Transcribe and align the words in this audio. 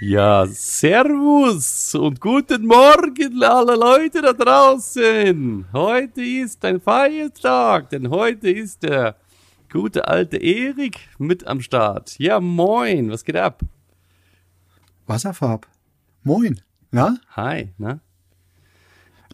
Ja, 0.00 0.46
Servus 0.46 1.92
und 1.96 2.20
guten 2.20 2.66
Morgen 2.66 3.42
alle 3.42 3.74
Leute 3.74 4.22
da 4.22 4.32
draußen. 4.32 5.66
Heute 5.72 6.22
ist 6.22 6.64
ein 6.64 6.80
Feiertag, 6.80 7.90
denn 7.90 8.08
heute 8.08 8.48
ist 8.48 8.84
der 8.84 9.16
gute 9.72 10.06
alte 10.06 10.36
Erik 10.36 11.00
mit 11.18 11.48
am 11.48 11.60
Start. 11.60 12.16
Ja, 12.20 12.38
moin, 12.38 13.10
was 13.10 13.24
geht 13.24 13.34
ab? 13.34 13.60
Wasserfarb. 15.08 15.66
Moin. 16.22 16.60
Na? 16.92 17.18
Hi, 17.30 17.72
ne? 17.76 17.98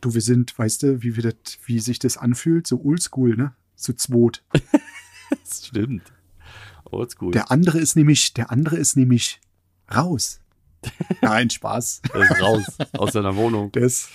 Du, 0.01 0.15
wir 0.15 0.23
sind, 0.23 0.59
weißt 0.59 0.82
du, 0.82 1.02
wie, 1.02 1.15
wir 1.15 1.24
das, 1.24 1.59
wie 1.66 1.78
sich 1.78 1.98
das 1.98 2.16
anfühlt? 2.16 2.66
So 2.66 2.80
oldschool, 2.82 3.37
ne? 3.37 3.52
Zu 3.76 3.92
zweit. 3.92 4.42
Das 5.28 5.66
stimmt. 5.66 6.10
Oldschool. 6.84 7.32
Der 7.32 7.51
andere 7.51 7.80
ist 7.80 7.96
nämlich, 7.96 8.32
der 8.32 8.51
andere 8.51 8.76
ist 8.76 8.96
nämlich 8.96 9.42
raus. 9.95 10.40
Nein, 11.21 11.51
Spaß. 11.51 12.02
Der 12.13 12.23
ist 12.23 12.43
raus 12.43 12.65
aus 12.99 13.13
seiner 13.13 13.37
Wohnung. 13.37 13.73
Der 13.73 13.82
ist, 13.82 14.09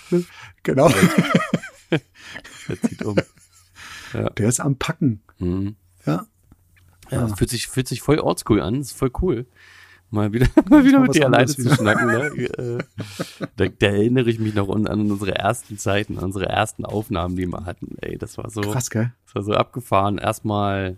genau, 0.62 0.90
Der 1.90 2.80
zieht 2.82 3.02
um. 3.04 3.16
der 4.12 4.48
ist 4.48 4.60
am 4.60 4.76
Packen. 4.76 5.22
Mhm. 5.38 5.76
Ja. 6.06 6.26
Ja, 7.10 7.22
das 7.22 7.38
fühlt 7.38 7.50
sich, 7.50 7.66
fühlt 7.66 7.88
sich 7.88 8.02
voll 8.02 8.20
oldschool 8.20 8.60
an. 8.60 8.78
Das 8.78 8.88
ist 8.88 8.98
voll 8.98 9.10
cool. 9.20 9.46
Mal 10.12 10.32
wieder, 10.32 10.46
mal 10.68 10.84
wieder 10.84 10.98
mal 10.98 11.06
mit 11.06 11.14
dir 11.14 11.26
alleine 11.26 11.46
zu 11.46 11.72
schnacken. 11.72 12.06
Ne? 12.06 12.22
Äh, 12.36 12.78
da, 13.56 13.66
da 13.68 13.86
erinnere 13.86 14.28
ich 14.28 14.40
mich 14.40 14.54
noch 14.54 14.68
an, 14.68 14.86
an 14.88 15.10
unsere 15.10 15.34
ersten 15.36 15.78
Zeiten, 15.78 16.18
an 16.18 16.24
unsere 16.24 16.46
ersten 16.46 16.84
Aufnahmen, 16.84 17.36
die 17.36 17.46
wir 17.46 17.64
hatten. 17.64 17.96
Ey, 18.00 18.18
das 18.18 18.36
war 18.36 18.50
so, 18.50 18.60
Krass, 18.60 18.90
gell? 18.90 19.12
das 19.26 19.34
war 19.36 19.42
so 19.42 19.54
abgefahren. 19.54 20.18
Erstmal 20.18 20.96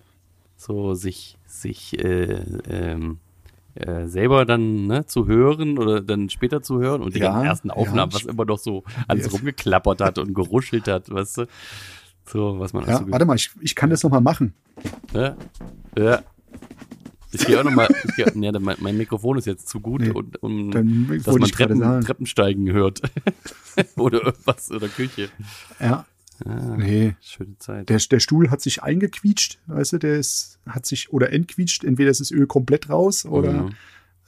so 0.56 0.94
sich, 0.94 1.36
sich 1.46 1.98
äh, 2.02 2.42
ähm, 2.68 3.18
äh, 3.74 4.06
selber 4.06 4.44
dann 4.44 4.86
ne, 4.86 5.06
zu 5.06 5.26
hören 5.26 5.78
oder 5.78 6.00
dann 6.00 6.28
später 6.30 6.62
zu 6.62 6.80
hören 6.80 7.02
und 7.02 7.14
die 7.14 7.20
Ja, 7.20 7.42
ersten 7.44 7.70
Aufnahmen, 7.70 8.10
ja. 8.10 8.14
was 8.16 8.24
immer 8.24 8.44
noch 8.44 8.58
so 8.58 8.84
alles 9.08 9.24
Yes. 9.26 9.34
rumgeklappert 9.34 10.00
hat 10.00 10.18
und 10.18 10.34
geruschelt 10.34 10.88
hat, 10.88 11.10
weißt 11.10 11.38
du? 11.38 11.46
So, 12.26 12.58
was 12.58 12.72
man 12.72 12.84
Ja, 12.86 12.98
also 12.98 13.10
warte 13.10 13.24
mal, 13.24 13.36
ich, 13.36 13.50
ich 13.60 13.74
kann 13.74 13.90
das 13.90 14.02
noch 14.02 14.10
mal 14.10 14.20
machen. 14.20 14.54
ja. 15.14 15.36
ja. 15.98 16.22
Ich 17.34 17.46
gehe 17.46 17.58
auch 17.58 17.64
nochmal, 17.64 17.88
nee, 18.34 18.52
mein, 18.60 18.76
mein 18.80 18.96
Mikrofon 18.98 19.38
ist 19.38 19.46
jetzt 19.46 19.66
zu 19.66 19.80
gut, 19.80 20.02
Nee, 20.02 20.10
und, 20.10 20.42
um, 20.42 20.70
dass 20.70 21.34
man 21.34 21.48
Treppen. 21.50 21.80
Treppensteigen 22.02 22.70
hört. 22.72 23.00
oder 23.96 24.22
irgendwas, 24.26 24.70
oder 24.70 24.86
Küche. 24.88 25.30
Ja. 25.80 26.04
Ah, 26.44 26.76
Nee. 26.76 27.14
Schöne 27.20 27.56
Zeit. 27.58 27.88
Der, 27.88 27.98
der 27.98 28.20
Stuhl 28.20 28.50
hat 28.50 28.60
sich 28.60 28.82
eingequietscht, 28.82 29.58
weißt 29.66 29.94
du, 29.94 29.98
der 29.98 30.16
ist, 30.18 30.58
hat 30.66 30.86
sich, 30.86 31.12
oder 31.12 31.32
entquietscht, 31.32 31.84
entweder 31.84 32.10
ist 32.10 32.20
das 32.20 32.30
Öl 32.30 32.46
komplett 32.46 32.88
raus 32.90 33.24
oder 33.26 33.52
Mhm. 33.64 33.74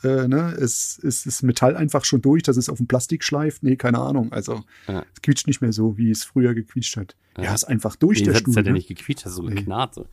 äh, 0.05 0.29
ne, 0.29 0.53
es 0.53 0.99
ist 0.99 1.27
das 1.27 1.43
Metall 1.43 1.77
einfach 1.77 2.05
schon 2.05 2.21
durch, 2.23 2.43
dass 2.43 2.57
es 2.57 2.69
auf 2.69 2.77
dem 2.79 2.87
Plastik 2.87 3.25
schleift. 3.25 3.63
Nee, 3.63 3.77
keine 3.77 3.99
Ahnung. 3.99 4.33
Also 4.33 4.63
Ja. 4.87 5.05
es 5.15 5.23
quietscht 5.23 5.47
nicht 5.47 5.61
mehr 5.63 5.73
so, 5.73 5.97
wie 5.97 6.11
es 6.11 6.25
früher 6.25 6.55
gequietscht 6.55 6.97
hat. 6.99 7.17
Ja, 7.39 7.45
Ja. 7.45 7.55
ist 7.55 7.65
einfach 7.65 7.97
durch 7.97 8.19
Nee, 8.21 8.25
der 8.27 8.33
das 8.35 8.41
hat, 8.43 8.47
das 8.47 8.53
Stuhl. 8.53 8.61
hat 8.61 8.67
ja 8.67 8.73
ne? 8.73 8.79
nicht 8.79 8.89
gequietscht, 8.89 9.25
das 9.27 9.33
hat 9.33 9.37
so 9.37 9.49
Nee. 9.49 9.55
geknarrt. 9.57 9.95
So, 9.95 10.07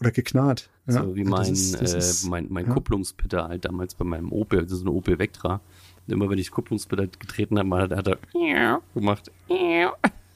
Oder 0.00 0.10
geknarrt. 0.10 0.70
Ja, 0.86 1.04
so 1.04 1.14
wie 1.14 1.22
das 1.24 1.30
mein, 1.30 1.52
ist- 1.52 1.80
das 1.80 1.94
äh, 1.94 1.98
ist- 1.98 2.24
mein, 2.28 2.46
mein 2.50 2.66
ja. 2.66 2.72
Kupplungspedal 2.72 3.48
halt 3.48 3.64
damals 3.64 3.94
bei 3.94 4.04
meinem 4.04 4.32
Opel, 4.32 4.62
das 4.62 4.72
ist 4.72 4.82
ein 4.82 4.88
Opel 4.88 5.18
Vectra. 5.18 5.60
Und 6.06 6.12
immer 6.14 6.28
wenn 6.28 6.38
ich 6.38 6.46
das 6.46 6.52
Kupplungspedal 6.54 7.08
getreten 7.16 7.58
habe, 7.58 7.76
hat, 7.76 7.92
hat 7.92 8.08
er 8.08 8.80
gemacht. 8.94 9.30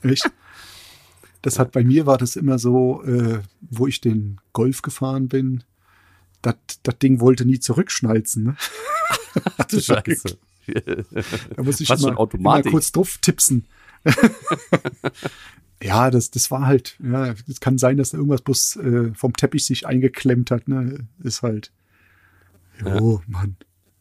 Echt? 0.03 0.31
Das 1.47 1.61
hat 1.61 1.71
bei 1.71 1.85
mir 1.85 2.07
war 2.07 2.19
das 2.19 2.35
immer 2.35 2.59
so, 2.59 3.05
äh, 3.05 3.39
wo 3.61 3.87
ich 3.87 4.01
den 4.01 4.41
Golf 4.53 4.83
gefahren 4.83 5.29
bin. 5.29 5.63
Das 6.43 6.57
Ding 7.01 7.21
wollte 7.21 7.45
nie 7.45 7.61
zurückschnalzen. 7.61 8.43
Ne? 8.43 8.57
Ach 9.57 9.65
du 9.67 9.81
Scheiße. 9.81 10.39
Da 11.55 11.63
muss 11.63 11.81
ich 11.81 11.89
Automatik. 11.89 12.41
immer 12.41 12.73
kurz 12.73 12.91
drauf 12.91 13.19
tipsen. 13.19 13.67
ja, 15.81 16.11
das, 16.11 16.33
das 16.33 16.51
war 16.51 16.67
halt, 16.67 16.99
ja, 17.01 17.37
es 17.47 17.61
kann 17.61 17.79
sein, 17.79 17.97
dass 17.97 18.11
da 18.11 18.19
irgendwas 18.19 18.43
bloß 18.43 18.77
äh, 18.79 19.15
vom 19.15 19.33
Teppich 19.33 19.67
sich 19.67 19.87
eingeklemmt 19.87 20.51
hat, 20.51 20.67
ne? 20.67 21.07
Ist 21.23 21.43
halt. 21.43 21.71
Jo, 22.85 23.23
Mann. 23.29 23.57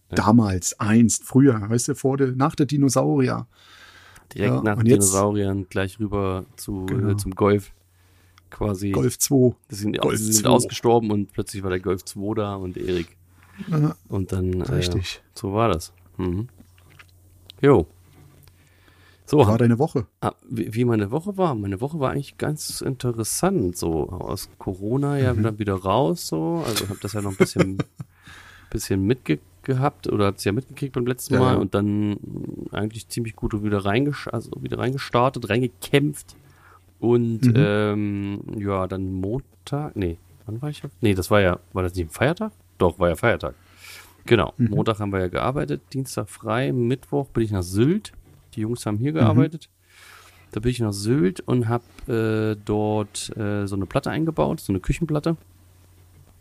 Damals, 0.09 0.79
einst, 0.79 1.25
früher, 1.25 1.61
weißt 1.69 1.89
du, 1.89 1.93
vor 1.93 2.17
der, 2.17 2.31
nach 2.31 2.55
der 2.55 2.65
Dinosaurier. 2.65 3.45
Direkt 4.33 4.53
Ja, 4.55 4.61
nach 4.61 4.77
den 4.77 4.85
jetzt- 4.87 5.03
Dinosauriern 5.11 5.67
gleich 5.69 5.99
rüber 5.99 6.45
zu, 6.55 6.85
Genau. 6.87 7.09
äh, 7.11 7.17
zum 7.17 7.33
Golf. 7.35 7.71
Quasi. 8.49 8.91
Golf 8.91 9.17
2. 9.19 9.55
Die 9.69 9.75
sind, 9.75 9.97
Golf 9.99 10.17
sie 10.17 10.31
sind 10.31 10.43
2. 10.45 10.49
ausgestorben 10.49 11.11
und 11.11 11.31
plötzlich 11.33 11.61
war 11.63 11.69
der 11.69 11.79
Golf 11.79 12.03
2 12.05 12.35
da 12.35 12.55
und 12.55 12.77
Erik. 12.77 13.17
Ja, 13.69 13.95
Und 14.09 14.31
dann, 14.31 14.61
äh, 14.61 14.71
Richtig. 14.73 15.21
so 15.33 15.53
war 15.53 15.69
das. 15.69 15.93
Mhm. 16.17 16.47
Jo. 17.61 17.87
So, 19.27 19.39
war 19.39 19.57
deine 19.57 19.79
Woche. 19.79 20.05
ah, 20.21 20.33
wie, 20.47 20.85
meine 20.85 21.09
Woche 21.09 21.35
war. 21.35 21.55
Meine 21.55 21.81
Woche 21.81 21.99
war 21.99 22.11
eigentlich 22.11 22.37
ganz 22.37 22.81
interessant. 22.81 23.75
So 23.75 24.07
aus 24.09 24.49
Corona 24.59 25.17
ja 25.17 25.33
Mhm. 25.33 25.41
dann 25.43 25.59
wieder 25.59 25.73
raus. 25.73 26.27
So, 26.27 26.63
also 26.65 26.87
habe 26.89 26.99
das 27.01 27.13
ja 27.13 27.21
noch 27.21 27.31
ein 27.31 27.37
bisschen, 27.37 27.77
bisschen 28.69 29.03
mitgehabt 29.67 30.07
oder 30.07 30.27
hab's 30.27 30.43
ja 30.43 30.51
mitgekriegt 30.51 30.93
beim 30.93 31.05
letzten 31.07 31.35
Ja, 31.35 31.39
Mal 31.39 31.53
ja. 31.53 31.59
und 31.59 31.73
dann 31.73 32.17
eigentlich 32.71 33.07
ziemlich 33.07 33.35
gut 33.35 33.61
wieder 33.63 33.83
reingesch 33.85 34.27
also 34.27 34.51
wieder 34.61 34.77
reingestartet, 34.79 35.49
reingekämpft 35.49 36.35
und 36.99 37.41
Mhm. 37.45 37.53
ähm, 37.55 38.39
ja 38.57 38.87
dann 38.87 39.11
Montag, 39.13 39.95
nee, 39.95 40.17
wann 40.45 40.61
war 40.61 40.69
ich? 40.69 40.81
Nee, 41.01 41.13
das 41.15 41.31
war 41.31 41.41
ja, 41.41 41.59
war 41.73 41.83
das 41.83 41.95
nicht 41.95 42.07
ein 42.07 42.09
Feiertag? 42.11 42.51
Doch, 42.77 42.99
war 42.99 43.09
ja 43.09 43.15
Feiertag. 43.15 43.55
Genau. 44.25 44.53
Mhm. 44.57 44.69
Montag 44.69 44.99
haben 44.99 45.11
wir 45.11 45.19
ja 45.19 45.27
gearbeitet, 45.27 45.81
Dienstag 45.93 46.29
frei, 46.29 46.71
Mittwoch 46.71 47.27
bin 47.27 47.43
ich 47.43 47.51
nach 47.51 47.63
Sylt. 47.63 48.11
Die 48.55 48.61
Jungs 48.61 48.85
haben 48.85 48.97
hier 48.97 49.11
Mhm. 49.11 49.15
gearbeitet. 49.17 49.69
Da 50.51 50.59
bin 50.61 50.71
ich 50.71 50.79
nach 50.79 50.93
Sylt 50.93 51.41
und 51.41 51.67
habe 51.67 51.83
äh, 52.07 52.55
dort 52.65 53.35
äh, 53.37 53.65
so 53.67 53.75
eine 53.75 53.85
Platte 53.85 54.09
eingebaut, 54.11 54.59
so 54.61 54.71
eine 54.71 54.79
Küchenplatte 54.79 55.35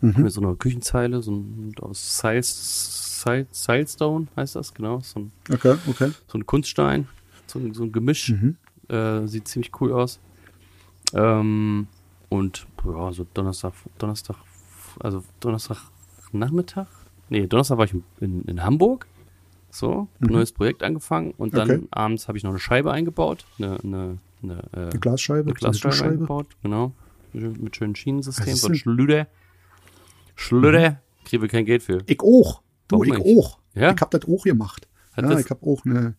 Mhm. 0.01 0.23
mit 0.23 0.33
so 0.33 0.41
einer 0.41 0.55
Küchenzeile, 0.55 1.23
so 1.23 1.33
ein, 1.33 1.73
aus 1.81 2.21
Sil- 2.21 2.45
Silestone 3.51 4.27
heißt 4.37 4.57
das, 4.57 4.75
genau, 4.75 5.01
so 5.01 5.21
ein, 5.21 5.33
Okay, 5.53 5.77
okay. 5.89 6.13
so 6.29 6.39
ein 6.39 6.47
Kunststein, 6.47 7.09
so 7.47 7.59
ein, 7.59 7.73
so 7.75 7.83
ein 7.85 7.93
Gemisch, 7.93 8.31
Mhm. 8.31 8.57
äh, 8.89 9.27
sieht 9.27 9.49
ziemlich 9.49 9.71
cool 9.81 9.93
aus. 9.93 10.21
Ähm, 11.13 11.87
und 12.29 12.67
ja, 12.85 13.13
so 13.13 13.27
Donnerstag, 13.35 13.73
Donnerstag, 13.99 14.37
also 15.01 15.23
Donnerstag 15.41 15.79
Nachmittag, 16.33 16.89
nee, 17.29 17.47
Donnerstag 17.47 17.79
war 17.79 17.85
ich 17.85 17.95
in, 18.21 18.43
in, 18.43 18.63
Hamburg, 18.65 19.07
so, 19.71 20.09
Mhm. 20.19 20.33
neues 20.33 20.53
Projekt 20.53 20.83
angefangen 20.83 21.33
und 21.39 21.55
dann 21.57 21.71
Okay. 21.71 21.89
abends 21.93 22.29
habe 22.29 22.37
ich 22.39 22.45
noch 22.45 22.51
eine 22.51 22.59
Scheibe 22.59 22.93
eingebaut, 22.93 23.45
eine, 23.59 23.79
eine, 23.83 24.19
eine, 24.43 24.63
äh, 24.73 24.77
Eine 24.91 24.99
Glasscheibe, 25.01 25.41
eine 25.41 25.45
eine 25.49 25.55
Glasscheibe 25.55 25.91
Duschscheibe. 25.93 26.13
eingebaut, 26.13 26.47
genau. 26.63 26.93
Mit 27.33 27.61
mit 27.61 27.77
schönem 27.77 27.95
Schienensystem, 27.95 28.57
denn? 28.61 28.75
Schlüder. 28.77 29.27
Schlüder, 30.37 31.01
kriegen 31.25 31.43
wir 31.43 31.49
kein 31.49 31.65
Geld 31.65 31.83
für. 31.83 32.03
Ich 32.07 32.21
auch. 32.21 32.63
Du, 32.89 32.97
Warum 32.97 33.05
ich 33.13 33.19
nicht? 33.25 33.39
auch. 33.39 33.59
Ja? 33.75 33.93
Ich 33.95 34.01
hab 34.01 34.11
das 34.11 34.23
auch 34.25 34.45
gemacht. 34.45 34.89
Hat 35.13 35.25
ja, 35.25 35.39
ich 35.39 35.51
hab 35.51 35.63
auch 35.63 35.85
eine, 35.85 36.15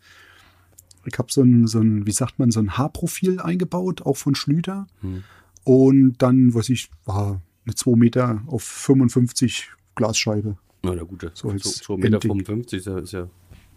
ich 1.06 1.18
hab 1.18 1.32
so 1.32 1.42
ein, 1.42 1.68
so 1.68 1.80
ein, 1.80 2.08
wie 2.08 2.12
sagt 2.12 2.40
man, 2.40 2.52
so 2.52 2.60
ein 2.60 2.78
Haarprofil 2.78 3.40
eingebaut, 3.40 4.02
auch 4.04 4.18
von 4.18 4.36
Schlüter. 4.36 4.88
Hm. 5.02 5.24
Und 5.64 6.16
dann, 6.20 6.54
was 6.54 6.70
ich, 6.70 6.90
war 7.06 7.42
eine 7.66 7.76
2 7.76 7.96
Meter 7.98 8.44
auf 8.48 8.64
55 8.64 9.72
Glasscheibe. 9.96 10.58
Na, 10.84 10.94
na 10.96 11.04
gut, 11.04 11.30
So 11.34 11.50
als 11.50 11.64
so, 11.64 11.70
so 11.84 11.98
Meter 11.98 12.16
Ending. 12.16 12.46
55 12.46 12.80
ist 12.80 12.86
ja, 12.86 12.98
ist 13.00 13.12
ja, 13.14 13.28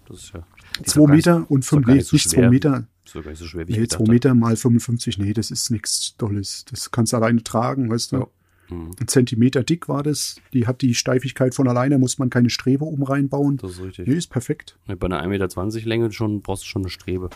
das 0.06 0.19
ist 0.19 0.32
ja. 0.34 0.44
die 0.79 0.84
ist 0.84 0.91
2 0.91 1.00
doch 1.00 1.06
gar 1.06 1.17
Meter 1.17 1.50
und 1.50 1.61
ist 1.61 1.73
doch 1.73 1.76
5, 1.76 1.87
gar 1.87 1.93
nee, 1.93 1.99
nicht 1.99 2.08
so 2.08 2.17
nicht 2.17 2.29
2 2.31 2.37
schwer. 2.37 2.50
Meter, 2.50 2.70
Nicht, 2.79 2.88
ist 3.06 3.14
doch 3.14 3.23
gar 3.23 3.31
nicht 3.31 3.38
so 3.38 3.46
schwer, 3.46 3.69
wie 3.69 3.73
nee, 3.73 3.79
gedacht 3.79 3.99
2 3.99 4.05
hab. 4.05 4.08
Meter 4.08 4.34
mal 4.34 4.56
55, 4.56 5.19
nee, 5.19 5.32
das 5.32 5.50
ist 5.50 5.70
nichts 5.70 6.17
Dolles. 6.19 6.64
Das 6.70 6.91
kannst 6.91 7.12
du 7.12 7.17
alleine 7.17 7.43
tragen, 7.43 7.91
weißt 7.91 8.12
du. 8.12 8.17
Ja. 8.19 8.26
Hm, 8.69 8.91
Ein 9.00 9.09
Zentimeter 9.09 9.62
dick 9.65 9.88
war 9.88 10.03
das. 10.03 10.37
Die 10.53 10.67
hat 10.67 10.82
die 10.82 10.94
Steifigkeit 10.94 11.55
von 11.55 11.69
alleine, 11.69 11.99
muss 11.99 12.19
man 12.19 12.31
keine 12.31 12.50
Strebe 12.50 12.85
um 12.85 13.03
reinbauen. 13.03 13.56
das 13.59 13.73
ist 13.73 13.82
richtig. 13.82 14.06
Nee, 14.09 14.15
ist 14.15 14.29
perfekt. 14.29 14.79
Bei 14.87 14.94
einer 15.06 15.23
1,20 15.23 15.29
Meter 15.75 15.88
Länge 15.88 16.12
schon, 16.12 16.41
brauchst 16.43 16.65
du 16.65 16.67
schon 16.69 16.82
eine 16.82 16.91
Strebe. 16.91 17.31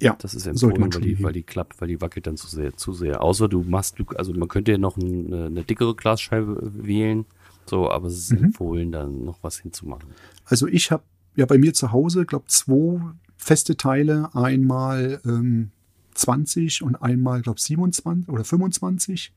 Ja, 0.00 0.16
Das 0.20 0.34
ist 0.34 0.46
empfohlen, 0.46 0.78
man 0.80 0.94
weil 0.94 1.00
die, 1.00 1.20
weil 1.22 1.32
die 1.32 1.42
klappt, 1.42 1.80
weil 1.80 1.88
die 1.88 2.00
wackelt 2.00 2.28
dann 2.28 2.36
zu 2.36 2.46
sehr, 2.46 2.76
zu 2.76 2.92
sehr. 2.92 3.20
Außer 3.20 3.48
du 3.48 3.64
machst, 3.64 3.98
du, 3.98 4.04
also 4.14 4.32
man 4.32 4.46
könnte 4.46 4.70
ja 4.70 4.78
noch 4.78 4.96
eine, 4.96 5.46
eine 5.46 5.64
dickere 5.64 5.96
Glasscheibe 5.96 6.56
wählen, 6.84 7.26
So, 7.66 7.90
aber 7.90 8.06
es 8.06 8.16
ist 8.16 8.32
Mhm. 8.32 8.44
empfohlen, 8.44 8.92
dann 8.92 9.24
noch 9.24 9.38
was 9.42 9.58
hinzumachen. 9.58 10.08
Also 10.44 10.68
ich 10.68 10.92
habe 10.92 11.02
ja 11.34 11.46
bei 11.46 11.58
mir 11.58 11.74
zu 11.74 11.90
Hause, 11.90 12.26
glaube 12.26 12.44
zwei 12.46 13.00
feste 13.36 13.76
Teile, 13.76 14.32
einmal 14.34 15.20
ähm, 15.24 15.72
20 16.14 16.82
und 16.82 16.96
einmal, 16.96 17.42
glaube 17.42 17.60
27 17.60 18.28
oder 18.28 18.44
25, 18.44 19.32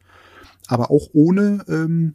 aber 0.67 0.91
auch 0.91 1.09
ohne 1.13 1.63
ähm, 1.67 2.13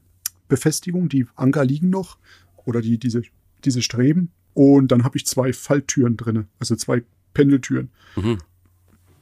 Befestigung. 0.48 1.08
Die 1.08 1.26
Anker 1.34 1.64
liegen 1.64 1.90
noch 1.90 2.19
oder 2.64 2.81
die 2.81 2.98
diese 2.98 3.22
diese 3.64 3.82
Streben 3.82 4.31
und 4.54 4.93
dann 4.93 5.02
habe 5.04 5.16
ich 5.16 5.26
zwei 5.26 5.52
Falltüren 5.52 6.16
drinne, 6.16 6.46
also 6.60 6.76
zwei 6.76 7.02
Pendeltüren. 7.34 7.90
Mhm. 8.16 8.38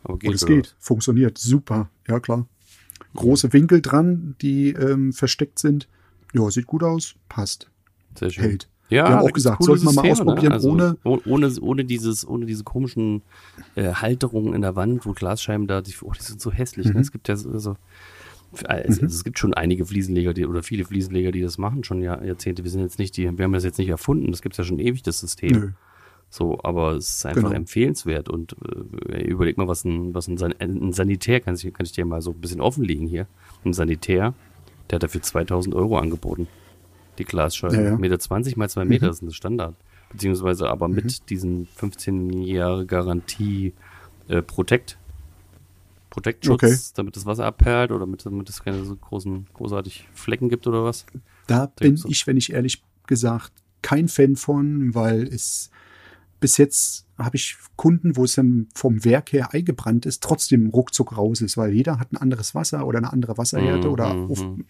Aber 0.03 0.19
geht 0.19 0.29
Und 0.29 0.35
es 0.35 0.45
geht, 0.47 0.77
funktioniert, 0.79 1.39
super, 1.39 1.89
ja 2.07 2.21
klar. 2.21 2.47
Große 3.15 3.53
Winkel 3.53 3.81
dran, 3.81 4.35
die 4.43 4.71
ähm, 4.71 5.13
versteckt 5.13 5.59
sind. 5.59 5.89
Ja, 6.35 6.51
sieht 6.51 6.67
gut 6.67 6.83
aus, 6.83 7.15
passt? 7.29 7.71
Sehr 8.19 8.31
schön. 8.31 8.45
hält. 8.45 8.69
Ja, 8.91 9.09
Wir 9.09 9.15
haben 9.17 9.27
auch 9.27 9.33
gesagt, 9.33 9.63
sollten 9.63 9.85
wir 9.85 9.93
mal 9.93 10.03
Systeme, 10.05 10.13
ausprobieren, 10.33 10.53
also 10.53 10.71
ohne- 10.73 10.97
oh- 11.05 11.21
ohne, 11.25 11.51
ohne 11.61 11.85
dieses, 11.85 12.27
ohne 12.27 12.45
diese 12.45 12.65
komischen 12.65 13.23
äh, 13.77 13.95
Halterungen 13.95 14.53
in 14.53 14.61
der 14.61 14.77
Wand, 14.77 15.07
wo 15.07 15.13
Glasscheiben 15.13 15.67
da, 15.67 15.81
die, 15.81 15.95
oh, 16.03 16.13
die 16.13 16.23
sind 16.23 16.41
so 16.41 16.53
hässlich. 16.53 16.89
Mhm. 16.89 16.95
Ne? 16.95 17.01
Es 17.01 17.11
gibt 17.13 17.29
ja 17.29 17.37
so, 17.37 17.57
so 17.59 17.77
also, 18.65 19.03
also 19.03 19.07
es 19.07 19.25
gibt 19.25 19.39
schon 19.39 19.55
einige 19.55 19.85
Fliesenleger, 19.87 20.35
die, 20.35 20.47
oder 20.47 20.63
viele 20.63 20.85
Fliesenleger, 20.85 21.33
die 21.33 21.41
das 21.41 21.59
machen, 21.59 21.85
schon 21.85 22.01
Jahr, 22.03 22.25
Jahrzehnte. 22.25 22.65
Wir 22.65 22.71
sind 22.71 22.83
jetzt 22.83 22.99
nicht 22.99 23.17
die, 23.17 23.25
wir 23.37 23.45
haben 23.45 23.53
das 23.53 23.65
jetzt 23.65 23.79
nicht 23.79 23.89
erfunden. 23.89 24.31
Das 24.31 24.43
gibt's 24.43 24.59
ja 24.59 24.65
schon 24.65 24.79
ewig, 24.79 25.03
das 25.03 25.21
System. 25.21 25.51
Nö. 25.53 25.71
So, 26.31 26.59
aber 26.63 26.93
es 26.93 27.17
ist 27.17 27.27
einfach 27.27 27.43
Genau. 27.43 27.55
empfehlenswert 27.55 28.29
und 28.29 28.57
äh, 29.09 29.23
überleg 29.23 29.57
mal, 29.57 29.69
was 29.69 29.85
ein, 29.85 30.15
was 30.15 30.27
ein, 30.27 30.37
San 30.37 30.53
ein 30.59 30.93
Sanitär, 30.93 31.41
kann 31.41 31.55
ich, 31.55 31.63
kann 31.73 31.87
ich 31.87 31.93
dir 31.93 32.05
mal 32.05 32.23
so 32.23 32.31
ein 32.33 32.41
bisschen 32.41 32.61
offenlegen 32.61 33.07
hier. 33.07 33.27
Ein 33.65 33.73
Sanitär, 33.73 34.35
der 34.91 34.97
hat 34.97 35.03
dafür 35.05 35.23
2000 35.23 35.75
Euro 35.75 35.99
angeboten. 35.99 36.49
Die 37.19 37.25
Glasscheibe. 37.25 37.77
Ja, 37.77 37.83
ja. 37.83 37.97
Meter 37.97 38.19
20 38.19 38.57
mal 38.57 38.69
zwei 38.69 38.85
Meter, 38.85 39.07
das 39.07 39.17
ist 39.17 39.23
ein 39.23 39.31
Standard. 39.33 39.77
Beziehungsweise 40.11 40.69
aber 40.69 40.89
mit 40.89 41.31
diesen 41.31 41.67
15 41.77 42.31
Jahre 42.43 42.85
Garantie 42.87 43.73
äh, 44.29 44.43
Protect. 44.43 44.99
Protect-Schutz, 46.15 46.63
Okay. 46.63 46.77
damit 46.95 47.17
das 47.17 47.27
Wasser 47.27 47.45
abperlt 47.45 47.91
oder 47.91 48.01
damit, 48.01 48.25
damit 48.25 48.49
es 48.49 48.63
keine 48.63 48.85
so 48.85 48.95
großen, 48.95 49.47
großartig 49.53 50.07
Flecken 50.15 50.49
gibt 50.49 50.67
oder 50.69 50.85
was. 50.85 51.07
Da 51.49 51.67
bin 51.67 51.89
gibt's 51.91 52.03
so- 52.03 52.09
ich, 52.09 52.27
wenn 52.29 52.37
ich 52.37 52.53
ehrlich 52.53 52.83
gesagt, 53.09 53.53
kein 53.83 54.07
Fan 54.09 54.37
von, 54.37 54.95
weil 54.95 55.25
es 55.27 55.71
bis 56.39 56.57
jetzt 56.57 57.07
habe 57.19 57.37
ich 57.37 57.57
Kunden, 57.77 58.17
wo 58.17 58.25
es 58.25 58.35
dann 58.35 58.69
vom 58.75 59.05
Werk 59.05 59.33
her 59.33 59.53
eingebrannt 59.55 60.05
ist, 60.07 60.23
trotzdem 60.23 60.69
ruckzuck 60.69 61.17
raus 61.17 61.41
ist, 61.41 61.57
weil 61.57 61.73
jeder 61.73 61.99
hat 61.99 62.13
ein 62.13 62.17
anderes 62.17 62.55
Wasser 62.55 62.87
oder 62.87 62.99
eine 62.99 63.13
andere 63.13 63.37
Wasserhärte 63.39 63.91
oder 63.91 64.15
Mhm, 64.15 64.31
auf, 64.31 64.43
mhm. 64.45 64.65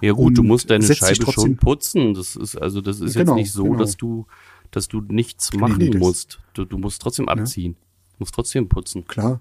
Ja 0.00 0.12
gut, 0.12 0.38
du 0.38 0.42
musst 0.42 0.70
deine 0.70 0.84
Scheibe 0.84 1.14
schon 1.16 1.24
trotzdem- 1.26 1.56
putzen. 1.58 2.14
Das 2.14 2.36
ist 2.36 2.56
also 2.56 2.80
das 2.80 3.00
ist 3.00 3.14
Genau, 3.14 3.32
jetzt 3.36 3.42
nicht 3.44 3.52
so, 3.52 3.64
genau. 3.64 3.76
dass 3.78 3.96
du 3.96 4.26
dass 4.72 4.88
du 4.88 5.00
nichts 5.00 5.52
Nee, 5.52 5.58
machen 5.58 5.78
nee, 5.78 5.90
das- 5.90 6.00
musst. 6.00 6.40
Du, 6.54 6.64
du 6.64 6.76
musst 6.78 7.00
trotzdem 7.02 7.28
abziehen. 7.28 7.74
Du 7.74 8.16
musst 8.20 8.34
trotzdem 8.34 8.68
putzen. 8.68 9.06
klar, 9.06 9.40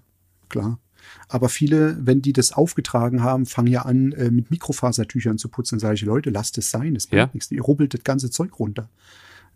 klar. 0.50 0.80
Aber 1.28 1.50
viele, 1.50 1.98
wenn 2.00 2.22
die 2.22 2.34
das 2.34 2.52
aufgetragen 2.54 3.24
haben, 3.24 3.46
fangen 3.46 3.68
ja 3.68 3.84
an, 3.84 4.12
äh, 4.14 4.32
mit 4.32 4.52
Mikrofasertüchern 4.52 5.38
zu 5.38 5.50
putzen. 5.50 5.80
Sage 5.80 5.96
ich, 5.96 6.02
Leute, 6.04 6.30
lasst 6.30 6.58
es 6.58 6.72
sein, 6.72 6.96
es 6.96 7.08
bringt 7.08 7.20
Ja. 7.20 7.30
nichts. 7.34 7.52
Ihr 7.52 7.62
rubbelt 7.62 7.94
das 7.94 8.04
ganze 8.04 8.30
Zeug 8.30 8.60
runter. 8.60 8.90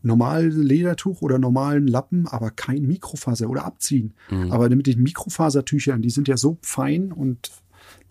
Normal 0.01 0.47
Ledertuch 0.47 1.21
oder 1.21 1.39
normalen 1.39 1.85
Lappen, 1.87 2.25
aber 2.27 2.51
kein 2.51 2.83
Mikrofaser 2.87 3.49
oder 3.49 3.65
abziehen. 3.65 4.13
Mhm. 4.29 4.51
Aber 4.51 4.69
mit 4.69 4.87
den 4.87 5.01
Mikrofasertüchern, 5.03 6.01
die 6.01 6.09
sind 6.09 6.27
ja 6.29 6.37
so 6.37 6.57
fein 6.61 7.11
und 7.11 7.51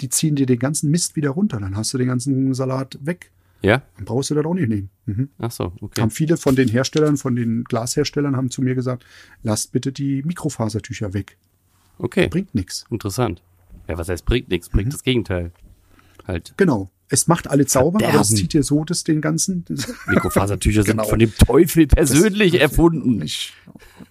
die 0.03 0.11
ziehen 0.11 0.37
dir 0.37 0.45
den 0.47 0.59
ganzen 0.59 0.91
Mist 0.91 1.17
wieder 1.17 1.31
runter. 1.31 1.59
Dann 1.61 1.77
hast 1.77 1.95
du 1.95 1.99
den 1.99 2.09
ganzen 2.09 2.53
Salat 2.53 2.99
weg. 3.01 3.31
Ja? 3.63 3.83
Dann 3.97 4.05
brauchst 4.05 4.31
du 4.31 4.35
das 4.35 4.45
auch 4.45 4.55
nicht 4.55 4.69
nehmen. 4.69 4.91
Mhm. 5.07 5.31
Ach 5.39 5.51
so, 5.51 5.73
okay. 5.81 6.01
Haben 6.03 6.11
viele 6.11 6.37
von 6.37 6.55
den 6.57 6.69
Herstellern, 6.69 7.17
von 7.17 7.35
den 7.35 7.65
Glasherstellern, 7.65 8.37
haben 8.37 8.51
zu 8.51 8.63
mir 8.63 8.75
gesagt, 8.75 9.05
lasst 9.43 9.73
bitte 9.73 9.91
die 9.91 10.23
Mikrofasertücher 10.25 11.15
weg. 11.15 11.39
Okay. 11.99 12.29
Bringt 12.29 12.55
nichts. 12.55 12.85
Interessant. 12.91 13.43
Ja, 13.89 13.99
was 13.99 14.09
heißt 14.09 14.25
bringt 14.25 14.49
nichts? 14.49 14.69
Bringt 14.69 14.93
das 14.93 15.03
Gegenteil. 15.03 15.53
Halt. 16.27 16.55
Genau. 16.57 16.91
Es 17.11 17.27
macht 17.27 17.49
alle 17.49 17.67
sauber, 17.67 18.01
aber 18.01 18.07
es 18.21 18.29
Verderben. 18.29 18.37
zieht 18.37 18.53
dir 18.53 18.63
so 18.63 18.85
das 18.85 19.03
den 19.03 19.23
ganzen. 19.23 19.65
Mikrofasertücher 20.09 20.83
Genau. 20.85 21.05
sind 21.05 21.11
von 21.11 21.19
dem 21.19 21.33
Teufel 21.35 21.87
persönlich 21.87 22.61
erfunden. 22.61 23.23
Ich, 23.23 23.55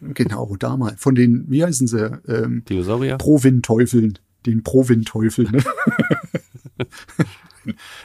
genau, 0.01 0.55
damals. 0.57 0.99
Von 0.99 1.13
den, 1.13 1.45
wie 1.47 1.63
heißen 1.63 1.85
sie? 1.87 2.19
Ähm, 2.27 2.63
Dinosaurier? 2.67 3.17
Provin-Teufeln. 3.17 4.17
Den 4.47 4.63
Provin-Teufel, 4.63 5.51
ne? 5.51 5.63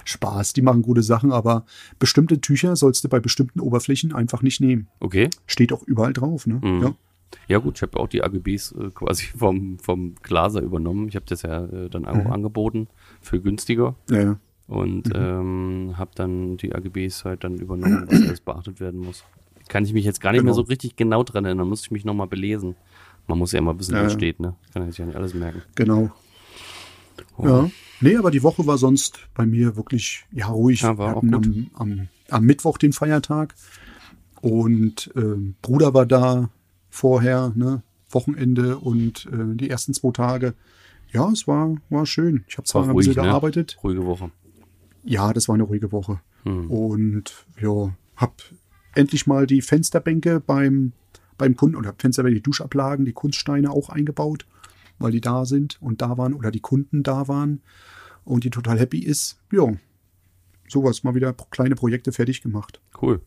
Spaß, 0.05 0.52
die 0.55 0.62
machen 0.62 0.82
gute 0.82 1.02
Sachen, 1.02 1.32
aber 1.32 1.64
bestimmte 1.99 2.40
Tücher 2.40 2.75
sollst 2.76 3.05
du 3.05 3.08
bei 3.08 3.20
bestimmten 3.20 3.61
Oberflächen 3.61 4.12
einfach 4.12 4.43
nicht 4.43 4.61
nehmen. 4.61 4.88
Okay. 5.00 5.31
Steht 5.46 5.73
auch 5.73 5.82
überall 5.85 6.12
drauf, 6.12 6.46
ne? 6.46 6.61
Mhm. 6.62 6.82
Ja. 6.82 6.94
Ja 7.49 7.58
gut, 7.58 7.76
ich 7.76 7.82
habe 7.82 7.99
auch 7.99 8.08
die 8.08 8.23
AGBs 8.23 8.73
äh, 8.73 8.90
quasi 8.94 9.26
vom, 9.37 9.79
vom 9.79 10.14
Glaser 10.23 10.61
übernommen. 10.62 11.08
Ich 11.08 11.17
habe 11.17 11.26
das 11.29 11.43
ja 11.43 11.64
äh, 11.64 11.88
dann 11.88 12.05
auch 12.06 12.25
Mhm. 12.25 12.31
angeboten 12.32 12.88
für 13.20 13.40
günstiger 13.40 13.94
Ja, 14.11 14.38
und 14.69 15.08
Mhm. 15.08 15.12
ähm, 15.14 15.94
habe 15.96 16.11
dann 16.14 16.56
die 16.56 16.75
AGBs 16.75 17.25
halt 17.25 17.44
dann 17.44 17.56
übernommen, 17.56 18.05
was 18.06 18.23
alles 18.26 18.40
beachtet 18.40 18.81
werden 18.81 19.00
muss. 19.00 19.25
Kann 19.69 19.84
ich 19.84 19.93
mich 19.93 20.05
jetzt 20.05 20.20
gar 20.20 20.32
nicht 20.32 20.43
mehr 20.43 20.52
Genau. 20.52 20.62
so 20.62 20.69
richtig 20.69 20.96
genau 20.96 21.23
dran 21.23 21.44
erinnern, 21.44 21.69
muss 21.69 21.82
ich 21.82 21.90
mich 21.90 22.05
nochmal 22.05 22.26
belesen. 22.26 22.75
Man 23.29 23.38
muss 23.38 23.52
ja 23.52 23.61
immer 23.61 23.78
wissen, 23.78 23.94
Ja, 23.94 24.05
was 24.05 24.12
steht, 24.12 24.40
ne? 24.40 24.55
Kann 24.73 24.88
ich 24.88 24.99
ja 24.99 25.06
nicht 25.06 25.17
alles 25.17 25.32
merken. 25.35 25.62
Genau. 25.76 26.11
Oh. 27.38 27.46
Ja. 27.46 27.70
Nee, 28.00 28.17
aber 28.17 28.31
die 28.32 28.43
Woche 28.43 28.67
war 28.67 28.78
sonst 28.78 29.28
bei 29.35 29.46
mir 29.46 29.76
wirklich 29.76 30.25
ja 30.32 30.46
ruhig. 30.49 30.82
Ja, 30.82 30.99
war 30.99 31.17
auch 31.17 31.20
gut. 31.20 31.35
Am, 31.46 31.70
am, 31.75 32.08
am 32.31 32.44
Mittwoch 32.44 32.76
den 32.78 32.93
Feiertag 32.93 33.55
und 34.40 35.11
ähm, 35.14 35.55
Bruder 35.62 35.94
war 35.94 36.05
da 36.06 36.50
vorher, 36.93 37.53
ne? 37.56 37.83
Wochenende 38.11 38.79
und 38.79 39.27
äh, 39.33 39.56
die 39.56 39.71
ersten 39.71 39.94
zwei 39.94 40.11
Tage. 40.11 40.55
Ja, 41.11 41.31
es 41.31 41.49
war, 41.49 41.77
war 41.89 42.05
schön. 42.05 42.44
Ich 42.47 42.59
habe 42.59 42.69
zwar 42.69 42.83
War 42.83 42.91
ein 42.91 42.97
bisschen 42.97 43.17
ne? 43.17 43.23
gearbeitet. 43.23 43.79
Ruhige 43.83 44.05
Woche. 44.05 44.31
Ja, 45.03 45.33
das 45.33 45.49
war 45.49 45.55
eine 45.55 45.62
ruhige 45.62 45.91
Woche. 45.91 46.21
Hm. 46.44 46.71
Und 46.71 47.47
ja, 47.59 47.94
hab 48.17 48.43
endlich 48.94 49.27
mal 49.27 49.47
die 49.47 49.62
Fensterbänke 49.62 50.41
beim, 50.41 50.93
beim 51.39 51.56
Kunden 51.56 51.77
oder 51.77 51.94
Fensterbänke, 51.97 52.37
die 52.37 52.43
Duschablagen, 52.43 53.06
die 53.06 53.15
Kunststeine 53.15 53.71
auch 53.71 53.88
eingebaut, 53.88 54.47
weil 54.99 55.12
die 55.12 55.23
da 55.23 55.47
sind 55.47 55.81
und 55.81 56.03
da 56.03 56.19
waren 56.19 56.35
oder 56.35 56.50
die 56.50 56.61
Kunden 56.61 57.03
da 57.03 57.29
waren 57.29 57.62
und 58.25 58.45
die 58.45 58.50
total 58.50 58.79
happy 58.79 58.99
ist. 58.99 59.41
Ja, 59.50 59.73
sowas 60.69 61.03
mal 61.03 61.15
wieder 61.15 61.33
kleine 61.33 61.75
Projekte 61.75 62.12
fertig 62.12 62.43
gemacht. 62.43 62.83
Cool. 63.00 63.23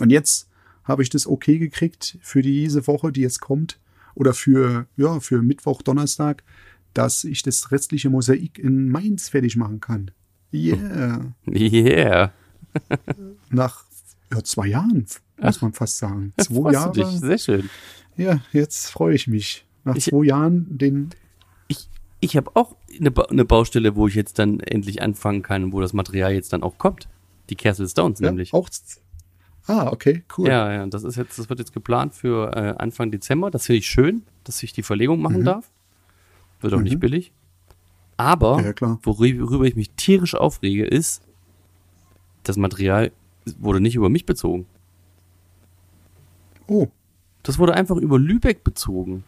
Und 0.00 0.10
jetzt 0.10 0.49
habe 0.90 1.02
ich 1.02 1.08
das 1.08 1.26
okay 1.26 1.58
gekriegt 1.58 2.18
für 2.20 2.42
diese 2.42 2.86
Woche, 2.86 3.12
die 3.12 3.20
jetzt 3.22 3.40
kommt, 3.40 3.78
oder 4.14 4.34
für, 4.34 4.86
ja, 4.96 5.20
für 5.20 5.40
Mittwoch, 5.40 5.82
Donnerstag, 5.82 6.42
dass 6.94 7.22
ich 7.24 7.42
das 7.42 7.70
restliche 7.70 8.10
Mosaik 8.10 8.58
in 8.58 8.90
Mainz 8.90 9.28
fertig 9.28 9.56
machen 9.56 9.80
kann. 9.80 10.10
Yeah. 10.52 11.32
Yeah. 11.48 12.32
Nach 13.50 13.84
ja, 14.32 14.42
zwei 14.42 14.66
Jahren, 14.66 15.06
muss 15.40 15.62
man 15.62 15.72
fast 15.72 15.98
sagen. 15.98 16.32
Zwei 16.40 16.72
Jahre. 16.72 16.92
dich. 16.92 17.06
Sehr 17.06 17.38
schön. 17.38 17.70
Ja, 18.16 18.40
jetzt 18.52 18.88
freue 18.90 19.14
ich 19.14 19.26
mich. 19.28 19.64
Nach 19.84 19.94
Ich- 19.96 20.06
zwei 20.06 20.24
Jahren 20.24 20.66
den. 20.76 21.10
Ich, 21.68 21.88
ich 22.20 22.36
habe 22.36 22.50
auch 22.54 22.76
eine, 22.98 23.10
ba 23.10 23.22
eine 23.22 23.44
Baustelle, 23.44 23.94
wo 23.96 24.08
ich 24.08 24.14
jetzt 24.14 24.38
dann 24.38 24.60
endlich 24.60 25.02
anfangen 25.02 25.42
kann, 25.42 25.72
wo 25.72 25.80
das 25.80 25.92
Material 25.92 26.32
jetzt 26.32 26.52
dann 26.52 26.62
auch 26.64 26.78
kommt. 26.78 27.08
Die 27.48 27.56
Castle 27.56 27.88
Stones 27.88 28.20
nämlich. 28.20 28.50
Ja, 28.52 28.58
auch. 28.58 28.68
Ah, 29.66 29.88
okay, 29.92 30.24
cool. 30.36 30.48
Ja, 30.48 30.72
ja, 30.72 30.86
das 30.86 31.04
ist 31.04 31.16
jetzt, 31.16 31.38
das 31.38 31.48
wird 31.48 31.58
jetzt 31.58 31.72
geplant 31.72 32.14
für 32.14 32.54
äh, 32.56 32.74
Anfang 32.78 33.10
Dezember. 33.10 33.50
Das 33.50 33.66
finde 33.66 33.78
ich 33.78 33.86
schön, 33.86 34.22
dass 34.44 34.62
ich 34.62 34.72
die 34.72 34.82
Verlegung 34.82 35.20
machen 35.22 35.44
darf. 35.44 35.70
Wird 36.60 36.74
auch 36.74 36.80
nicht 36.80 37.00
billig. 37.00 37.32
Aber 38.16 38.58
Mhm. 38.58 38.64
Ja, 38.64 38.98
worüber 39.02 39.64
ich 39.64 39.76
mich 39.76 39.90
tierisch 39.92 40.34
aufrege, 40.34 40.84
ist, 40.84 41.22
das 42.42 42.56
Material 42.56 43.12
wurde 43.58 43.80
nicht 43.80 43.94
über 43.96 44.08
mich 44.08 44.26
bezogen. 44.26 44.66
Oh, 46.66 46.88
Das 47.42 47.58
wurde 47.58 47.74
einfach 47.74 47.96
über 47.96 48.18
Lübeck 48.18 48.62
bezogen. 48.64 49.24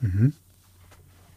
Mhm. 0.00 0.32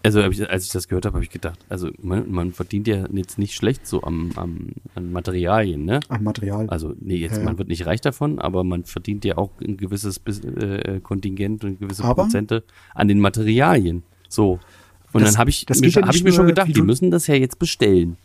Also 0.04 0.22
ich, 0.22 0.50
als 0.50 0.66
ich 0.66 0.72
das 0.72 0.88
gehört 0.88 1.06
habe, 1.06 1.16
habe 1.16 1.24
ich 1.24 1.30
gedacht, 1.30 1.60
also 1.70 1.90
man, 2.02 2.32
man 2.32 2.54
verdient 2.54 2.88
ja 2.88 3.06
jetzt 3.14 3.38
nicht 3.38 3.54
schlecht 3.54 3.86
so 3.86 4.02
am, 4.04 4.32
am 4.36 4.70
an 4.96 5.12
Materialien, 5.12 5.86
ne? 5.86 6.00
am 6.10 6.24
Material. 6.24 6.68
Also 6.70 6.94
nee, 7.00 7.18
jetzt 7.18 7.34
Ja, 7.34 7.40
ja. 7.40 7.44
man 7.46 7.58
wird 7.60 7.68
nicht 7.68 7.86
reich 7.86 8.02
davon, 8.02 8.40
aber 8.40 8.64
man 8.64 8.84
verdient 8.86 9.24
ja 9.26 9.38
auch 9.38 9.52
ein 9.62 9.78
gewisses 9.78 10.20
äh, 10.26 11.00
Kontingent 11.02 11.64
und 11.64 11.80
gewisse 11.80 12.04
Aber- 12.04 12.24
Prozente 12.24 12.64
an 12.96 13.08
den 13.08 13.20
Materialien. 13.20 14.04
So. 14.28 14.60
Und 15.14 15.22
Das- 15.22 15.34
dann 15.34 15.40
habe 15.40 15.50
ich, 15.52 15.66
das 15.66 15.82
mir, 15.82 15.90
ja 15.90 16.02
hab 16.02 16.16
ich 16.16 16.24
mir 16.24 16.32
schon 16.34 16.48
gedacht, 16.48 16.76
die 16.76 16.82
müssen 16.82 17.12
das 17.12 17.28
ja 17.28 17.36
jetzt 17.36 17.60
bestellen. 17.60 18.18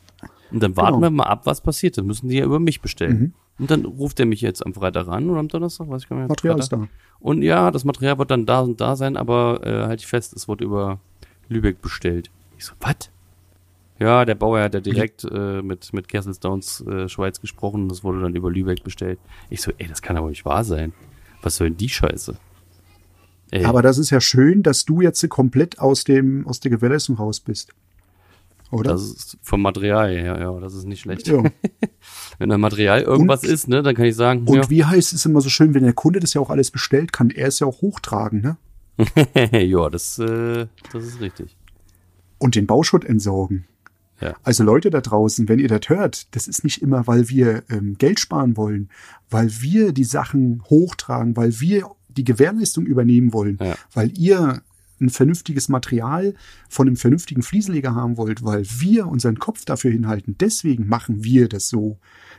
Und 0.50 0.62
dann 0.62 0.76
warten 0.76 0.94
Genau. 0.94 1.06
wir 1.06 1.10
mal 1.10 1.24
ab, 1.24 1.42
was 1.44 1.60
passiert. 1.60 1.98
Dann 1.98 2.06
müssen 2.06 2.28
die 2.28 2.36
ja 2.36 2.44
über 2.44 2.60
mich 2.60 2.80
bestellen. 2.80 3.18
Mhm. 3.18 3.32
Und 3.58 3.70
dann 3.70 3.84
ruft 3.84 4.20
er 4.20 4.26
mich 4.26 4.40
jetzt 4.40 4.64
am 4.64 4.72
Freitag 4.74 5.08
an 5.08 5.28
oder 5.28 5.40
am 5.40 5.48
Donnerstag, 5.48 5.88
weiß 5.88 6.04
ich 6.04 6.08
gar 6.08 6.16
nicht. 6.16 6.22
mehr. 6.22 6.28
Material 6.28 6.58
ist 6.58 6.68
Freitag. 6.68 6.88
da. 6.88 7.18
Und 7.20 7.42
ja, 7.42 7.70
das 7.70 7.84
Material 7.84 8.16
wird 8.18 8.30
dann 8.30 8.46
da 8.46 8.60
und 8.60 8.80
da 8.80 8.94
sein, 8.96 9.16
aber 9.16 9.60
äh, 9.66 9.86
halt 9.86 10.00
ich 10.00 10.06
fest, 10.06 10.32
es 10.34 10.46
wird 10.46 10.60
über 10.60 11.00
Lübeck 11.48 11.80
bestellt. 11.82 12.30
Ich 12.58 12.64
so, 12.64 12.74
was? 12.80 13.10
Ja, 13.98 14.24
der 14.24 14.34
Bauer 14.34 14.60
hat 14.60 14.74
ja 14.74 14.80
direkt 14.80 15.24
äh, 15.24 15.62
mit, 15.62 15.92
mit 15.92 16.08
Kesselstones 16.08 16.82
äh, 16.86 17.08
Schweiz 17.08 17.40
gesprochen. 17.40 17.88
Das 17.88 18.04
wurde 18.04 18.20
dann 18.20 18.34
über 18.34 18.50
Lübeck 18.50 18.84
bestellt. 18.84 19.18
Ich 19.48 19.62
so, 19.62 19.72
ey, 19.78 19.86
das 19.88 20.02
kann 20.02 20.16
aber 20.16 20.28
nicht 20.28 20.44
wahr 20.44 20.64
sein. 20.64 20.92
Was 21.42 21.56
soll 21.56 21.68
denn 21.70 21.78
die 21.78 21.88
Scheiße? 21.88 22.36
Ey, 23.52 23.64
Aber 23.64 23.80
das 23.80 23.96
ist 23.98 24.10
ja 24.10 24.20
schön, 24.20 24.62
dass 24.62 24.84
du 24.84 25.00
jetzt 25.00 25.26
komplett 25.28 25.78
aus 25.78 26.04
dem, 26.04 26.46
aus 26.46 26.60
der 26.60 26.70
Gewährleistung 26.72 27.16
raus 27.16 27.40
bist. 27.40 27.72
Oder? 28.72 28.92
das 28.92 29.02
ist 29.02 29.38
vom 29.42 29.62
Material 29.62 30.10
her, 30.10 30.38
ja, 30.40 30.58
das 30.58 30.74
ist 30.74 30.86
nicht 30.86 31.00
schlecht. 31.00 31.28
ja. 31.28 31.40
Wenn 32.38 32.48
da 32.48 32.58
Material 32.58 33.02
irgendwas 33.02 33.44
Und- 33.44 33.48
ist, 33.50 33.68
ne, 33.68 33.82
dann 33.82 33.94
kann 33.94 34.06
ich 34.06 34.16
sagen, 34.16 34.44
Und 34.46 34.56
ja, 34.56 34.68
wie 34.70 34.84
heißt 34.84 35.12
es 35.12 35.24
immer 35.24 35.40
so 35.40 35.48
schön, 35.48 35.72
wenn 35.72 35.84
der 35.84 35.92
Kunde 35.92 36.18
das 36.18 36.34
ja 36.34 36.40
auch 36.40 36.50
alles 36.50 36.72
bestellt, 36.72 37.12
kann 37.12 37.30
er 37.30 37.46
es 37.46 37.60
ja 37.60 37.66
auch 37.68 37.80
hochtragen, 37.80 38.40
ne? 38.40 38.56
ja, 39.52 39.90
das, 39.90 40.18
äh, 40.18 40.66
das 40.92 41.04
ist 41.04 41.20
richtig. 41.20 41.56
Und 42.38 42.54
den 42.54 42.66
Bauschutt 42.66 43.04
entsorgen. 43.04 43.66
Ja. 44.20 44.34
Also 44.42 44.64
Leute 44.64 44.88
da 44.90 45.00
draußen, 45.00 45.48
wenn 45.48 45.58
ihr 45.58 45.68
das 45.68 45.88
hört, 45.88 46.34
das 46.34 46.48
ist 46.48 46.64
nicht 46.64 46.80
immer, 46.80 47.06
weil 47.06 47.28
wir 47.28 47.64
ähm, 47.68 47.96
Geld 47.98 48.18
sparen 48.18 48.56
wollen, 48.56 48.88
weil 49.28 49.50
wir 49.60 49.92
die 49.92 50.04
Sachen 50.04 50.62
hochtragen, 50.70 51.36
weil 51.36 51.60
wir 51.60 51.90
die 52.08 52.24
Gewährleistung 52.24 52.86
übernehmen 52.86 53.32
wollen, 53.34 53.58
Ja. 53.60 53.74
weil 53.92 54.16
ihr 54.18 54.62
ein 54.98 55.10
vernünftiges 55.10 55.68
Material 55.68 56.34
von 56.70 56.86
einem 56.86 56.96
vernünftigen 56.96 57.42
Fliesenleger 57.42 57.94
haben 57.94 58.16
wollt, 58.16 58.42
weil 58.42 58.64
wir 58.78 59.06
unseren 59.08 59.38
Kopf 59.38 59.66
dafür 59.66 59.90
hinhalten. 59.90 60.36
Deswegen 60.40 60.88
machen 60.88 61.22
wir 61.22 61.48
das 61.50 61.68
so. 61.68 61.98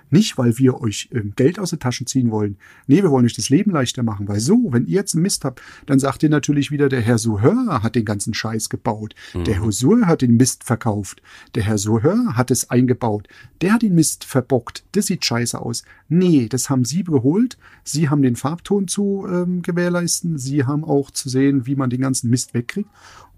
Nicht, 0.09 0.37
weil 0.37 0.57
wir 0.57 0.81
euch 0.81 1.09
ähm, 1.11 1.33
Geld 1.35 1.59
aus 1.59 1.71
den 1.71 1.79
Taschen 1.79 2.07
ziehen 2.07 2.31
wollen. 2.31 2.57
Nee, 2.87 3.03
wir 3.03 3.11
wollen 3.11 3.25
euch 3.25 3.35
das 3.35 3.49
Leben 3.49 3.71
leichter 3.71 4.03
machen. 4.03 4.27
Weil 4.27 4.39
so, 4.39 4.67
wenn 4.71 4.85
ihr 4.85 4.95
jetzt 4.95 5.15
einen 5.15 5.23
Mist 5.23 5.43
habt, 5.43 5.61
dann 5.85 5.99
sagt 5.99 6.23
ihr 6.23 6.29
natürlich 6.29 6.71
wieder, 6.71 6.89
der 6.89 7.01
Herr 7.01 7.17
Souheur 7.17 7.81
hat 7.83 7.95
den 7.95 8.05
ganzen 8.05 8.33
Scheiß 8.33 8.69
gebaut. 8.69 9.15
Der 9.33 9.61
Herr 9.61 9.71
Souheur 9.71 10.07
hat 10.07 10.21
den 10.21 10.37
Mist 10.37 10.63
verkauft. 10.63 11.21
Der 11.55 11.63
Herr 11.63 11.77
Souheur 11.77 12.35
hat 12.35 12.51
es 12.51 12.69
eingebaut. 12.69 13.27
Der 13.61 13.73
hat 13.73 13.81
den 13.81 13.95
Mist 13.95 14.23
verbockt. 14.23 14.83
Das 14.93 15.07
sieht 15.07 15.25
scheiße 15.25 15.59
aus. 15.59 15.83
Nee, 16.09 16.47
das 16.49 16.69
haben 16.69 16.85
Sie 16.85 17.03
geholt. 17.03 17.57
Sie 17.83 18.09
haben 18.09 18.21
den 18.21 18.35
Farbton 18.35 18.87
zu 18.87 19.25
ähm, 19.29 19.61
gewährleisten. 19.61 20.37
Sie 20.37 20.63
haben 20.63 20.83
auch 20.83 21.11
zu 21.11 21.29
sehen, 21.29 21.65
wie 21.65 21.75
man 21.75 21.89
den 21.89 22.01
ganzen 22.01 22.29
Mist 22.29 22.53
wegkriegt. 22.53 22.89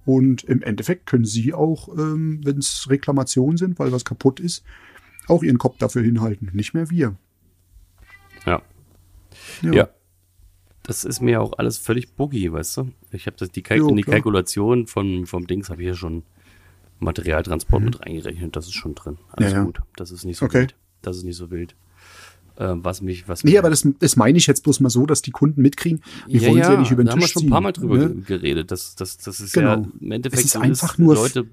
Und 0.06 0.44
im 0.44 0.62
Endeffekt 0.62 1.06
können 1.06 1.26
Sie 1.26 1.54
auch, 1.54 1.90
ähm, 1.98 2.42
wenn 2.44 2.58
es 2.58 2.90
Reklamationen 2.90 3.58
sind, 3.58 3.80
weil 3.80 3.92
was 3.92 4.06
kaputt 4.06 4.40
ist, 4.40 4.64
auch 5.30 5.44
Ihren 5.44 5.58
Kopf 5.58 5.78
dafür 5.78 6.02
hinhalten. 6.04 6.50
Nicht 6.54 6.74
mehr 6.74 6.90
wir. 6.90 7.16
Ja. 8.46 8.62
Ja. 9.62 9.90
Das 10.84 11.04
ist 11.04 11.22
mir 11.22 11.42
auch 11.42 11.54
alles 11.58 11.78
völlig 11.78 12.14
boogie, 12.16 12.52
weißt 12.52 12.78
du? 12.78 12.92
Ich 13.12 13.28
habe 13.28 13.38
das 13.38 13.52
die, 13.52 13.62
Kalk 13.62 13.80
Jo, 13.80 13.90
in 13.90 13.96
die. 13.98 14.04
Kalkulation 14.04 14.88
von 14.88 15.26
vom 15.26 15.46
Dings 15.46 15.70
habe 15.70 15.82
ich 15.82 15.88
hier 15.88 15.96
schon 15.96 16.24
Materialtransport 17.00 17.84
mit 17.84 18.00
reingerechnet. 18.02 18.56
Das 18.56 18.66
ist 18.66 18.74
schon 18.74 18.96
drin. 18.96 19.18
Alles 19.32 19.50
Mhm. 19.52 19.56
Ja, 19.56 19.60
ja. 19.60 19.64
gut. 19.66 19.80
Das 19.96 20.12
ist 20.12 20.26
nicht 20.26 20.38
so 20.38 20.46
Okay. 20.46 20.62
wild. 20.62 20.76
Das 21.02 21.18
ist 21.18 21.24
nicht 21.24 21.38
so 21.38 21.52
wild. 21.52 21.76
Ähm, 22.58 22.84
was 22.84 23.02
mich, 23.02 23.28
was 23.30 23.44
Nee, 23.46 23.58
aber 23.58 23.70
das, 23.70 23.88
das 24.00 24.16
meine 24.18 24.38
ich 24.38 24.48
jetzt 24.48 24.64
bloß 24.64 24.82
mal 24.82 24.90
so, 24.90 25.06
dass 25.06 25.22
die 25.22 25.32
Kunden 25.32 25.62
mitkriegen. 25.62 26.02
Wir 26.28 26.42
wollen 26.42 26.54
sie 26.56 26.60
ja 26.60 26.78
nicht 26.78 26.92
über 26.92 27.04
den 27.04 27.08
da 27.08 27.12
haben 27.14 27.20
wir 27.20 27.26
Tisch 27.26 27.34
schon 27.34 27.44
ein 27.44 27.50
paar 27.50 27.62
Mal 27.62 27.72
drüber 27.72 27.98
ne? 27.98 28.10
ge- 28.16 28.24
geredet. 28.40 28.72
Das, 28.72 28.96
das, 28.96 29.18
das 29.18 29.40
ist 29.40 29.54
Genau. 29.54 29.70
ja 29.76 29.86
im 30.02 30.12
Endeffekt 30.12 30.40
Es 30.40 30.46
ist 30.48 30.52
so, 30.54 30.60
einfach 30.60 30.98
nur- 30.98 31.16
Leute, 31.16 31.48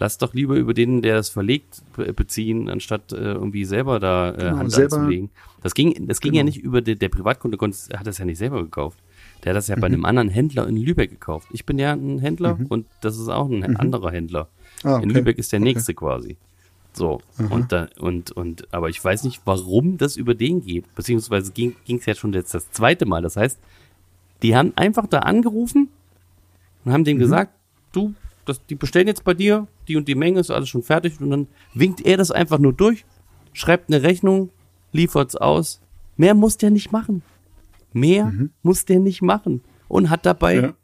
lasst 0.00 0.22
doch 0.22 0.34
lieber 0.34 0.56
über 0.56 0.74
den, 0.74 1.02
der 1.02 1.18
es 1.18 1.28
verlegt, 1.28 1.82
be- 1.94 2.12
beziehen, 2.12 2.68
anstatt 2.68 3.12
äh, 3.12 3.16
irgendwie 3.34 3.64
selber 3.64 4.00
da 4.00 4.30
äh, 4.32 4.36
Genau, 4.38 4.56
Hand 4.58 4.72
selber- 4.72 4.96
anzulegen. 4.96 5.30
Das 5.62 5.74
ging, 5.74 6.06
das 6.08 6.20
ging 6.20 6.32
ja 6.32 6.40
Genau. 6.42 6.46
nicht 6.54 6.64
über 6.64 6.80
der, 6.80 6.96
der 6.96 7.10
Privatkunde, 7.10 7.58
hat 7.60 8.06
das 8.06 8.18
ja 8.18 8.24
nicht 8.24 8.38
selber 8.38 8.62
gekauft. 8.62 8.98
Der 9.44 9.50
hat 9.50 9.56
das 9.58 9.68
ja 9.68 9.76
Mhm. 9.76 9.80
bei 9.80 9.86
einem 9.86 10.04
anderen 10.06 10.28
Händler 10.30 10.66
in 10.66 10.76
Lübeck 10.76 11.10
gekauft. 11.10 11.48
Ich 11.52 11.64
bin 11.66 11.78
ja 11.78 11.92
ein 11.92 12.18
Händler 12.18 12.58
und 12.68 12.86
das 13.02 13.16
ist 13.18 13.28
auch 13.28 13.48
ein 13.48 13.76
anderer 13.76 14.10
Händler. 14.10 14.48
Ah, 14.82 14.96
In 14.96 15.10
okay. 15.10 15.18
Lübeck 15.18 15.38
ist 15.38 15.52
der 15.52 15.60
nächste 15.60 15.94
quasi. 15.94 16.36
So, 16.92 17.20
und 17.50 17.70
da, 17.70 17.88
und, 18.00 18.32
und, 18.32 18.72
aber 18.74 18.88
ich 18.88 19.02
weiß 19.04 19.22
nicht, 19.22 19.42
warum 19.44 19.96
das 19.96 20.16
über 20.16 20.34
den 20.34 20.60
geht. 20.64 20.92
Beziehungsweise 20.96 21.52
ging 21.52 21.76
es 21.86 22.06
ja 22.06 22.14
schon 22.16 22.32
jetzt 22.32 22.52
das 22.52 22.70
zweite 22.72 23.06
Mal. 23.06 23.22
Das 23.22 23.36
heißt, 23.36 23.58
die 24.42 24.56
haben 24.56 24.72
einfach 24.76 25.06
da 25.06 25.20
angerufen 25.20 25.88
und 26.84 26.92
haben 26.92 27.04
dem 27.04 27.18
Mhm. 27.18 27.20
gesagt, 27.20 27.52
du, 27.92 28.14
das, 28.44 28.64
die 28.66 28.74
bestellen 28.74 29.06
jetzt 29.06 29.24
bei 29.24 29.34
dir, 29.34 29.66
die 29.88 29.96
und 29.96 30.08
die 30.08 30.14
Menge 30.14 30.40
ist 30.40 30.50
alles 30.50 30.68
schon 30.68 30.82
fertig 30.82 31.20
und 31.20 31.30
dann 31.30 31.46
winkt 31.74 32.00
er 32.04 32.16
das 32.16 32.30
einfach 32.30 32.58
nur 32.58 32.72
durch, 32.72 33.04
schreibt 33.52 33.92
eine 33.92 34.02
Rechnung, 34.02 34.50
liefert's 34.92 35.36
aus. 35.36 35.80
Mehr 36.16 36.34
muss 36.34 36.56
der 36.56 36.70
nicht 36.70 36.92
machen. 36.92 37.22
Mehr 37.92 38.32
muss 38.62 38.84
der 38.84 39.00
nicht 39.00 39.22
machen 39.22 39.62
und 39.88 40.10
hat 40.10 40.24
dabei 40.26 40.56
Mhm. 40.56 40.62
Ja. 40.62 40.74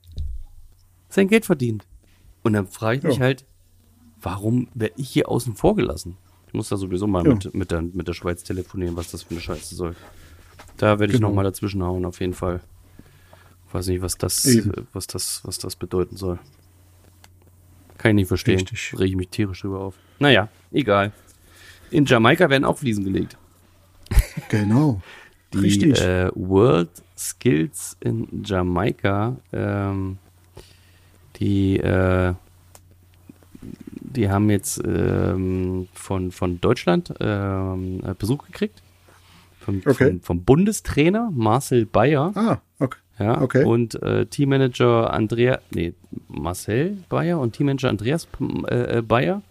sein 1.08 1.28
Geld 1.28 1.46
verdient. 1.46 1.86
Und 2.42 2.52
dann 2.54 2.66
frage 2.66 2.98
ich 2.98 3.04
mich 3.04 3.16
Ja. 3.16 3.22
halt, 3.24 3.44
warum 4.20 4.68
werde 4.74 4.94
ich 4.96 5.08
hier 5.10 5.28
außen 5.28 5.54
vor 5.54 5.76
gelassen? 5.76 6.16
Ich 6.48 6.54
muss 6.54 6.68
da 6.68 6.76
sowieso 6.76 7.06
mal 7.06 7.24
Ja. 7.26 7.34
mit, 7.34 7.54
mit, 7.54 7.70
der, 7.70 7.82
mit 7.82 8.08
der 8.08 8.12
Schweiz 8.14 8.42
telefonieren, 8.44 8.96
was 8.96 9.10
das 9.10 9.22
für 9.24 9.30
eine 9.32 9.40
Scheiße 9.40 9.74
soll. 9.74 9.94
Da 10.76 10.98
werde 10.98 11.12
ich 11.12 11.18
Genau. 11.18 11.28
noch 11.28 11.34
mal 11.34 11.42
dazwischen 11.44 11.82
hauen, 11.82 12.04
auf 12.04 12.20
jeden 12.20 12.34
Fall. 12.34 12.60
Weiß 13.72 13.86
nicht, 13.88 14.00
was 14.02 14.16
das, 14.16 14.44
Eben. 14.46 14.86
was 14.92 15.06
das, 15.06 15.40
was 15.44 15.58
das 15.58 15.76
bedeuten 15.76 16.16
soll. 16.16 16.38
Kann 17.98 18.10
ich 18.10 18.14
nicht 18.16 18.28
verstehen. 18.28 18.58
Richtig. 18.60 18.92
Rege 18.98 19.10
ich 19.10 19.16
mich 19.16 19.28
tierisch 19.28 19.60
drüber 19.62 19.80
auf. 19.80 19.94
Naja, 20.18 20.48
egal. 20.72 21.12
In 21.90 22.04
Jamaika 22.04 22.48
werden 22.50 22.64
auch 22.64 22.78
Fliesen 22.78 23.04
gelegt. 23.04 23.36
Genau. 24.50 25.00
Die 25.54 25.58
Richtig. 25.58 26.00
äh, 26.00 26.30
World 26.34 26.90
Skills 27.16 27.96
in 28.00 28.42
Jamaika, 28.44 29.36
ähm, 29.52 30.18
die, 31.36 31.78
äh, 31.78 32.34
die 33.62 34.28
haben 34.28 34.50
jetzt 34.50 34.80
ähm, 34.84 35.88
von, 35.94 36.30
von 36.32 36.60
Deutschland 36.60 37.14
ähm, 37.20 38.00
äh, 38.04 38.14
Besuch 38.18 38.44
gekriegt. 38.46 38.82
Vom, 39.60 39.82
Okay. 39.86 40.10
vom, 40.10 40.20
vom 40.20 40.42
Bundestrainer 40.44 41.30
Marcel 41.32 41.86
Bayer. 41.86 42.32
Ah, 42.34 42.58
okay. 42.78 42.98
Ja, 43.18 43.40
Okay. 43.40 43.64
und 43.64 44.00
äh, 44.02 44.26
Teammanager 44.26 45.12
Andrea, 45.12 45.60
nee, 45.70 45.94
Marcel 46.28 46.98
Bayer 47.08 47.40
und 47.40 47.52
Teammanager 47.54 47.88
Andreas 47.88 48.28
äh, 48.68 48.98
äh, 48.98 49.02
Bayer. 49.02 49.42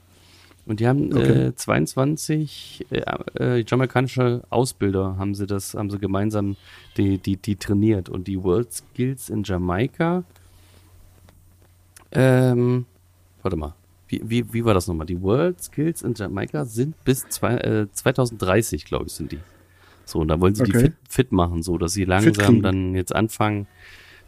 Und 0.68 0.80
die 0.80 0.88
haben 0.88 1.14
Okay. 1.16 1.48
äh, 1.48 1.56
22 1.56 2.86
äh, 2.90 3.02
äh, 3.40 3.64
jamaikanische 3.68 4.44
Ausbilder 4.50 5.16
haben 5.18 5.36
sie 5.36 5.46
das, 5.46 5.74
haben 5.76 5.90
sie 5.92 6.00
gemeinsam 6.00 6.56
die, 6.98 7.18
die, 7.20 7.38
die 7.38 7.56
trainiert. 7.56 8.10
Und 8.10 8.28
die 8.28 8.42
World 8.44 8.72
Skills 8.74 9.30
in 9.30 9.44
Jamaika, 9.44 10.24
ähm, 12.12 12.86
warte 13.42 13.58
mal, 13.58 13.74
wie, 14.08 14.22
wie, 14.24 14.54
wie 14.54 14.66
war 14.66 14.74
das 14.74 14.88
nochmal? 14.88 15.08
Die 15.08 15.22
World 15.22 15.62
Skills 15.62 16.02
in 16.02 16.14
Jamaika 16.16 16.66
sind 16.66 16.96
bis 17.04 17.28
zwei, 17.30 17.56
äh, 17.58 17.88
2030, 17.92 18.86
glaube 18.86 19.06
ich, 19.08 19.14
sind 19.14 19.32
die. 19.32 19.40
So, 20.06 20.20
und 20.20 20.28
da 20.28 20.40
wollen 20.40 20.56
sie 20.56 20.64
die 20.64 20.72
Okay. 20.72 20.82
fit, 20.86 20.94
fit 21.10 21.32
machen, 21.32 21.64
so 21.64 21.78
dass 21.78 21.94
sie 21.94 22.06
langsam 22.06 22.62
dann 22.62 22.94
jetzt 22.96 23.16
anfangen, 23.16 23.68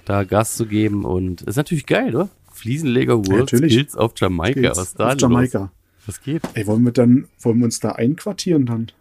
da 0.05 0.23
Gas 0.23 0.55
zu 0.55 0.65
geben. 0.65 1.05
Und 1.05 1.41
ist 1.43 1.55
natürlich 1.55 1.85
geil, 1.85 2.15
oder? 2.15 2.29
Fliesenleger 2.51 3.17
World 3.27 3.51
natürlich. 3.51 3.73
Skills 3.73 3.95
auf 3.95 4.13
Jamaika. 4.15 4.59
Geht's 4.59 4.77
Was 4.77 4.93
da 4.95 5.07
auf 5.07 5.13
los? 5.13 5.21
Jamaika. 5.21 5.71
Was 6.07 6.21
geht? 6.21 6.41
Ey, 6.53 6.65
wollen 6.65 6.83
wir 6.83 6.91
dann, 6.93 7.27
wollen 7.41 7.59
wir 7.59 7.65
uns 7.65 7.79
da 7.79 7.91
einquartieren 7.91 8.65
dann? 8.65 8.91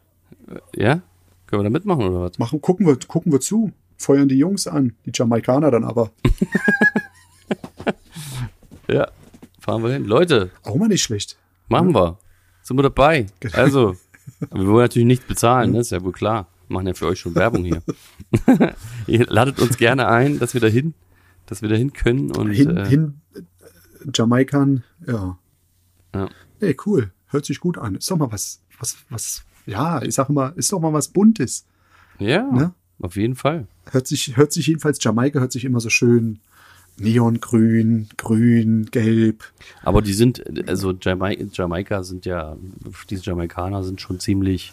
Ja? 0.75 1.01
Können 1.47 1.61
wir 1.63 1.65
da 1.65 1.71
mitmachen 1.71 2.05
oder 2.05 2.21
was? 2.23 2.39
Machen, 2.39 2.61
gucken 2.61 2.87
wir, 2.87 2.97
gucken 3.07 3.33
wir 3.33 3.41
zu. 3.41 3.73
Feuern 3.97 4.29
die 4.29 4.37
Jungs 4.37 4.67
an. 4.67 4.93
Die 5.07 5.13
Jamaikaner 5.15 5.71
dann 5.71 5.85
aber. 5.85 6.11
Ja. 8.89 9.09
Fahren 9.61 9.83
wir 9.83 9.93
hin. 9.93 10.05
Leute, 10.05 10.51
Auch 10.63 10.77
mal 10.77 10.89
nicht 10.89 11.03
schlecht. 11.03 11.37
machen 11.69 11.93
wir. 11.95 12.19
Sind 12.63 12.77
wir 12.79 12.85
dabei. 12.85 13.27
Genau. 13.41 13.57
Also, 13.57 13.97
wir 14.41 14.67
wollen 14.67 14.85
natürlich 14.85 15.07
nichts 15.07 15.27
bezahlen, 15.27 15.73
ne? 15.73 15.81
ist 15.81 15.91
ja 15.91 16.03
wohl 16.05 16.13
klar. 16.13 16.47
Machen 16.69 16.87
ja 16.89 16.95
für 16.95 17.07
euch 17.07 17.21
schon 17.21 17.35
Werbung 17.35 17.65
hier. 17.65 17.83
Ihr 19.07 19.27
ladet 19.27 19.61
uns 19.61 19.77
gerne 19.77 20.09
ein, 20.09 20.39
dass 20.39 20.55
wir 20.55 20.61
da 20.61 20.67
hin, 20.67 20.95
dass 21.47 21.63
wir 21.63 21.69
da 21.69 21.77
hin 21.77 21.93
können 21.93 22.33
und 22.33 22.51
Hin, 22.51 22.77
äh, 22.77 22.87
hin, 22.87 23.21
Jamaikan, 24.15 24.83
ja. 25.07 25.39
Ja. 26.15 26.29
Ey, 26.61 26.77
cool. 26.87 27.13
Hört 27.29 27.45
sich 27.45 27.61
gut 27.61 27.79
an. 27.79 27.95
Ist 27.97 28.11
doch 28.11 28.17
mal 28.17 28.33
was, 28.33 28.63
was, 28.79 28.97
was, 29.11 29.45
ja, 29.67 30.03
ich 30.03 30.15
sag 30.15 30.29
immer, 30.29 30.53
ist 30.57 30.73
doch 30.73 30.81
mal 30.81 30.93
was 30.93 31.09
Buntes. 31.09 31.67
ja, 32.19 32.43
Ne? 32.51 32.73
auf 33.01 33.17
jeden 33.17 33.35
Fall. 33.35 33.67
Hört 33.91 34.07
sich, 34.07 34.37
hört 34.37 34.53
sich 34.53 34.67
jedenfalls, 34.69 35.03
Jamaika 35.03 35.39
hört 35.41 35.53
sich 35.53 35.65
immer 35.65 35.81
so 35.81 35.91
schön 35.91 36.41
neongrün, 36.99 38.09
grün, 38.17 38.87
gelb. 38.91 39.45
Aber 39.83 40.01
die 40.01 40.15
sind, 40.15 40.43
also 40.69 40.93
Jamaika, 40.99 41.45
Jamaika 41.53 42.03
sind 42.03 42.25
ja, 42.25 42.57
diese 43.11 43.23
Jamaikaner 43.25 43.85
sind 43.85 44.01
schon 44.01 44.19
ziemlich, 44.19 44.73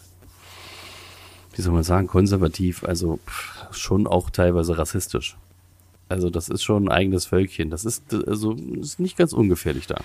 wie 1.54 1.62
soll 1.62 1.74
man 1.74 1.84
sagen, 1.84 2.08
konservativ, 2.08 2.84
also 2.84 3.20
pff, 3.28 3.74
schon 3.76 4.08
auch 4.08 4.30
teilweise 4.30 4.78
rassistisch. 4.78 5.38
Also 6.10 6.30
das 6.30 6.50
ist 6.50 6.64
schon 6.64 6.86
ein 6.86 6.92
eigenes 6.92 7.26
Völkchen. 7.26 7.70
Das 7.70 7.86
ist 7.86 8.14
also 8.14 8.54
ist 8.54 9.00
nicht 9.00 9.18
ganz 9.18 9.34
ungefährlich 9.34 9.88
da. 9.88 10.02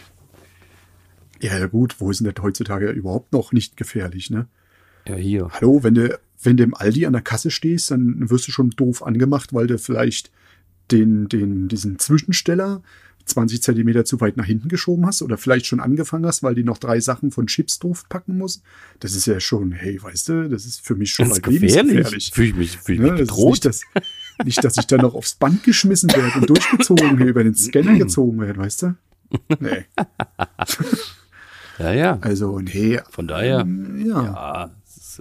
Ja, 1.41 1.59
ja 1.59 1.67
gut, 1.67 1.97
wo 1.99 2.11
ist 2.11 2.21
denn 2.21 2.33
das 2.33 2.43
heutzutage 2.43 2.91
überhaupt 2.91 3.33
noch 3.33 3.53
nicht 3.53 3.77
gefährlich, 3.77 4.31
ne? 4.31 4.47
Ja, 5.07 5.15
hier. 5.15 5.49
Hallo, 5.53 5.83
wenn 5.83 5.95
du, 5.95 6.19
wenn 6.43 6.57
du 6.57 6.65
im 6.65 6.75
Aldi 6.75 7.07
an 7.07 7.13
der 7.13 7.23
Kasse 7.23 7.51
stehst, 7.51 7.91
dann 7.91 8.29
wirst 8.31 8.49
du 8.49 8.53
schon 8.53 8.71
doof 8.71 9.03
angemacht, 9.03 9.55
weil 9.55 9.67
du 9.67 9.79
vielleicht 9.79 10.31
den, 10.91 11.29
den, 11.29 11.69
diesen 11.69 11.99
Zwischensteller 11.99 12.83
20 13.29 13.63
Zentimeter 13.63 14.05
zu 14.05 14.21
weit 14.21 14.37
nach 14.37 14.45
hinten 14.47 14.69
geschoben 14.69 15.07
hast 15.07 15.23
oder 15.23 15.37
vielleicht 15.39 15.67
schon 15.67 15.81
angefangen 15.81 16.27
hast, 16.27 16.43
weil 16.43 16.55
die 16.55 16.65
noch 16.65 16.79
drei 16.79 16.99
Sachen 17.01 17.31
von 17.31 17.47
Chips 17.47 17.79
drauf 17.79 18.09
packen 18.09 18.37
muss. 18.39 18.63
Das 19.01 19.15
ist 19.15 19.27
ja 19.27 19.39
schon, 19.41 19.73
hey, 19.73 20.03
weißt 20.03 20.29
du, 20.31 20.49
das 20.49 20.65
ist 20.67 20.81
für 20.81 20.95
mich 20.95 21.13
schon 21.13 21.27
Ganz 21.29 21.37
mal 21.43 21.51
gefährlich. 21.53 21.75
lebensgefährlich. 21.75 22.31
Fühle 22.35 22.49
ich 22.49 22.55
mich, 22.57 22.79
fühl 22.79 22.95
ich 22.97 23.01
Ne, 23.01 23.11
mich 23.13 23.21
das 23.21 23.29
ist 23.29 23.35
bedroht. 23.37 23.51
nicht, 23.53 23.65
dass, 23.65 23.83
nicht, 24.45 24.65
dass 24.65 24.77
ich 24.79 24.87
dann 24.87 25.01
noch 25.03 25.15
aufs 25.15 25.35
Band 25.35 25.63
geschmissen 25.65 26.11
werde 26.11 26.39
und 26.41 26.49
durchgezogen 26.51 27.17
hier 27.19 27.27
über 27.27 27.45
den 27.45 27.55
Scanner 27.55 27.97
gezogen 27.99 28.41
werde, 28.41 28.59
weißt 28.59 28.83
du? 28.83 28.95
Nee, 29.61 29.85
ja, 31.79 31.93
ja. 31.93 32.19
also 32.21 32.59
nee. 32.61 32.99
Von 33.11 33.29
daher, 33.29 33.67
Ja. 33.99 34.23
ja, 34.25 34.71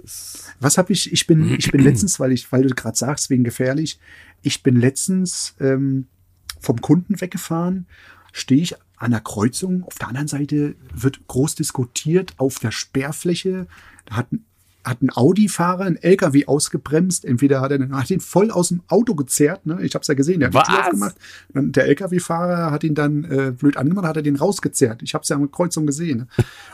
ist, 0.02 0.52
Was 0.60 0.78
habe 0.78 0.92
ich? 0.92 1.12
Ich 1.12 1.26
bin, 1.26 1.54
ich 1.58 1.70
bin 1.70 1.80
letztens, 1.84 2.18
weil 2.18 2.32
ich, 2.32 2.50
weil 2.52 2.62
du 2.62 2.74
gerade 2.74 2.96
sagst, 2.96 3.30
wegen 3.30 3.44
gefährlich, 3.44 3.98
ich 4.42 4.62
bin 4.62 4.76
letztens 4.76 5.54
ähm, 5.60 6.06
vom 6.60 6.80
Kunden 6.80 7.20
weggefahren, 7.20 7.86
stehe 8.32 8.62
ich 8.62 8.74
an 8.96 9.10
der 9.12 9.20
Kreuzung, 9.20 9.84
auf 9.84 9.94
der 9.96 10.08
anderen 10.08 10.28
Seite 10.28 10.74
wird 10.94 11.26
groß 11.28 11.54
diskutiert, 11.54 12.34
auf 12.38 12.58
der 12.58 12.70
Sperrfläche 12.72 13.66
da 14.06 14.16
hat, 14.16 14.32
ein- 14.32 14.44
hat 14.84 15.02
ein 15.02 15.10
Audi-Fahrer 15.14 15.84
einen 15.84 15.96
LKW 15.96 16.46
ausgebremst, 16.46 17.24
entweder 17.26 17.60
hat 17.60 17.70
er 17.72 17.78
den, 17.78 17.94
hat 17.94 18.10
ihn 18.10 18.20
voll 18.20 18.50
aus 18.50 18.68
dem 18.68 18.80
Auto 18.88 19.14
gezerrt, 19.14 19.66
ne? 19.66 19.78
ich 19.82 19.94
habe 19.94 20.00
es 20.02 20.08
ja 20.08 20.14
gesehen, 20.14 20.40
der 20.40 20.48
hat 20.50 20.54
die 20.54 20.70
Tür 20.70 20.78
Was? 20.78 20.86
aufgemacht, 20.86 21.14
und 21.52 21.76
der 21.76 21.84
LKW-Fahrer 21.86 22.70
hat 22.70 22.84
ihn 22.84 22.94
dann 22.94 23.24
äh, 23.24 23.52
blöd 23.52 23.76
angemacht, 23.76 24.06
hat 24.06 24.16
er 24.16 24.22
den 24.22 24.36
rausgezerrt, 24.36 25.02
ich 25.02 25.12
habe 25.14 25.22
es 25.22 25.28
ja 25.28 25.36
an 25.36 25.42
der 25.42 25.50
Kreuzung 25.50 25.84
gesehen. 25.86 26.18
Ne? 26.18 26.26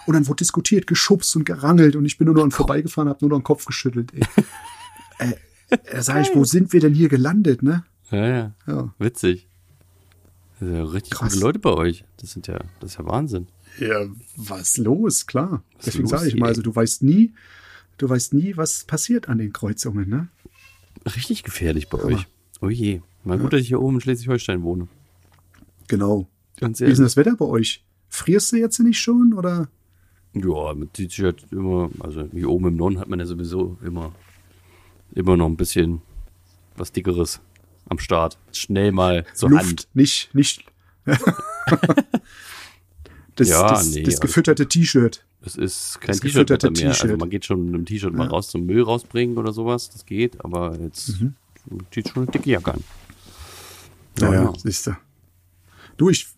Und 0.06 0.14
dann 0.14 0.26
wurde 0.28 0.36
diskutiert, 0.38 0.86
geschubst 0.86 1.34
und 1.36 1.44
gerangelt 1.44 1.96
und 1.96 2.04
ich 2.04 2.16
bin 2.16 2.26
nur 2.26 2.36
noch 2.36 2.52
vorbeigefahren, 2.52 3.08
habe 3.08 3.18
nur 3.22 3.30
noch 3.30 3.38
den 3.38 3.44
Kopf 3.44 3.64
geschüttelt. 3.64 4.12
Ey. 4.14 4.22
äh, 5.70 5.78
da 5.92 6.02
sag 6.02 6.22
ich, 6.22 6.34
wo 6.36 6.44
sind 6.44 6.72
wir 6.72 6.80
denn 6.80 6.94
hier 6.94 7.08
gelandet, 7.08 7.62
ne? 7.62 7.84
ja, 8.10 8.26
ja, 8.28 8.52
Ja. 8.66 8.94
witzig. 8.98 9.48
Ja 10.61 10.84
richtig 10.84 11.12
Krass. 11.12 11.32
gute 11.32 11.44
Leute 11.44 11.58
bei 11.58 11.73
euch. 11.73 12.04
Das 12.18 12.32
sind 12.32 12.46
ja, 12.46 12.58
das 12.80 12.92
ist 12.92 12.99
ja 12.99 13.06
Wahnsinn. 13.06 13.49
Ja, 13.78 14.06
was 14.37 14.76
los, 14.76 15.26
klar. 15.26 15.62
Was 15.76 15.87
Deswegen 15.87 16.06
sage 16.06 16.28
ich 16.28 16.37
mal, 16.37 16.49
also 16.49 16.62
du 16.62 16.75
weißt 16.75 17.02
nie, 17.02 17.32
du 17.99 18.08
weißt 18.08 18.34
nie, 18.34 18.56
was 18.56 18.84
passiert 18.84 19.28
an 19.28 19.38
den 19.38 19.52
Kreuzungen, 19.52 20.08
ne? 20.08 20.28
Richtig 21.16 21.42
gefährlich 21.42 21.88
bei 21.88 21.99
euch. 21.99 22.26
Oh 22.61 22.68
je. 22.68 23.00
Mal 23.25 23.38
gut, 23.38 23.52
dass 23.52 23.61
ich 23.61 23.68
hier 23.68 23.80
oben 23.80 23.96
in 23.96 24.00
Schleswig-Holstein 24.00 24.62
wohne. 24.62 24.87
Genau. 25.88 26.28
Ganz 26.61 26.80
Wie 26.80 26.84
ist 26.84 26.99
denn 26.99 27.04
ehrlich. 27.04 27.14
das 27.14 27.16
Wetter 27.16 27.37
bei 27.37 27.46
euch? 27.46 27.84
Frierst 28.08 28.52
du 28.52 28.56
jetzt 28.56 28.78
nicht 28.78 29.00
schon 29.00 29.34
oder? 29.34 29.68
Ja, 30.34 30.75
mit 30.75 30.94
T-Shirt 30.94 31.46
immer, 31.50 31.90
also 32.00 32.28
hier 32.32 32.49
oben 32.49 32.68
im 32.68 32.76
Norden 32.76 32.99
hat 32.99 33.08
man 33.08 33.18
ja 33.18 33.26
sowieso 33.26 33.76
immer, 33.84 34.12
immer 35.12 35.37
noch 35.37 35.46
ein 35.46 35.56
bisschen 35.56 36.00
was 36.76 36.92
Dickeres 36.92 37.40
am 37.88 37.98
Start. 37.98 38.38
Schnell 38.52 38.92
mal 38.92 39.24
zur 39.34 39.50
Luft, 39.50 39.64
Hand. 39.64 39.88
nicht, 39.94 40.34
nicht. 40.34 40.64
das, 43.36 43.48
Ja, 43.48 43.68
das, 43.68 43.86
nee, 43.90 44.02
das 44.02 44.14
alles 44.14 44.20
gefütterte 44.20 44.66
T-Shirt. 44.68 45.24
Es 45.44 45.56
ist 45.56 46.00
kein 46.00 46.18
T-Shirt 46.18 46.48
mehr. 46.50 46.90
Also 46.90 47.16
man 47.16 47.28
geht 47.30 47.44
schon 47.44 47.64
mit 47.66 47.74
dem 47.74 47.84
T-Shirt 47.84 48.14
mal 48.14 48.24
Ja. 48.24 48.30
raus 48.30 48.48
zum 48.48 48.64
Müll 48.64 48.82
rausbringen 48.82 49.36
oder 49.36 49.52
sowas. 49.52 49.90
Das 49.90 50.06
geht, 50.06 50.42
aber 50.44 50.78
jetzt 50.80 51.20
Mhm. 51.20 51.34
zieht 51.90 52.08
schon 52.08 52.22
eine 52.24 52.32
dicke 52.32 52.50
Jacke 52.50 52.74
an. 52.74 52.84
Naja, 54.18 54.44
ja. 54.44 54.52
siehst 54.56 54.86
du. 54.86 54.96
Du, 55.96 56.08
ich, 56.10 56.28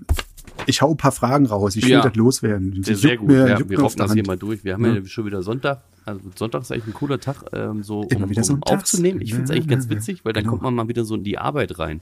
ich 0.66 0.82
hau 0.82 0.90
ein 0.90 0.96
paar 0.96 1.12
Fragen 1.12 1.46
raus. 1.46 1.76
Ich 1.76 1.84
will 1.84 1.90
Ja. 1.92 2.02
das 2.02 2.14
loswerden. 2.16 2.82
Sehr, 2.82 2.94
Das 2.94 3.00
sehr 3.02 3.16
gut. 3.16 3.28
mir- 3.28 3.48
ja, 3.48 3.58
wir 3.68 3.76
der 3.78 3.88
das 3.96 4.12
hier 4.12 4.26
mal 4.26 4.36
durch. 4.38 4.64
Wir 4.64 4.74
haben 4.74 4.84
ja, 4.84 5.04
schon 5.06 5.26
wieder 5.26 5.42
Sonntag. 5.42 5.82
Also 6.04 6.20
Sonntag 6.36 6.62
ist 6.62 6.72
eigentlich 6.72 6.86
ein 6.88 6.94
cooler 6.94 7.18
Tag, 7.20 7.44
ähm, 7.52 7.82
so 7.82 8.00
um, 8.02 8.08
Immer 8.08 8.30
wieder 8.30 8.48
um 8.48 8.62
aufzunehmen. 8.62 9.20
Ich 9.20 9.30
finde 9.30 9.44
es 9.44 9.50
Ja, 9.50 9.56
eigentlich 9.56 9.68
ganz 9.68 9.84
ja, 9.86 9.90
ja. 9.90 9.96
witzig, 9.96 10.24
weil 10.24 10.32
dann 10.32 10.44
Genau. 10.44 10.52
kommt 10.52 10.62
man 10.62 10.74
mal 10.74 10.88
wieder 10.88 11.04
so 11.04 11.14
in 11.16 11.24
die 11.24 11.36
Arbeit 11.38 11.78
rein. 11.78 12.00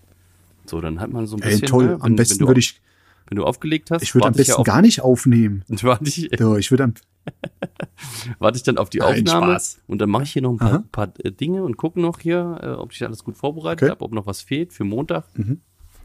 So, 0.66 0.80
dann 0.80 1.00
hat 1.00 1.11
man 1.11 1.26
so 1.26 1.37
ein 1.37 1.42
Ey, 1.42 1.50
bisschen. 1.52 1.68
toll. 1.68 1.84
ne, 1.87 1.94
Am 1.94 2.02
wenn- 2.02 2.16
besten 2.16 2.34
wenn 2.34 2.38
du, 2.40 2.46
würde 2.49 2.61
ich, 2.61 2.80
Wenn 3.28 3.37
du 3.37 3.44
aufgelegt 3.44 3.90
hast, 3.90 4.02
ich 4.02 4.14
würde 4.14 4.26
am 4.26 4.34
besten 4.34 4.52
ja 4.52 4.56
auf, 4.58 4.66
gar 4.66 4.82
nicht 4.82 5.00
aufnehmen. 5.00 5.64
warte 5.82 6.04
ich, 6.04 6.30
So, 6.38 6.56
ich 6.58 6.70
würde 6.70 6.84
am, 6.84 6.94
warte 8.38 8.56
ich 8.58 8.62
dann 8.62 8.76
auf 8.76 8.90
die 8.90 8.99
Nein, 8.99 9.20
Aufnahme 9.26 9.52
Spaß. 9.52 9.80
und 9.87 9.99
dann 10.00 10.11
mache 10.11 10.25
ich 10.25 10.32
hier 10.32 10.42
noch 10.42 10.50
ein 10.52 10.58
paar, 10.58 10.84
paar 10.92 11.08
äh, 11.20 11.30
Dinge 11.32 11.62
und 11.64 11.78
gucke 11.78 11.99
noch 12.00 12.20
hier, 12.20 12.58
äh, 12.62 12.66
ob 12.73 12.92
ich 12.92 13.02
alles 13.04 13.25
gut 13.25 13.37
vorbereitet 13.38 13.78
Okay. 13.82 13.87
Mhm. 13.87 13.90
habe, 13.92 14.04
ob 14.04 14.12
noch 14.12 14.26
was 14.26 14.42
fehlt 14.42 14.75
für 14.75 14.84
Montag. 14.84 15.25
Das 15.34 15.44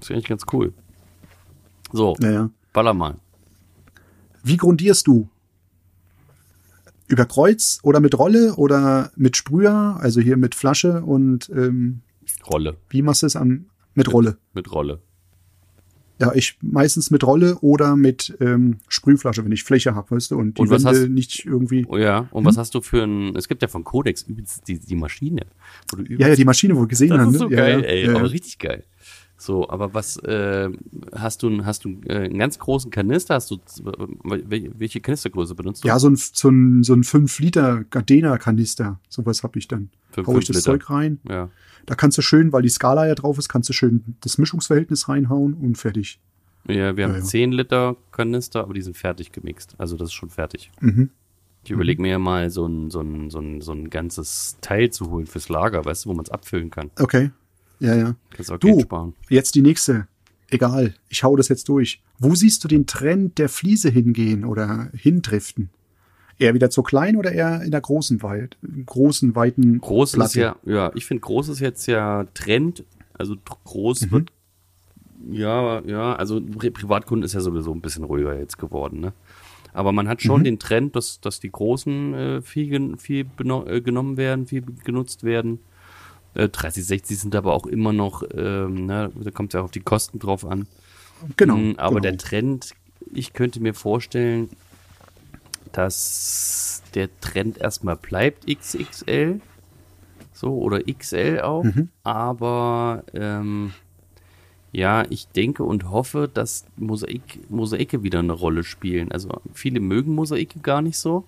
ist 0.01 0.12
eigentlich 0.12 0.25
ganz 0.27 0.43
cool. 0.53 0.73
So, 1.91 2.15
naja. 2.19 2.49
baller 2.73 2.93
mal. 2.93 3.15
Wie 4.43 4.58
grundierst 4.58 5.08
du? 5.08 5.30
Über 7.08 7.25
Kreuz 7.25 7.80
oder 7.82 7.99
mit 7.99 8.17
Rolle 8.17 8.54
oder 8.56 9.12
mit 9.15 9.36
Sprüher, 9.36 9.97
also 9.99 10.21
hier 10.21 10.38
mit 10.38 10.54
Flasche 10.54 11.02
und 11.04 11.49
ähm, 11.49 12.02
Rolle. 12.47 12.78
wie 12.89 13.02
machst 13.02 13.23
du 13.23 13.25
es 13.25 13.36
am 13.36 13.65
mit 13.95 14.13
Rolle? 14.13 14.38
Mit 14.54 14.71
Rolle. 14.71 15.02
Ja, 16.21 16.34
ich 16.36 16.58
meistens 16.62 17.10
mit 17.12 17.23
Rolle 17.23 17.58
oder 17.62 17.95
mit 17.95 18.38
ähm, 18.41 18.80
Sprühflasche, 18.89 19.43
wenn 19.45 19.54
ich 19.54 19.63
Fläche 19.63 19.95
habe, 19.95 20.12
weißt 20.15 20.32
du, 20.32 20.38
und 20.38 20.58
die 20.58 20.62
Und 20.62 20.69
was 20.69 20.84
Wände 20.84 20.99
hast- 20.99 21.10
nicht 21.10 21.45
irgendwie. 21.45 21.86
Oh 21.88 21.97
ja, 21.97 22.28
und 22.32 22.41
Hm? 22.41 22.45
was 22.45 22.58
hast 22.58 22.75
du 22.75 22.82
für 22.82 23.04
ein, 23.04 23.36
es 23.36 23.47
gibt 23.47 23.62
ja 23.62 23.69
von 23.69 23.84
Codex 23.86 24.23
übelst 24.23 24.67
die, 24.67 24.78
die 24.80 24.95
Maschine. 24.95 25.47
Wo 25.89 25.95
du 25.97 26.04
übelst, 26.04 26.21
Ja, 26.21 26.28
ja, 26.28 26.36
die 26.36 26.45
Maschine, 26.45 26.75
wo 26.75 26.82
wir 26.82 26.88
gesehen 26.88 27.10
das 27.10 27.19
haben. 27.21 27.32
ist 27.34 27.39
so 27.39 27.47
ne? 27.47 27.56
geil, 27.56 27.82
ja, 27.82 27.88
ey, 27.88 28.04
ja, 28.06 28.10
aber 28.12 28.19
ja. 28.19 28.25
richtig 28.28 28.60
geil. 28.60 28.84
So, 29.41 29.69
aber 29.69 29.93
was, 29.93 30.17
äh, 30.17 30.69
hast 31.15 31.43
du, 31.43 31.63
hast 31.63 31.86
du 31.86 32.02
äh, 32.06 32.25
einen 32.25 32.38
ganz 32.38 32.60
großen 32.60 32.91
Kanister? 32.91 33.36
Hast 33.36 33.49
du, 33.49 33.58
welche 34.25 34.99
Kanistergröße 34.99 35.56
benutzt 35.56 35.84
du? 35.84 35.88
Ja, 35.88 35.97
so 35.97 36.10
ein, 36.10 36.17
so 36.17 36.49
ein, 36.49 36.84
so 36.84 36.93
ein 36.93 37.06
5 37.06 37.39
Liter 37.39 37.86
Gardena-Kanister, 37.89 38.99
sowas 39.08 39.41
hab 39.43 39.56
ich 39.56 39.69
dann. 39.69 39.91
Für 40.12 40.25
Hau 40.25 40.32
ich 40.32 40.45
fünf 40.45 40.47
das 40.47 40.56
Liter. 40.58 40.71
Zeug 40.71 40.89
rein. 40.89 41.19
Ja. 41.28 41.49
Da 41.86 41.95
kannst 41.95 42.17
du 42.17 42.21
schön, 42.21 42.52
weil 42.52 42.63
die 42.63 42.69
Skala 42.69 43.08
ja 43.08 43.15
drauf 43.15 43.38
ist, 43.38 43.47
kannst 43.47 43.69
du 43.69 43.73
schön 43.73 44.15
das 44.19 44.38
Mischungsverhältnis 44.38 45.08
reinhauen 45.08 45.54
und 45.54 45.78
fertig. 45.78 46.19
Ja, 46.67 46.97
wir 46.97 47.06
haben 47.06 47.13
Ja, 47.13 47.19
ja. 47.19 47.23
10 47.23 47.54
Liter 47.54 47.95
Kanister, 48.12 48.62
aber 48.62 48.73
die 48.73 48.82
sind 48.82 48.97
fertig 48.97 49.32
gemixt. 49.32 49.75
Also 49.78 49.95
das 49.95 50.10
ist 50.10 50.13
schon 50.13 50.30
fertig. 50.30 50.69
Mhm. 50.82 51.12
Ich 51.63 51.71
überlege 51.71 52.02
mir 52.02 52.10
ja 52.12 52.19
mal 52.19 52.49
so 52.49 52.65
ein, 52.65 52.89
so, 52.89 53.02
ein, 53.02 53.30
so, 53.30 53.39
ein, 53.39 53.62
so 53.62 53.71
ein 53.71 53.89
ganzes 53.89 54.58
Teil 54.60 54.89
zu 54.89 55.10
holen 55.12 55.28
fürs 55.28 55.49
Lager, 55.49 55.86
weißt 55.86 56.06
du, 56.06 56.10
wo 56.10 56.13
man 56.13 56.25
es 56.25 56.30
abfüllen 56.32 56.69
kann. 56.69 56.91
Okay. 56.99 57.32
Ja, 57.79 57.95
ja. 57.95 58.15
Kannst 58.31 58.51
auch 58.51 58.57
Du. 58.57 58.79
Sparen. 58.81 59.13
Jetzt 59.29 59.55
die 59.55 59.61
nächste. 59.61 60.07
Egal, 60.49 60.95
ich 61.09 61.23
hau 61.23 61.35
das 61.35 61.47
jetzt 61.47 61.69
durch. 61.69 62.01
Wo 62.17 62.33
siehst 62.35 62.63
du 62.63 62.67
den 62.67 62.85
Trend 62.87 63.37
der 63.37 63.49
Fliese 63.49 63.89
hingehen 63.89 64.43
oder 64.45 64.89
hindriften? 64.93 65.69
Eher 66.39 66.53
wieder 66.53 66.69
zu 66.69 66.81
klein 66.83 67.17
oder 67.17 67.31
eher 67.31 67.61
in 67.61 67.71
der 67.71 67.81
großen, 67.81 68.23
weit, 68.23 68.57
großen 68.85 69.35
weiten 69.35 69.79
Groß 69.79 70.11
ist 70.11 70.15
Platte? 70.15 70.39
ja, 70.39 70.55
ja, 70.65 70.91
ich 70.95 71.05
finde 71.05 71.21
groß 71.21 71.49
ist 71.49 71.59
jetzt 71.59 71.85
ja 71.85 72.25
Trend. 72.33 72.83
Also 73.13 73.35
groß 73.65 74.07
Mhm. 74.07 74.11
wird, 74.11 74.31
ja, 75.31 75.81
ja, 75.81 76.15
also 76.15 76.41
Pri 76.41 76.71
Privatkunden 76.71 77.25
ist 77.25 77.33
ja 77.33 77.41
sowieso 77.41 77.73
ein 77.73 77.81
bisschen 77.81 78.05
ruhiger 78.05 78.37
jetzt 78.39 78.57
geworden, 78.57 79.01
ne? 79.01 79.13
Aber 79.73 79.91
man 79.91 80.07
hat 80.07 80.19
Mhm. 80.19 80.25
schon 80.25 80.43
den 80.45 80.59
Trend, 80.59 80.95
dass, 80.95 81.19
dass 81.21 81.39
die 81.39 81.51
großen 81.51 82.13
äh, 82.13 82.41
viel, 82.41 82.97
viel 82.97 83.25
äh, 83.65 83.81
genommen 83.81 84.17
werden, 84.17 84.47
viel 84.47 84.63
genutzt 84.83 85.23
werden. 85.23 85.59
Äh, 86.35 86.49
30, 86.49 86.85
60 86.85 87.17
sind 87.19 87.35
aber 87.35 87.53
auch 87.53 87.65
immer 87.65 87.91
noch, 87.93 88.23
ähm, 88.33 88.85
ne, 88.85 89.11
da 89.15 89.31
kommt 89.31 89.53
ja 89.53 89.61
auch 89.61 89.65
auf 89.65 89.71
die 89.71 89.79
Kosten 89.79 90.19
drauf 90.19 90.45
an. 90.45 90.67
Genau. 91.37 91.57
Mm, 91.57 91.73
Aber 91.77 91.95
genau. 91.95 92.01
der 92.01 92.17
Trend, 92.17 92.71
ich 93.13 93.33
könnte 93.33 93.59
mir 93.59 93.73
vorstellen, 93.73 94.49
dass 95.71 96.81
der 96.95 97.09
Trend 97.21 97.57
erstmal 97.57 97.95
bleibt 97.95 98.47
XXL. 98.47 99.41
So, 100.33 100.57
oder 100.57 100.81
XL 100.83 101.41
auch. 101.41 101.63
Mhm. 101.63 101.89
Aber 102.03 103.03
ähm, 103.13 103.73
ja, 104.71 105.03
ich 105.09 105.27
denke 105.27 105.63
und 105.63 105.89
hoffe, 105.89 106.29
dass 106.33 106.65
Mosaik, 106.77 107.49
Mosaike 107.49 108.03
wieder 108.03 108.19
eine 108.19 108.33
Rolle 108.33 108.63
spielen. 108.63 109.11
Also 109.11 109.29
viele 109.53 109.79
mögen 109.79 110.15
Mosaike 110.15 110.59
gar 110.59 110.81
nicht 110.81 110.97
so. 110.97 111.25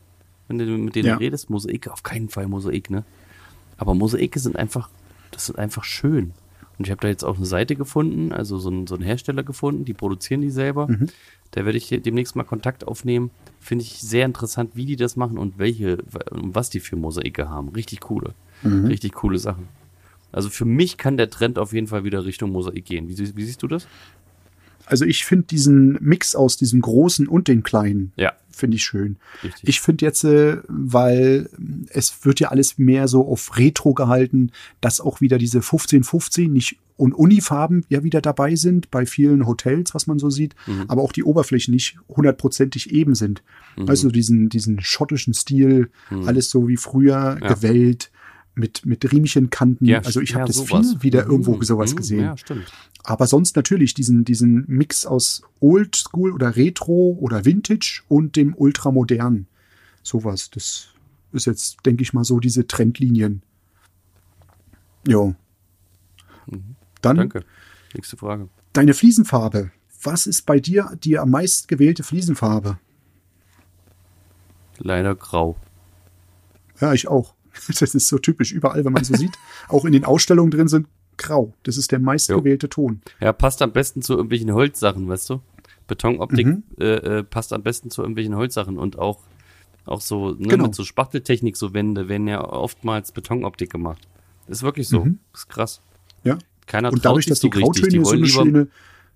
Wenn 0.48 0.58
du 0.60 0.66
mit 0.66 0.96
denen 0.96 1.08
Ja. 1.10 1.18
redest, 1.18 1.50
Mosaike, 1.50 1.92
auf 1.92 2.04
keinen 2.04 2.30
Fall 2.30 2.48
Mosaik, 2.48 2.90
ne? 2.90 3.04
Aber 3.82 3.96
Mosaike 3.96 4.40
sind 4.40 4.58
einfach, 4.58 4.90
das 5.32 5.48
sind 5.48 5.58
einfach 5.58 5.84
schön. 5.84 6.34
Und 6.78 6.86
ich 6.86 6.92
habe 6.92 7.02
da 7.02 7.08
jetzt 7.08 7.24
auch 7.24 7.38
eine 7.38 7.48
Seite 7.48 7.76
gefunden, 7.76 8.32
also 8.32 8.60
so 8.60 8.70
einen, 8.70 8.86
so 8.86 8.94
einen 8.94 9.04
Hersteller 9.04 9.42
gefunden, 9.42 9.86
die 9.86 9.96
produzieren 9.96 10.42
die 10.42 10.52
selber. 10.52 10.88
Mhm. 10.88 11.08
Da 11.50 11.66
werde 11.66 11.80
ich 11.80 11.90
demnächst 11.90 12.36
mal 12.36 12.44
Kontakt 12.44 12.88
aufnehmen. 12.88 13.32
Finde 13.60 13.84
ich 13.84 14.00
sehr 14.00 14.28
interessant, 14.28 14.76
wie 14.76 14.86
die 14.86 14.98
das 14.98 15.16
machen 15.16 15.40
und 15.40 15.58
welche, 15.58 15.98
und 16.30 16.54
was 16.54 16.70
die 16.70 16.80
für 16.80 16.96
Mosaike 16.96 17.50
haben. 17.50 17.70
Richtig 17.70 18.02
coole. 18.02 18.36
Mhm. 18.62 18.86
Richtig 18.86 19.14
coole 19.14 19.40
Sachen. 19.40 19.68
Also 20.32 20.50
für 20.50 20.66
mich 20.66 20.98
kann 20.98 21.18
der 21.18 21.32
Trend 21.32 21.58
auf 21.58 21.74
jeden 21.74 21.88
Fall 21.88 22.04
wieder 22.04 22.24
Richtung 22.24 22.52
Mosaik 22.52 22.86
gehen. 22.86 23.10
Wie, 23.10 23.18
wie 23.18 23.44
siehst 23.44 23.64
du 23.64 23.68
das? 23.68 23.88
Also 24.92 25.06
ich 25.06 25.26
finde 25.26 25.48
diesen 25.48 25.98
Mix 26.02 26.36
aus 26.36 26.58
diesem 26.58 26.82
großen 26.82 27.28
und 27.28 27.48
den 27.48 27.64
kleinen, 27.64 28.12
Ja, 28.18 28.34
finde 28.52 28.76
ich 28.76 28.84
schön. 28.84 29.16
richtig. 29.44 29.68
Ich 29.70 29.82
finde 29.82 30.06
jetzt, 30.06 30.24
äh, 30.26 30.58
weil 30.68 31.50
ähm, 31.58 31.86
es 31.90 32.26
wird 32.26 32.40
ja 32.40 32.50
alles 32.50 32.78
mehr 32.78 33.08
so 33.08 33.26
auf 33.28 33.58
Retro 33.58 33.94
gehalten, 33.94 34.52
dass 34.82 35.00
auch 35.02 35.22
wieder 35.22 35.38
diese 35.38 35.60
1515 35.60 36.52
nicht 36.52 36.78
und 36.98 37.14
Unifarben 37.14 37.84
ja 37.90 38.04
wieder 38.04 38.22
dabei 38.22 38.56
sind 38.56 38.92
bei 38.92 39.06
vielen 39.08 39.48
Hotels, 39.48 39.96
was 39.96 40.06
man 40.06 40.20
so 40.20 40.30
sieht, 40.30 40.54
Mhm. 40.68 40.86
aber 40.88 41.02
auch 41.02 41.14
die 41.14 41.24
Oberflächen 41.24 41.74
nicht 41.74 41.98
hundertprozentig 42.10 42.92
eben 42.92 43.16
sind. 43.16 43.42
Also 43.88 44.10
diesen, 44.12 44.50
diesen 44.50 44.82
schottischen 44.82 45.34
Stil, 45.34 45.90
alles 46.28 46.50
so 46.52 46.68
wie 46.68 46.78
früher 46.78 47.36
Mhm. 47.38 47.42
Ja. 47.44 47.54
gewellt, 47.54 48.12
mit, 48.56 48.86
mit 48.86 49.12
Riemchenkanten. 49.12 49.88
Ja, 49.88 50.00
also 50.00 50.20
ich 50.22 50.32
ja, 50.32 50.38
habe 50.38 50.48
das 50.48 50.58
sowas. 50.58 50.92
viel 50.92 51.04
wieder 51.04 51.26
Mhm, 51.26 51.32
irgendwo 51.32 51.62
sowas 51.64 51.92
mhm, 51.92 51.96
gesehen. 51.96 52.20
Ja, 52.22 52.38
stimmt. 52.38 52.72
Aber 53.04 53.28
sonst 53.28 53.56
natürlich 53.56 53.94
diesen, 53.94 54.26
diesen 54.26 54.66
Mix 54.68 55.06
aus 55.06 55.42
Old 55.60 55.96
School 55.96 56.32
oder 56.32 56.56
Retro 56.56 57.18
oder 57.20 57.46
Vintage 57.46 58.04
und 58.08 58.36
dem 58.36 58.54
Ultramodernen. 58.56 59.48
Sowas. 60.04 60.50
Das 60.52 60.90
ist 61.32 61.46
jetzt, 61.46 61.78
denke 61.86 62.04
ich 62.04 62.14
mal, 62.14 62.24
so 62.24 62.40
diese 62.40 62.68
Trendlinien. 62.68 63.42
Jo. 65.08 65.36
Dann 67.02 67.18
Danke. 67.18 67.44
Nächste 67.94 68.18
Frage. 68.18 68.50
deine 68.74 68.94
Fliesenfarbe. 68.94 69.72
Was 70.04 70.28
ist 70.28 70.46
bei 70.46 70.60
dir 70.60 70.98
die 71.04 71.18
am 71.18 71.30
meist 71.30 71.68
gewählte 71.68 72.04
Fliesenfarbe? 72.04 72.80
Leider 74.78 75.16
grau. 75.16 75.58
Ja, 76.80 76.94
ich 76.94 77.08
auch. 77.08 77.36
Das 77.80 77.94
ist 77.96 78.08
so 78.08 78.18
typisch. 78.18 78.52
Überall, 78.52 78.84
wenn 78.86 78.94
man 78.94 79.04
so 79.04 79.16
sieht, 79.16 79.34
auch 79.70 79.86
in 79.86 79.92
den 79.94 80.06
Ausstellungen 80.06 80.52
drin 80.52 80.68
sind 80.68 80.88
grau. 81.18 81.54
Das 81.64 81.78
ist 81.78 81.92
der 81.92 82.00
meistgewählte 82.00 82.68
Ton. 82.70 83.02
Ja, 83.20 83.32
passt 83.34 83.62
am 83.62 83.72
besten 83.72 84.02
zu 84.02 84.14
irgendwelchen 84.14 84.52
Holzsachen, 84.54 85.08
weißt 85.08 85.30
du? 85.30 85.42
Betonoptik 85.88 86.48
Mhm. 86.48 86.64
äh, 86.80 86.86
äh, 87.20 87.24
passt 87.24 87.54
am 87.54 87.64
besten 87.64 87.90
zu 87.92 88.02
irgendwelchen 88.02 88.36
Holzsachen 88.36 88.78
und 88.78 88.98
auch, 88.98 89.20
auch 89.86 90.02
so, 90.02 90.32
ne, 90.32 90.48
Genau. 90.48 90.66
mit 90.66 90.76
so 90.76 90.84
Spachteltechnik, 90.84 91.58
so 91.58 91.74
Wände, 91.74 92.08
werden 92.08 92.28
ja 92.28 92.44
oftmals 92.44 93.12
Betonoptik 93.12 93.70
gemacht. 93.72 94.08
Ist 94.48 94.64
wirklich 94.64 94.88
so. 94.88 95.04
Mhm. 95.04 95.20
Ist 95.34 95.50
krass. 95.50 95.82
Ja. 96.24 96.38
Keiner 96.66 96.90
Und 96.90 97.00
traut 97.00 97.06
dadurch, 97.06 97.26
sich 97.26 97.32
dass 97.32 97.40
die 97.42 97.50
so 97.54 97.58
richtig. 97.60 97.90
Die 97.90 97.98
Grautöne 98.00 98.06
so 98.06 98.12
wollen, 98.12 98.18
eine 98.18 98.26
lieber, 98.28 98.44
schöne, 98.44 98.68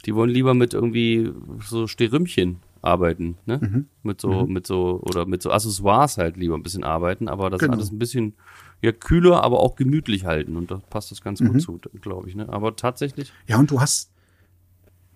die 0.06 0.16
wollen 0.16 0.30
lieber 0.30 0.54
mit 0.54 0.74
irgendwie 0.74 1.32
so 1.66 1.88
Sterümchen 1.88 2.60
arbeiten, 2.86 3.38
ne? 3.46 3.60
Mhm. 3.62 3.86
Mit 4.04 4.22
so, 4.22 4.46
mit 4.46 4.68
so, 4.68 5.00
oder 5.04 5.26
mit 5.26 5.42
so 5.42 5.52
Accessoires 5.52 6.18
halt 6.18 6.38
lieber 6.38 6.56
ein 6.56 6.64
bisschen 6.64 6.84
arbeiten, 6.84 7.28
aber 7.28 7.50
das 7.50 7.60
Genau. 7.60 7.74
alles 7.74 7.92
ein 7.92 7.98
bisschen, 8.00 8.34
ja, 8.82 8.92
kühler, 8.92 9.44
aber 9.44 9.60
auch 9.62 9.76
gemütlich 9.76 10.26
halten 10.26 10.56
und 10.58 10.70
da 10.72 10.82
passt 10.90 11.12
das 11.12 11.22
ganz 11.22 11.42
Mhm. 11.42 11.48
gut 11.54 11.62
zu, 11.62 11.80
glaube 12.02 12.30
ich, 12.30 12.36
ne? 12.36 12.48
Aber 12.50 12.76
tatsächlich, 12.76 13.32
Ja, 13.48 13.58
und 13.58 13.72
du 13.72 13.82
hast, 13.82 14.12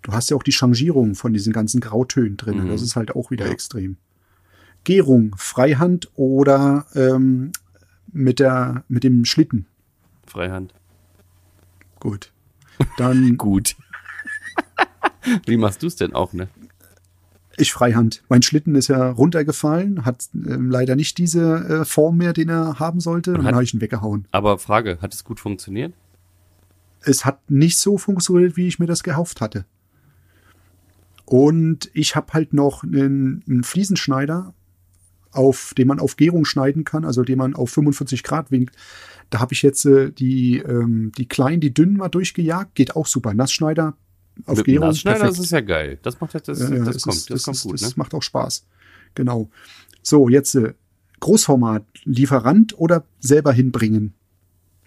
du 0.01 0.11
hast 0.11 0.29
ja 0.29 0.37
auch 0.37 0.43
die 0.43 0.51
Changierung 0.51 1.15
von 1.15 1.33
diesen 1.33 1.53
ganzen 1.53 1.79
Grautönen 1.81 2.37
drin. 2.37 2.63
Mhm. 2.63 2.69
Das 2.69 2.81
ist 2.81 2.95
halt 2.95 3.15
auch 3.15 3.31
wieder 3.31 3.45
Ja. 3.45 3.51
extrem. 3.51 3.97
Gärung, 4.85 5.35
Freihand 5.37 6.09
oder 6.15 6.85
ähm, 6.95 7.51
mit, 8.11 8.39
der, 8.39 8.83
mit 8.87 9.03
dem 9.03 9.25
Schlitten. 9.25 9.65
Freihand. 10.25 10.73
Gut. 11.99 12.31
Dann 12.97 13.37
Gut. 13.37 13.75
Wie 15.45 15.57
machst 15.57 15.83
du 15.83 15.87
es 15.87 15.95
denn 15.97 16.13
auch, 16.13 16.31
ne? 16.33 16.47
Ich 17.59 17.73
Freihand. 17.73 18.23
Mein 18.29 18.41
Schlitten 18.41 18.75
ist 18.75 18.87
ja 18.87 19.11
runtergefallen, 19.11 20.05
hat 20.05 20.29
ähm, 20.33 20.69
leider 20.69 20.95
nicht 20.95 21.17
diese 21.17 21.81
äh, 21.81 21.85
Form 21.85 22.17
mehr, 22.17 22.33
den 22.33 22.49
er 22.49 22.79
haben 22.79 22.99
sollte. 22.99 23.33
Und 23.33 23.43
dann 23.43 23.53
habe 23.53 23.63
ich 23.63 23.73
ihn 23.73 23.81
weggehauen. 23.81 24.27
Aber 24.31 24.57
Frage, 24.59 24.97
hat 25.01 25.13
es 25.13 25.23
gut 25.23 25.39
funktioniert? 25.39 25.93
es 27.01 27.25
hat 27.25 27.49
nicht 27.49 27.77
so 27.77 27.97
funktioniert, 27.97 28.57
wie 28.57 28.67
ich 28.67 28.79
mir 28.79 28.87
das 28.87 29.03
gehofft 29.03 29.41
hatte. 29.41 29.65
Und 31.25 31.89
ich 31.93 32.15
habe 32.15 32.33
halt 32.33 32.53
noch 32.53 32.83
einen, 32.83 33.43
einen 33.47 33.63
Fliesenschneider, 33.63 34.53
auf 35.31 35.73
den 35.77 35.87
man 35.87 35.99
auf 35.99 36.17
Gärung 36.17 36.43
schneiden 36.43 36.83
kann, 36.85 37.05
also 37.05 37.23
den 37.23 37.37
man 37.37 37.53
auf 37.53 37.69
45 37.69 38.23
Grad 38.23 38.49
winkt. 38.49 38.75
Da 39.29 39.39
habe 39.39 39.53
ich 39.53 39.61
jetzt 39.61 39.85
äh, 39.85 40.11
die, 40.11 40.57
ähm, 40.57 41.11
die 41.17 41.27
kleinen, 41.27 41.61
die 41.61 41.73
dünnen 41.73 41.97
mal 41.97 42.09
durchgejagt. 42.09 42.73
Geht 42.73 42.95
auch 42.95 43.05
super. 43.05 43.33
Nassschneider 43.35 43.95
auf 44.45 44.57
Mit 44.57 44.65
Gärung. 44.65 44.87
Nassschneider, 44.89 45.19
perfekt. 45.19 45.37
das 45.39 45.45
ist 45.45 45.51
ja 45.51 45.61
geil. 45.61 45.99
Das 46.01 46.19
macht 46.21 46.33
jetzt, 46.33 46.47
das, 46.47 46.59
Ja, 46.59 46.69
ja, 46.75 46.83
das, 46.83 47.01
kommt, 47.03 47.15
ist- 47.17 47.29
das, 47.29 47.43
kommt 47.43 47.57
ist- 47.57 47.63
gut, 47.63 47.73
das 47.81 47.89
ne? 47.89 47.93
macht 47.97 48.13
auch 48.13 48.21
Spaß. 48.23 48.65
Genau. 49.15 49.49
So, 50.01 50.29
jetzt 50.29 50.55
äh, 50.55 50.73
Großformat, 51.19 51.83
Lieferant 52.05 52.77
oder 52.79 53.03
selber 53.19 53.51
hinbringen? 53.51 54.13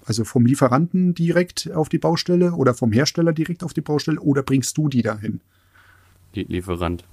Also 0.04 0.24
vom 0.24 0.46
Lieferanten 0.46 1.14
direkt 1.14 1.70
auf 1.72 1.88
die 1.88 1.98
Baustelle 1.98 2.52
oder 2.54 2.74
vom 2.74 2.90
Hersteller 2.92 3.32
direkt 3.32 3.62
auf 3.62 3.72
die 3.72 3.82
Baustelle 3.82 4.20
oder 4.20 4.42
bringst 4.42 4.76
du 4.78 4.88
die 4.88 5.02
dahin? 5.02 5.40
Die 6.34 6.42
Lieferant. 6.44 7.04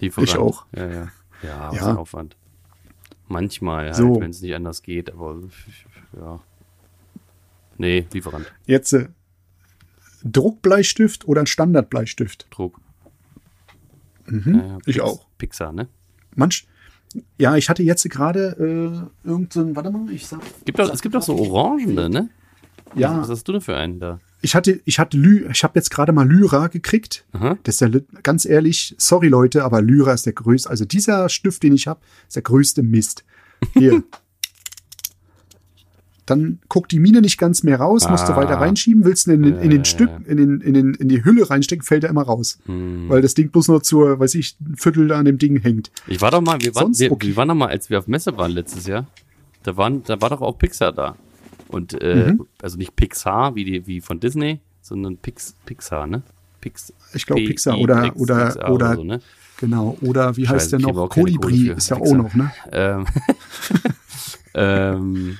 Lieferant. 0.00 0.28
Ich 0.30 0.36
auch. 0.38 0.64
Ja, 0.74 0.86
ja. 0.88 1.08
Ja, 1.42 1.68
was 1.70 1.76
Ja. 1.80 1.90
ein 1.90 1.96
Aufwand. 1.96 2.36
Manchmal 3.28 3.86
halt, 3.86 3.96
So. 3.96 4.20
wenn 4.20 4.30
es 4.30 4.40
nicht 4.40 4.54
anders 4.54 4.82
geht, 4.82 5.12
aber 5.12 5.40
ja. 6.16 6.40
Nee, 7.76 8.06
Lieferant. 8.12 8.52
Jetzt 8.66 8.92
äh, 8.92 9.08
Druckbleistift 10.24 11.28
oder 11.28 11.42
ein 11.42 11.46
Standardbleistift? 11.46 12.46
Druck. 12.50 12.80
Mhm. 14.26 14.54
Ja, 14.54 14.66
ja, 14.66 14.78
ich 14.86 15.00
auch. 15.00 15.26
Pixar, 15.38 15.72
ne? 15.72 15.88
Manch, 16.34 16.66
ja, 17.38 17.56
ich 17.56 17.68
hatte 17.68 17.82
jetzt 17.82 18.08
gerade 18.10 19.08
äh, 19.24 19.28
irgendein, 19.28 19.76
warte 19.76 19.90
mal, 19.90 20.10
ich 20.10 20.26
sag. 20.26 20.40
Gibt 20.64 20.78
doch, 20.78 20.92
es 20.92 21.02
gibt 21.02 21.14
doch 21.14 21.22
so 21.22 21.36
Orangene, 21.36 22.08
ne? 22.08 22.30
Ja, 22.96 23.20
Was 23.20 23.28
hast 23.28 23.48
du 23.48 23.52
denn 23.52 23.60
für 23.60 23.76
einen 23.76 23.98
da? 24.00 24.20
ich 24.44 24.54
hatte, 24.54 24.80
ich 24.84 24.98
hatte 24.98 25.16
Ly, 25.16 25.46
ich 25.50 25.64
habe 25.64 25.78
jetzt 25.78 25.90
gerade 25.90 26.12
mal 26.12 26.28
Lyra 26.28 26.66
gekriegt. 26.68 27.24
Aha. 27.32 27.56
Das 27.62 27.76
ist 27.76 27.80
ja 27.80 28.00
ganz 28.22 28.44
ehrlich, 28.44 28.94
sorry 28.98 29.28
Leute, 29.28 29.64
aber 29.64 29.80
Lyra 29.80 30.12
ist 30.12 30.26
der 30.26 30.34
größte. 30.34 30.68
Also 30.68 30.84
dieser 30.84 31.30
Stift, 31.30 31.62
den 31.62 31.74
ich 31.74 31.86
habe, 31.86 32.00
ist 32.28 32.36
der 32.36 32.42
größte 32.42 32.82
Mist. 32.82 33.24
Hier. 33.72 34.02
Dann 36.26 36.58
guckt 36.70 36.90
die 36.92 37.00
Mine 37.00 37.20
nicht 37.20 37.36
ganz 37.38 37.62
mehr 37.64 37.78
raus, 37.80 38.08
musst 38.08 38.26
du 38.28 38.32
Ah. 38.32 38.36
weiter 38.36 38.54
reinschieben, 38.54 39.04
willst 39.04 39.26
du 39.26 39.32
in, 39.32 39.42
den- 39.42 39.58
in 39.58 39.68
den. 39.70 39.84
Stück, 39.84 40.08
in, 40.26 40.36
den, 40.38 40.60
in, 40.62 40.72
den, 40.72 40.94
in 40.94 41.08
die 41.08 41.22
Hülle 41.24 41.48
reinstecken, 41.50 41.84
fällt 41.84 42.04
er 42.04 42.10
immer 42.10 42.22
raus. 42.22 42.58
Hm. 42.66 43.08
Weil 43.08 43.20
das 43.20 43.34
Ding 43.34 43.50
bloß 43.50 43.68
noch 43.68 43.82
zur, 43.82 44.18
weiß 44.18 44.34
ich, 44.36 44.56
ein 44.60 44.76
Viertel 44.76 45.08
da 45.08 45.18
an 45.18 45.26
dem 45.26 45.36
Ding 45.38 45.60
hängt. 45.60 45.90
Ich 46.06 46.20
war 46.22 46.30
doch 46.30 46.40
mal, 46.40 46.58
wir 46.62 46.74
waren, 46.74 46.84
Sonst 46.94 47.00
wir, 47.00 47.12
okay. 47.12 47.26
wir 47.28 47.36
waren 47.36 47.48
doch 47.48 47.54
mal, 47.54 47.68
als 47.68 47.90
wir 47.90 47.98
auf 47.98 48.06
Messe 48.06 48.36
waren 48.38 48.52
letztes 48.52 48.86
Jahr, 48.86 49.06
da 49.64 49.76
waren, 49.76 50.02
da 50.04 50.18
war 50.22 50.30
doch 50.30 50.40
auch 50.40 50.56
Pixar 50.58 50.92
da. 50.92 51.16
Und 51.68 52.00
äh, 52.02 52.32
Mhm. 52.32 52.46
also 52.62 52.78
nicht 52.78 52.96
Pixar 52.96 53.54
wie 53.54 53.64
die, 53.64 53.86
wie 53.86 54.00
von 54.00 54.18
Disney, 54.20 54.60
sondern 54.80 55.16
Pix, 55.18 55.54
Pixar, 55.66 56.06
ne? 56.06 56.22
Pix, 56.60 56.92
Ich 57.12 57.26
glaube 57.26 57.44
Pixar 57.44 57.78
oder, 57.78 58.04
X- 58.06 58.16
oder, 58.16 58.48
XR 58.48 58.70
oder, 58.72 58.94
so, 58.94 59.04
ne? 59.04 59.20
genau, 59.60 59.98
oder 60.00 60.36
wie 60.38 60.48
heißt 60.48 60.70
Scheiße, 60.70 60.78
der 60.84 60.92
noch? 60.94 61.08
Kolibri 61.10 61.68
ist 61.70 61.90
ja 61.90 61.96
auch 61.96 62.00
Pixar. 62.00 62.16
noch, 62.18 62.34
ne? 62.34 62.50
Ähm, 62.72 63.04
ähm, 64.54 65.38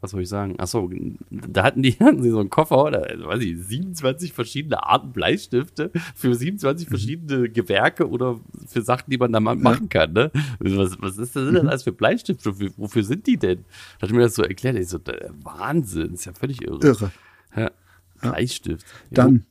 was 0.00 0.12
soll 0.12 0.22
ich 0.22 0.28
sagen? 0.28 0.58
Achso, 0.58 0.90
da 1.30 1.62
hatten 1.62 1.82
die, 1.82 1.92
hatten 2.00 2.22
sie 2.22 2.30
so 2.30 2.40
einen 2.40 2.50
Koffer, 2.50 2.84
oder 2.84 3.02
also, 3.06 3.26
weiß 3.26 3.42
ich, 3.42 3.56
27 3.58 4.32
verschiedene 4.32 4.82
Arten 4.82 5.12
Bleistifte 5.12 5.90
für 6.14 6.34
27 6.34 6.86
Mhm. 6.86 6.90
verschiedene 6.90 7.48
Gewerke 7.50 8.08
oder 8.08 8.40
für 8.66 8.82
Sachen, 8.82 9.10
die 9.10 9.18
man 9.18 9.32
da 9.32 9.40
machen 9.40 9.88
kann, 9.88 10.12
ne? 10.12 10.30
Was, 10.58 10.96
was 11.00 11.18
ist 11.18 11.36
das 11.36 11.44
denn 11.44 11.62
Mhm. 11.62 11.68
alles 11.68 11.82
für 11.82 11.92
Bleistifte? 11.92 12.46
Wofür, 12.50 12.70
wofür 12.76 13.04
sind 13.04 13.26
die 13.26 13.36
denn? 13.36 13.64
Da 13.98 14.06
hat 14.08 14.14
mir 14.14 14.22
das 14.22 14.34
so 14.34 14.42
erklärt. 14.42 14.76
Ich 14.78 14.88
so, 14.88 14.98
Wahnsinn, 15.42 16.14
ist 16.14 16.24
ja 16.24 16.32
völlig 16.32 16.62
irre. 16.62 16.78
Irre. 16.86 17.10
Ja. 17.56 17.70
Bleistift. 18.20 18.86
Dann 19.10 19.44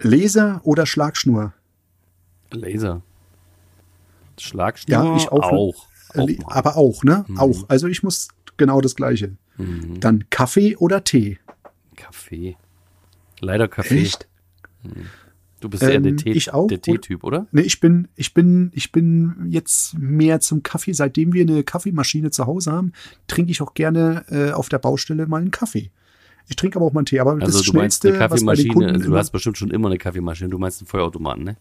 Laser 0.00 0.60
oder 0.64 0.86
Schlagschnur? 0.86 1.52
Laser. 2.52 3.02
Schlagschnur 4.38 4.96
Ja, 5.04 5.16
ich 5.16 5.28
auch. 5.30 5.42
auch. 5.52 5.86
Äh, 6.14 6.20
auch 6.20 6.26
mal. 6.46 6.56
aber 6.56 6.76
auch, 6.76 7.02
ne? 7.04 7.24
Mhm. 7.28 7.38
Auch. 7.38 7.64
Also 7.68 7.86
ich 7.88 8.02
muss 8.02 8.28
genau 8.58 8.80
das 8.80 8.94
Gleiche. 8.96 9.36
Dann 10.00 10.24
Kaffee 10.30 10.76
oder 10.76 11.02
Tee? 11.02 11.38
Kaffee. 11.96 12.56
Leider 13.40 13.66
Kaffee. 13.68 14.02
Echt? 14.02 14.28
Du 15.60 15.68
bist 15.68 15.82
eher 15.82 15.94
Ähm, 15.94 16.04
der 16.04 16.16
Tee- 16.16 16.30
ich 16.30 16.52
auch, 16.54 16.68
der 16.68 16.80
Teetyp, 16.80 17.24
oder? 17.24 17.48
Ne, 17.50 17.62
ich 17.62 17.80
bin, 17.80 18.06
ich 18.14 18.32
bin, 18.32 18.70
ich 18.74 18.92
bin 18.92 19.46
jetzt 19.50 19.98
mehr 19.98 20.38
zum 20.38 20.62
Kaffee. 20.62 20.92
Seitdem 20.92 21.32
wir 21.32 21.42
eine 21.42 21.64
Kaffeemaschine 21.64 22.30
zu 22.30 22.46
Hause 22.46 22.70
haben, 22.70 22.92
trinke 23.26 23.50
ich 23.50 23.60
auch 23.60 23.74
gerne 23.74 24.24
äh, 24.30 24.52
auf 24.52 24.68
der 24.68 24.78
Baustelle 24.78 25.26
mal 25.26 25.40
einen 25.40 25.50
Kaffee. 25.50 25.90
Ich 26.46 26.54
trinke 26.54 26.76
aber 26.78 26.86
auch 26.86 26.92
mal 26.92 27.00
einen 27.00 27.06
Tee. 27.06 27.18
Aber 27.18 27.32
Also 27.32 27.58
das 27.58 27.62
du 27.66 27.72
meinst 27.76 28.02
Schnellste, 28.02 28.20
eine 28.20 28.30
was 28.30 28.44
bei 28.44 28.54
den 28.54 28.68
Kaffeemaschine, 28.68 28.86
also 28.92 29.00
du 29.00 29.06
immer, 29.08 29.18
hast 29.18 29.30
bestimmt 29.30 29.58
schon 29.58 29.70
immer 29.70 29.88
eine 29.88 29.98
Kaffeemaschine, 29.98 30.48
du 30.50 30.58
meinst 30.58 30.80
einen 30.80 30.86
Feuerautomaten, 30.86 31.42
ne? 31.44 31.56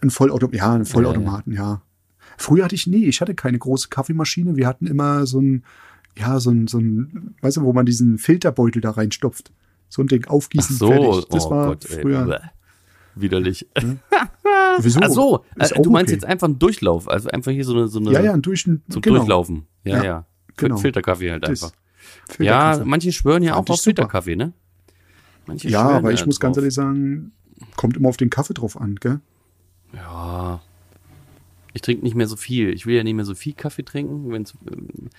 ein 0.00 0.10
Vollauto, 0.10 0.48
ja, 0.52 0.72
ein 0.74 0.84
Vollautomaten, 0.84 1.52
ja. 1.54 1.82
Früher 2.36 2.64
hatte 2.64 2.76
ich, 2.76 2.86
nee, 2.86 3.06
ich 3.06 3.20
hatte 3.20 3.34
keine 3.34 3.58
große 3.58 3.88
Kaffeemaschine. 3.88 4.56
Wir 4.56 4.68
hatten 4.68 4.86
immer 4.86 5.26
so 5.26 5.40
ein, 5.40 5.64
ja, 6.16 6.40
so 6.40 6.50
ein, 6.50 6.66
so 6.66 6.78
ein, 6.78 7.34
weißt 7.42 7.58
du, 7.58 7.62
wo 7.62 7.72
man 7.72 7.86
diesen 7.86 8.18
Filterbeutel 8.18 8.80
da 8.80 8.90
reinstopft. 8.90 9.52
So 9.88 10.02
ein 10.02 10.06
Ding 10.08 10.26
aufgießen, 10.26 10.76
Ach 10.76 10.80
so, 10.80 10.88
fertig. 10.88 11.24
Das 11.30 11.46
oh 11.46 11.50
war 11.50 11.66
Gott, 11.68 11.86
ey, 11.90 12.02
früher. 12.02 12.24
bleh. 12.24 12.38
widerlich. 13.14 13.66
Wieso? 14.80 15.00
Ach 15.02 15.10
so, 15.10 15.44
auch 15.58 15.82
du 15.82 15.90
meinst 15.90 16.10
okay. 16.10 16.12
jetzt 16.12 16.24
einfach 16.24 16.46
einen 16.46 16.58
Durchlauf, 16.58 17.08
also 17.08 17.28
einfach 17.30 17.52
hier 17.52 17.64
so 17.64 17.74
eine, 17.74 17.88
so 17.88 17.98
eine 17.98 18.12
Ja, 18.12 18.20
ja, 18.22 18.32
ein 18.32 18.42
durch, 18.42 18.64
zum 18.64 18.82
genau. 18.88 19.16
Durchlaufen. 19.16 19.66
Ja, 19.84 19.96
ja. 19.96 20.04
Ja, 20.04 20.26
genau. 20.56 20.76
Filterkaffee 20.76 21.30
halt 21.30 21.42
Das- 21.44 21.62
einfach. 21.62 21.72
Filterkaffee. 22.28 22.78
Ja, 22.80 22.84
manche 22.84 23.12
schwören 23.12 23.42
ja 23.42 23.52
auch 23.52 23.56
Fand 23.56 23.68
ich 23.68 23.72
auf 23.72 23.76
super. 23.78 23.84
Filterkaffee, 23.84 24.36
ne? 24.36 24.52
Manche 25.46 25.68
Ja, 25.68 25.88
aber 25.88 26.12
ich 26.12 26.26
muss 26.26 26.38
ganz 26.38 26.54
drauf. 26.56 26.62
ehrlich 26.62 26.74
sagen, 26.74 27.32
kommt 27.76 27.96
immer 27.96 28.08
auf 28.10 28.16
den 28.18 28.28
Kaffee 28.30 28.54
drauf 28.54 28.78
an, 28.80 28.96
gell? 28.96 29.20
Ja. 29.94 30.60
Ich 31.78 31.82
trinke 31.82 32.02
nicht 32.02 32.16
mehr 32.16 32.26
so 32.26 32.34
viel. 32.34 32.70
Ich 32.74 32.86
will 32.86 32.96
ja 32.96 33.04
nicht 33.04 33.14
mehr 33.14 33.24
so 33.24 33.36
viel 33.36 33.52
Kaffee 33.52 33.84
trinken. 33.84 34.32
Wenn's, 34.32 34.52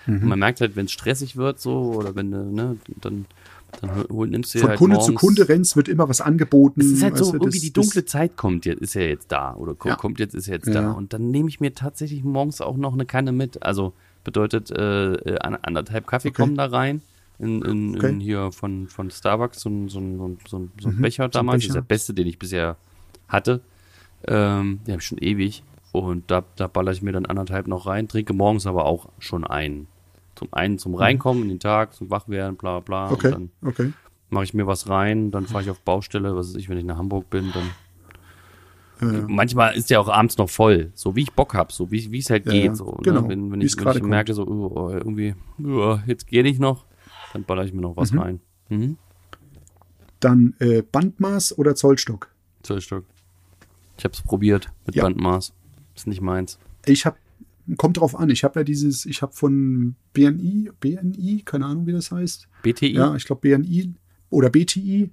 ähm, 0.06 0.28
Man 0.28 0.38
merkt 0.38 0.60
halt, 0.60 0.76
wenn 0.76 0.84
es 0.84 0.92
stressig 0.92 1.38
wird, 1.38 1.58
so, 1.58 1.94
oder 1.94 2.14
wenn, 2.14 2.30
du, 2.30 2.44
ne, 2.44 2.76
dann, 3.00 3.24
dann 3.80 4.04
hol, 4.10 4.28
nimmst 4.28 4.54
du 4.54 4.58
Von 4.58 4.68
halt 4.68 4.78
Kunde 4.78 4.96
morgens, 4.96 5.06
zu 5.06 5.14
Kunde 5.14 5.48
rennst, 5.48 5.74
wird 5.74 5.88
immer 5.88 6.06
was 6.10 6.20
angeboten. 6.20 6.82
Es 6.82 6.88
ist 6.88 7.02
halt 7.02 7.16
so, 7.16 7.30
du, 7.30 7.38
irgendwie 7.38 7.50
das- 7.52 7.60
die 7.62 7.72
dunkle 7.72 8.04
Zeit 8.04 8.36
kommt 8.36 8.66
jetzt, 8.66 8.82
ist 8.82 8.92
ja 8.94 9.00
jetzt 9.00 9.32
da. 9.32 9.54
Oder 9.54 9.74
ko- 9.74 9.88
Ja. 9.88 9.96
kommt 9.96 10.20
jetzt, 10.20 10.34
ist 10.34 10.48
jetzt 10.48 10.66
Ja. 10.66 10.74
da. 10.74 10.90
Und 10.92 11.14
dann 11.14 11.30
nehme 11.30 11.48
ich 11.48 11.60
mir 11.60 11.72
tatsächlich 11.74 12.22
morgens 12.24 12.60
auch 12.60 12.76
noch 12.76 12.92
eine 12.92 13.06
Kanne 13.06 13.32
mit. 13.32 13.62
Also 13.62 13.94
Bedeutet, 14.22 14.70
äh, 14.70 15.12
äh, 15.14 15.38
an- 15.38 15.56
anderthalb 15.62 16.06
Kaffee 16.06 16.28
Okay. 16.28 16.42
kommen 16.42 16.54
da 16.54 16.66
rein. 16.66 17.00
In, 17.38 17.62
in, 17.62 17.96
Okay. 17.96 18.10
in 18.10 18.20
hier 18.20 18.52
von, 18.52 18.86
von 18.86 19.10
Starbucks, 19.10 19.60
so 19.62 19.70
ein, 19.70 19.88
so 19.88 19.98
so 19.98 20.36
so 20.46 20.88
ein, 20.90 20.96
Mhm, 20.96 21.00
Becher 21.00 21.26
damals. 21.30 21.60
Das 21.60 21.64
ist 21.64 21.68
Becher. 21.68 21.80
der 21.80 21.86
beste, 21.88 22.12
den 22.12 22.26
ich 22.26 22.38
bisher 22.38 22.76
hatte. 23.28 23.62
Ähm, 24.28 24.80
den 24.86 24.92
habe 24.92 25.00
ich 25.00 25.06
schon 25.06 25.16
ewig. 25.16 25.62
Und 25.92 26.30
da, 26.30 26.44
da 26.56 26.66
baller 26.68 26.92
ich 26.92 27.02
mir 27.02 27.12
dann 27.12 27.26
anderthalb 27.26 27.66
noch 27.66 27.86
rein, 27.86 28.06
trinke 28.08 28.32
morgens 28.32 28.66
aber 28.66 28.84
auch 28.84 29.08
schon 29.18 29.44
einen. 29.44 29.88
Zum 30.36 30.48
einen 30.52 30.78
zum 30.78 30.94
Reinkommen 30.94 31.42
in 31.42 31.48
den 31.48 31.60
Tag, 31.60 31.94
zum 31.94 32.10
Wachwerden, 32.10 32.56
bla 32.56 32.80
bla. 32.80 33.08
Mhm. 33.08 33.12
Okay, 33.12 33.26
Und 33.26 33.32
dann 33.32 33.50
okay. 33.68 33.92
mache 34.30 34.44
ich 34.44 34.54
mir 34.54 34.66
was 34.66 34.88
rein, 34.88 35.30
dann 35.30 35.46
fahre 35.46 35.64
ich 35.64 35.70
auf 35.70 35.80
Baustelle, 35.80 36.34
was 36.36 36.48
weiß 36.50 36.56
ich, 36.56 36.68
wenn 36.68 36.78
ich 36.78 36.84
nach 36.84 36.96
Hamburg 36.98 37.28
bin, 37.30 37.52
dann 37.52 37.70
Äh, 39.02 39.24
manchmal 39.28 39.74
ist 39.74 39.88
der 39.90 40.00
auch 40.00 40.08
abends 40.08 40.36
noch 40.36 40.48
voll, 40.50 40.92
so 40.94 41.16
wie 41.16 41.22
ich 41.22 41.32
Bock 41.32 41.54
hab, 41.54 41.72
so 41.72 41.90
wie 41.90 42.18
es 42.18 42.30
halt 42.30 42.44
Ja, 42.46 42.52
geht, 42.52 42.64
ja, 42.66 42.74
so. 42.74 42.98
genau, 43.02 43.22
Ne? 43.22 43.28
Wenn, 43.30 43.50
wenn 43.52 43.60
ich, 43.62 43.72
es 43.74 43.84
wenn 43.84 43.96
ich 43.96 44.02
merke, 44.02 44.34
so 44.34 44.46
oh, 44.46 44.70
oh, 44.74 44.90
irgendwie, 44.90 45.34
oh, 45.64 45.98
jetzt 46.06 46.26
gehe 46.26 46.42
ich 46.44 46.58
noch, 46.58 46.84
dann 47.32 47.44
baller 47.44 47.64
ich 47.64 47.72
mir 47.72 47.80
noch 47.80 47.96
was 47.96 48.14
rein. 48.16 48.40
Mhm. 48.68 48.98
dann 50.20 50.54
äh, 50.60 50.82
Bandmaß 50.82 51.56
oder 51.58 51.74
Zollstock? 51.74 52.28
Zwölf 52.62 52.84
Stück. 52.84 53.04
Ich 53.96 54.04
hab's 54.04 54.20
probiert 54.22 54.68
mit 54.86 54.94
Ja. 54.94 55.04
Bandmaß. 55.04 55.52
Ist 56.00 56.06
nicht 56.06 56.22
meins. 56.22 56.58
Ich 56.86 57.04
habe, 57.04 57.18
kommt 57.76 57.98
drauf 57.98 58.18
an, 58.18 58.30
ich 58.30 58.42
habe 58.42 58.60
ja 58.60 58.64
dieses, 58.64 59.04
ich 59.04 59.20
habe 59.20 59.34
von 59.34 59.96
BNI, 60.14 60.70
BNI, 60.80 61.42
keine 61.44 61.66
Ahnung, 61.66 61.86
wie 61.86 61.92
das 61.92 62.10
heißt. 62.10 62.48
BTI? 62.62 62.92
Ja, 62.94 63.14
ich 63.16 63.26
glaube 63.26 63.42
BNI 63.42 63.92
oder 64.30 64.48
BTI 64.48 65.10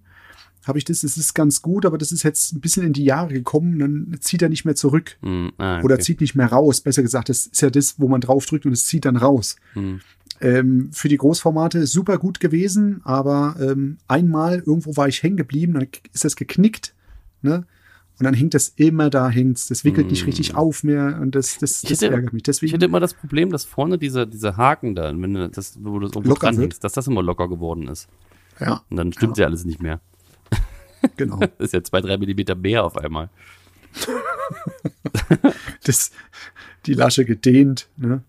habe 0.65 0.77
ich 0.77 0.85
das, 0.85 1.01
das 1.01 1.17
ist 1.17 1.33
ganz 1.33 1.61
gut, 1.61 1.85
aber 1.85 1.97
das 1.97 2.13
ist 2.13 2.23
jetzt 2.23 2.53
ein 2.53 2.61
bisschen 2.61 2.83
in 2.83 2.93
die 2.93 3.03
Jahre 3.03 3.33
gekommen, 3.33 3.79
dann 3.79 4.17
zieht 4.21 4.41
er 4.41 4.47
nicht 4.47 4.63
mehr 4.63 4.75
zurück 4.75 5.17
Hm, 5.21 5.51
ah, 5.57 5.81
oder 5.81 5.95
okay. 5.95 6.03
zieht 6.03 6.21
nicht 6.21 6.35
mehr 6.35 6.47
raus. 6.47 6.79
Besser 6.79 7.01
gesagt, 7.01 7.27
das 7.27 7.47
ist 7.47 7.61
ja 7.61 7.69
das, 7.69 7.99
wo 7.99 8.07
man 8.07 8.21
draufdrückt 8.21 8.65
und 8.65 8.71
es 8.71 8.85
zieht 8.85 9.03
dann 9.03 9.17
raus. 9.17 9.57
Hm. 9.73 9.99
Ähm, 10.39 10.89
für 10.93 11.09
die 11.09 11.17
Großformate 11.17 11.85
super 11.85 12.17
gut 12.17 12.39
gewesen, 12.39 13.01
aber 13.03 13.57
ähm, 13.59 13.97
einmal 14.07 14.59
irgendwo 14.65 14.95
war 14.95 15.09
ich 15.09 15.21
hängen 15.21 15.35
geblieben, 15.35 15.73
dann 15.73 15.87
ist 16.13 16.23
das 16.23 16.37
geknickt, 16.37 16.93
ne? 17.41 17.65
Und 18.19 18.23
dann 18.23 18.33
hängt 18.33 18.53
das 18.55 18.69
immer 18.75 19.09
da, 19.11 19.29
hängt's. 19.29 19.67
Das 19.67 19.83
wickelt 19.83 20.09
nicht 20.09 20.25
richtig 20.25 20.55
auf 20.55 20.83
mehr 20.83 21.19
und 21.21 21.35
das, 21.35 21.57
das, 21.59 21.83
Ich 21.83 21.89
das 21.89 22.01
hätte- 22.01 22.13
ärgert 22.15 22.33
mich. 22.33 22.39
Ich 22.41 22.43
Deswegen, 22.45 22.71
hätte 22.73 22.85
immer 22.85 22.99
das 22.99 23.13
Problem, 23.13 23.51
dass 23.51 23.63
vorne 23.65 23.97
dieser, 23.99 24.25
dieser 24.25 24.57
Haken 24.57 24.95
da, 24.95 25.09
wenn 25.15 25.33
du 25.35 25.49
das, 25.49 25.77
wo 25.83 25.99
du 25.99 26.07
das 26.07 26.11
irgendwo 26.13 26.29
Locker 26.29 26.47
dranhängst, 26.51 26.83
dass 26.83 26.93
das 26.93 27.05
immer 27.07 27.21
locker 27.21 27.47
geworden 27.47 27.87
ist. 27.87 28.07
ja, 28.59 28.81
Und 28.89 28.97
dann 28.97 29.13
stimmt 29.13 29.37
ja, 29.37 29.45
alles 29.45 29.65
nicht 29.65 29.81
mehr. 29.83 30.01
genau. 31.17 31.37
Das 31.39 31.49
ist 31.59 31.73
ja 31.73 31.83
zwei, 31.83 32.01
drei 32.01 32.17
Millimeter 32.17 32.55
mehr 32.55 32.83
auf 32.83 32.97
einmal. 32.97 33.29
das, 35.83 36.11
die 36.85 36.93
Lasche 36.93 37.25
gedehnt, 37.25 37.87
ne? 37.97 38.23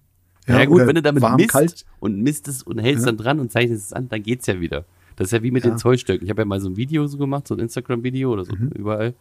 Ja, 0.47 0.65
gut, 0.65 0.77
oder 0.77 0.87
wenn 0.87 0.95
du 0.95 1.03
damit 1.03 1.23
warm, 1.23 1.37
misst 1.37 1.51
kalt. 1.51 1.85
und 2.01 2.23
misst 2.23 2.67
und 2.67 2.79
hältst 2.79 3.05
Ja. 3.05 3.13
dann 3.13 3.19
dran 3.19 3.39
und 3.41 3.53
zeichnest 3.53 3.87
es 3.87 3.93
an, 3.93 4.09
dann 4.09 4.23
geht's 4.23 4.47
ja 4.47 4.59
wieder. 4.61 4.87
Das 5.17 5.27
ist 5.29 5.33
ja 5.33 5.43
wie 5.43 5.51
mit 5.51 5.65
Ja. 5.65 5.71
den 5.73 5.79
Zollstöcken. 5.79 6.25
Ich 6.25 6.31
habe 6.31 6.41
ja 6.43 6.47
mal 6.47 6.59
so 6.61 6.71
ein 6.71 6.77
Video 6.79 7.07
so 7.07 7.19
gemacht, 7.19 7.47
so 7.49 7.55
ein 7.55 7.61
Instagram-Video 7.61 8.33
oder 8.33 8.45
so 8.47 8.55
Mhm. 8.55 8.69
überall. 8.75 9.15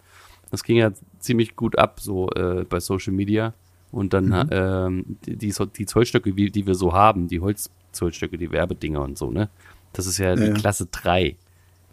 Das 0.51 0.63
ging 0.63 0.77
ja 0.77 0.91
ziemlich 1.19 1.55
gut 1.55 1.77
ab, 1.77 1.99
so 1.99 2.29
äh, 2.31 2.63
bei 2.67 2.79
Social 2.79 3.13
Media. 3.13 3.53
Und 3.91 4.13
dann 4.13 4.25
Mhm. 4.27 4.47
ähm, 4.51 5.17
die, 5.25 5.37
die, 5.37 5.53
die 5.77 5.85
Zollstöcke, 5.85 6.35
wie, 6.35 6.49
die 6.49 6.67
wir 6.67 6.75
so 6.75 6.93
haben, 6.93 7.27
die 7.27 7.39
Holzzollstöcke, 7.39 8.37
die 8.37 8.51
Werbedinger 8.51 9.01
und 9.01 9.17
so, 9.17 9.31
ne? 9.31 9.49
Das 9.93 10.05
ist 10.07 10.17
ja 10.17 10.35
die 10.35 10.41
Ja, 10.41 10.47
ja. 10.49 10.53
Klasse 10.53 10.87
3. 10.87 11.37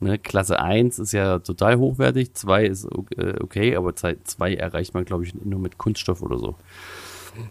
Ne? 0.01 0.19
Klasse 0.19 0.61
1 0.61 0.99
ist 0.99 1.13
ja 1.13 1.39
total 1.39 1.79
hochwertig, 1.79 2.35
2 2.35 2.67
ist 2.67 2.85
äh, 3.17 3.35
okay, 3.41 3.77
aber 3.77 3.95
2 3.95 4.55
erreicht 4.55 4.93
man, 4.93 5.05
glaube 5.05 5.25
ich, 5.25 5.35
nur 5.35 5.61
mit 5.61 5.79
Kunststoff 5.79 6.21
oder 6.21 6.39
so. 6.39 6.57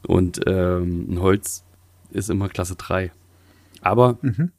Und 0.05 0.41
ähm, 0.45 1.07
ein 1.09 1.21
Holz 1.21 1.63
ist 2.11 2.29
immer 2.29 2.49
Klasse 2.49 2.75
3. 2.75 3.11
Aber 3.81 4.17
Mhm. 4.21 4.51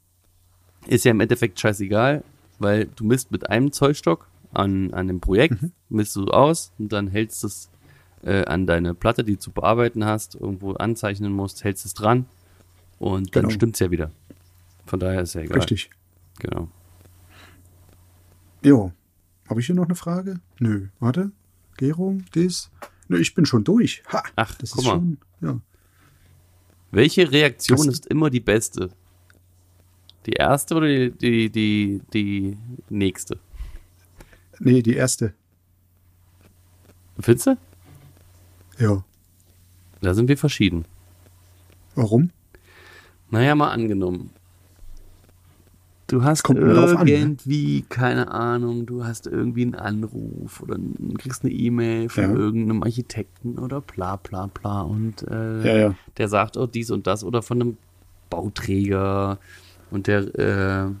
ist 0.87 1.05
ja 1.05 1.11
im 1.11 1.19
Endeffekt 1.19 1.59
scheißegal, 1.59 2.23
weil 2.59 2.87
du 2.95 3.05
misst 3.05 3.31
mit 3.31 3.49
einem 3.49 3.71
Zollstock 3.71 4.27
an, 4.55 4.93
an 4.93 5.07
dem 5.07 5.19
Projekt, 5.21 5.61
Mhm. 5.61 5.71
misst 5.89 6.15
du 6.15 6.25
aus 6.27 6.71
und 6.79 6.91
dann 6.91 7.07
hältst 7.07 7.43
du 7.43 7.47
es 7.47 7.69
äh, 8.23 8.43
an 8.45 8.65
deine 8.65 8.93
Platte, 8.95 9.23
die 9.23 9.33
du 9.33 9.39
zu 9.39 9.51
bearbeiten 9.51 10.03
hast, 10.05 10.35
irgendwo 10.35 10.71
anzeichnen 10.73 11.31
musst, 11.31 11.63
hältst 11.63 11.85
es 11.85 11.93
dran 11.93 12.25
und 12.97 13.35
dann 13.35 13.43
Genau. 13.43 13.53
stimmt's 13.53 13.79
ja 13.79 13.91
wieder. 13.91 14.11
Von 14.87 14.99
daher 14.99 15.21
ist 15.21 15.35
ja 15.35 15.41
egal. 15.41 15.57
Richtig. 15.59 15.89
Genau. 16.39 16.69
Jo. 18.63 18.91
Habe 19.47 19.59
ich 19.59 19.67
hier 19.67 19.75
noch 19.75 19.85
eine 19.85 19.95
Frage? 19.95 20.39
Nö. 20.59 20.87
Warte. 20.99 21.31
Gärung, 21.77 22.25
das. 22.33 22.71
Nö, 23.07 23.19
ich 23.19 23.35
bin 23.35 23.45
schon 23.45 23.63
durch. 23.63 24.01
Ha. 24.11 24.23
Ach, 24.35 24.55
das 24.55 24.71
guck 24.71 24.79
ist 24.81 24.87
mal. 24.87 24.93
schon. 24.95 25.17
Ja. 25.41 25.59
Welche 26.91 27.31
Reaktion 27.31 27.77
Das- 27.77 27.87
ist 27.87 28.05
immer 28.07 28.29
die 28.29 28.39
beste? 28.39 28.89
Die 30.25 30.31
erste 30.33 30.73
oder 30.75 30.87
die, 30.87 31.11
die, 31.11 31.49
die, 31.51 32.01
die 32.13 32.57
nächste? 32.89 33.39
Nee, 34.59 34.81
die 34.81 34.95
erste. 34.95 35.33
Findest 37.19 37.47
du? 37.47 37.57
Ja. 38.79 39.03
Da 40.01 40.13
sind 40.13 40.27
wir 40.27 40.37
verschieden. 40.37 40.85
Warum? 41.95 42.29
Naja, 43.31 43.55
mal 43.55 43.71
angenommen. 43.71 44.31
Du 46.07 46.23
hast 46.23 46.43
kommt 46.43 46.61
drauf 46.61 46.95
an, 46.97 47.05
ne? 47.05 47.11
irgendwie, 47.11 47.81
keine 47.89 48.29
Ahnung, 48.31 48.85
du 48.85 49.05
hast 49.05 49.25
irgendwie 49.25 49.63
einen 49.63 49.73
Anruf 49.73 50.61
oder 50.61 50.77
kriegst 51.17 51.43
eine 51.43 51.51
E-Mail 51.51 52.09
von 52.09 52.23
Ja. 52.25 52.29
irgendeinem 52.35 52.83
Architekten 52.83 53.57
oder 53.57 53.81
bla 53.81 54.17
bla 54.17 54.45
bla 54.45 54.81
und 54.81 55.23
äh, 55.23 55.65
Ja, 55.65 55.75
ja. 55.89 55.95
der 56.17 56.27
sagt, 56.27 56.57
oh, 56.57 56.67
dies 56.67 56.91
und 56.91 57.07
das 57.07 57.23
oder 57.23 57.41
von 57.41 57.59
einem 57.59 57.77
Bauträger 58.29 59.39
und 59.89 60.05
der 60.05 60.19
äh, 60.37 60.91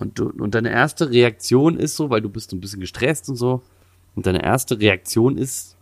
und, 0.00 0.18
du, 0.18 0.30
und 0.30 0.54
deine 0.54 0.70
erste 0.70 1.10
Reaktion 1.10 1.76
ist 1.78 1.94
so, 1.96 2.10
weil 2.10 2.20
du 2.20 2.28
bist 2.28 2.50
so 2.50 2.56
ein 2.56 2.60
bisschen 2.60 2.80
gestresst 2.80 3.28
und 3.28 3.36
so 3.36 3.62
und 4.16 4.26
deine 4.26 4.42
erste 4.42 4.80
Reaktion 4.80 5.38
ist, 5.38 5.76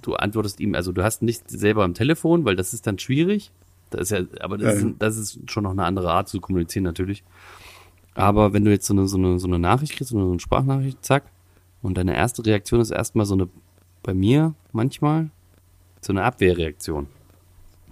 du 0.00 0.14
antwortest 0.14 0.60
ihm, 0.60 0.74
also 0.74 0.92
du 0.92 1.02
hast 1.02 1.22
nicht 1.22 1.50
selber 1.50 1.82
am 1.84 1.94
Telefon, 1.94 2.44
weil 2.44 2.56
das 2.56 2.72
ist 2.74 2.86
dann 2.86 2.98
schwierig. 2.98 3.50
Das 3.90 4.02
ist 4.02 4.10
ja, 4.10 4.24
aber 4.40 4.58
das, 4.58 4.80
Ja, 4.80 4.88
ist, 4.88 4.94
das 4.98 5.16
ist 5.16 5.50
schon 5.50 5.64
noch 5.64 5.70
eine 5.72 5.84
andere 5.84 6.12
Art 6.12 6.28
zu 6.28 6.40
kommunizieren 6.40 6.84
natürlich. 6.84 7.22
Aber 8.14 8.52
wenn 8.52 8.64
du 8.64 8.70
jetzt 8.70 8.86
so 8.86 8.94
eine, 8.94 9.08
so 9.08 9.16
eine, 9.16 9.38
so 9.38 9.46
eine 9.48 9.58
Nachricht 9.58 9.92
kriegst, 9.94 10.10
so 10.10 10.18
eine 10.18 10.38
Sprachnachricht, 10.40 11.04
zack, 11.04 11.24
und 11.82 11.98
deine 11.98 12.14
erste 12.16 12.44
Reaktion 12.46 12.80
ist 12.80 12.90
erstmal 12.90 13.26
so 13.26 13.34
eine, 13.34 13.48
bei 14.02 14.14
mir 14.14 14.54
manchmal, 14.72 15.30
so 16.00 16.12
eine 16.12 16.22
Abwehrreaktion. 16.22 17.06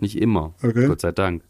Nicht 0.01 0.17
immer, 0.21 0.55
Okay. 0.63 0.87
Gott 0.87 1.01
sei 1.01 1.13
Dank. 1.13 1.43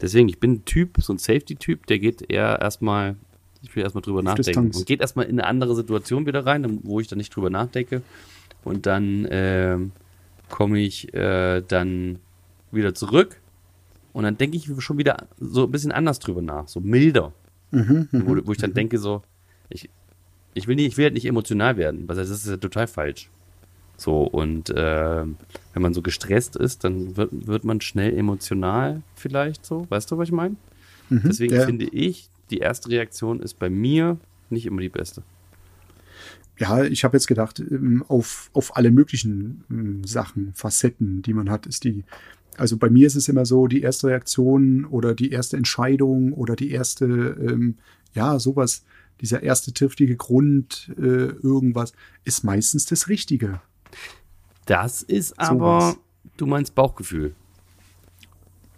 Deswegen, 0.00 0.28
ich 0.28 0.40
bin 0.40 0.52
ein 0.52 0.64
Typ, 0.64 0.96
so 1.00 1.12
ein 1.12 1.18
Safety-Typ, 1.18 1.86
der 1.86 1.98
geht 1.98 2.30
eher 2.30 2.60
erstmal, 2.60 3.16
ich 3.62 3.74
will 3.74 3.82
erstmal 3.82 4.02
drüber 4.02 4.22
nachdenken 4.22 4.46
Distanz. 4.46 4.76
und 4.78 4.86
geht 4.86 5.00
erstmal 5.00 5.26
in 5.26 5.38
eine 5.38 5.46
andere 5.46 5.74
Situation 5.74 6.26
wieder 6.26 6.46
rein, 6.46 6.80
wo 6.82 7.00
ich 7.00 7.08
dann 7.08 7.18
nicht 7.18 7.34
drüber 7.34 7.50
nachdenke. 7.50 8.02
Und 8.64 8.86
dann 8.86 9.26
ähm, 9.30 9.92
komme 10.48 10.80
ich 10.80 11.12
äh, 11.14 11.62
dann 11.62 12.18
wieder 12.72 12.94
zurück 12.94 13.40
und 14.12 14.24
dann 14.24 14.36
denke 14.38 14.56
ich 14.56 14.70
schon 14.78 14.98
wieder 14.98 15.28
so 15.38 15.64
ein 15.64 15.70
bisschen 15.70 15.92
anders 15.92 16.18
drüber 16.18 16.42
nach, 16.42 16.68
so 16.68 16.80
milder. 16.80 17.32
Mhm, 17.70 18.08
wo, 18.12 18.36
wo 18.46 18.52
ich 18.52 18.58
dann 18.58 18.74
denke 18.74 18.98
so, 18.98 19.22
ich, 19.68 19.88
ich 20.54 20.66
will 20.66 20.74
nicht, 20.74 20.88
ich 20.88 20.96
will 20.96 21.04
halt 21.04 21.14
nicht 21.14 21.26
emotional 21.26 21.76
werden, 21.76 22.08
weil 22.08 22.16
das 22.16 22.28
ist 22.28 22.46
ja 22.46 22.56
total 22.56 22.88
falsch. 22.88 23.30
So, 23.96 24.22
und 24.22 24.70
äh, 24.70 25.24
wenn 25.74 25.82
man 25.82 25.94
so 25.94 26.02
gestresst 26.02 26.56
ist, 26.56 26.84
dann 26.84 27.16
wird, 27.16 27.30
wird 27.46 27.64
man 27.64 27.80
schnell 27.80 28.16
emotional 28.16 29.02
vielleicht 29.14 29.64
so. 29.66 29.86
Weißt 29.90 30.10
du, 30.10 30.18
was 30.18 30.28
ich 30.28 30.32
meine? 30.32 30.56
Deswegen 31.10 31.54
ja. 31.54 31.66
finde 31.66 31.84
ich, 31.84 32.30
die 32.50 32.58
erste 32.58 32.88
Reaktion 32.88 33.40
ist 33.40 33.58
bei 33.58 33.70
mir 33.70 34.18
nicht 34.50 34.66
immer 34.66 34.80
die 34.80 34.88
beste. 34.88 35.22
Ja, 36.58 36.84
ich 36.84 37.04
habe 37.04 37.16
jetzt 37.16 37.26
gedacht, 37.26 37.58
ähm, 37.58 38.04
auf, 38.08 38.50
auf 38.52 38.76
alle 38.76 38.90
möglichen 38.90 39.64
ähm, 39.70 40.04
Sachen, 40.04 40.52
Facetten, 40.54 41.22
die 41.22 41.32
man 41.32 41.50
hat, 41.50 41.66
ist 41.66 41.84
die. 41.84 42.04
Also 42.58 42.76
bei 42.76 42.90
mir 42.90 43.06
ist 43.06 43.14
es 43.14 43.28
immer 43.28 43.46
so, 43.46 43.66
die 43.66 43.80
erste 43.80 44.08
Reaktion 44.08 44.84
oder 44.84 45.14
die 45.14 45.30
erste 45.30 45.56
Entscheidung 45.56 46.34
oder 46.34 46.56
die 46.56 46.70
erste, 46.70 47.06
ähm, 47.06 47.78
ja, 48.12 48.38
sowas, 48.38 48.84
dieser 49.22 49.42
erste 49.42 49.72
triftige 49.72 50.16
Grund, 50.16 50.92
äh, 50.98 51.00
irgendwas, 51.00 51.92
ist 52.24 52.44
meistens 52.44 52.84
das 52.84 53.08
Richtige. 53.08 53.62
Das 54.66 55.02
ist 55.02 55.38
aber, 55.38 55.80
Sowas. 55.80 55.96
du 56.36 56.46
meinst 56.46 56.74
Bauchgefühl. 56.74 57.34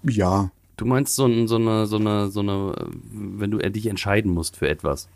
Ja, 0.05 0.53
Du 0.83 0.89
meinst 0.89 1.15
so, 1.15 1.29
so 1.47 1.57
eine, 1.57 1.87
so 1.87 1.97
eine, 1.97 2.29
so 2.29 2.41
eine, 2.41 2.75
äh, 2.77 2.85
wenn 3.13 3.51
du 3.53 3.59
dich 3.59 3.87
entscheiden 3.87 4.33
musst 4.33 4.57
für 4.57 4.69
etwas. 4.69 5.09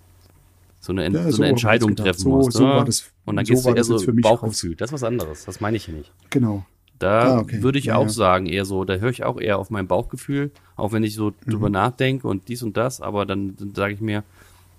So 0.80 0.92
eine, 0.92 1.08
Ja, 1.10 1.30
so 1.32 1.42
eine 1.42 1.50
Entscheidung 1.50 1.96
treffen 1.96 2.20
So- 2.20 2.28
musst. 2.28 2.52
so 2.52 2.64
ne? 2.64 2.70
war 2.74 2.84
das- 2.84 3.10
Und 3.24 3.36
dann 3.36 3.44
so 3.44 3.52
gehst 3.54 3.66
du 3.66 3.70
eher 3.74 3.82
so 3.84 4.12
Bauchgefühl. 4.22 4.76
Das 4.76 4.90
ist 4.90 4.94
was 4.94 5.02
anderes. 5.02 5.44
Das 5.44 5.60
meine 5.60 5.76
ich 5.76 5.86
hier 5.86 5.94
nicht. 5.94 6.12
genau. 6.30 6.64
Da 6.98 7.34
Ah, 7.36 7.38
okay. 7.40 7.62
würde 7.62 7.78
ich 7.78 7.86
Ja, 7.86 7.96
auch 7.96 8.04
ja. 8.04 8.08
sagen, 8.08 8.46
eher 8.46 8.64
so, 8.64 8.84
da 8.84 8.94
höre 8.94 9.10
ich 9.10 9.22
auch 9.22 9.38
eher 9.38 9.58
auf 9.58 9.68
mein 9.68 9.86
Bauchgefühl, 9.86 10.50
auch 10.76 10.92
wenn 10.92 11.02
ich 11.02 11.14
so 11.14 11.26
Mhm. 11.44 11.50
drüber 11.50 11.68
nachdenke 11.68 12.26
und 12.26 12.48
dies 12.48 12.62
und 12.62 12.76
das, 12.78 13.02
aber 13.02 13.26
dann, 13.26 13.54
dann 13.56 13.74
sage 13.74 13.92
ich 13.92 14.00
mir, 14.00 14.24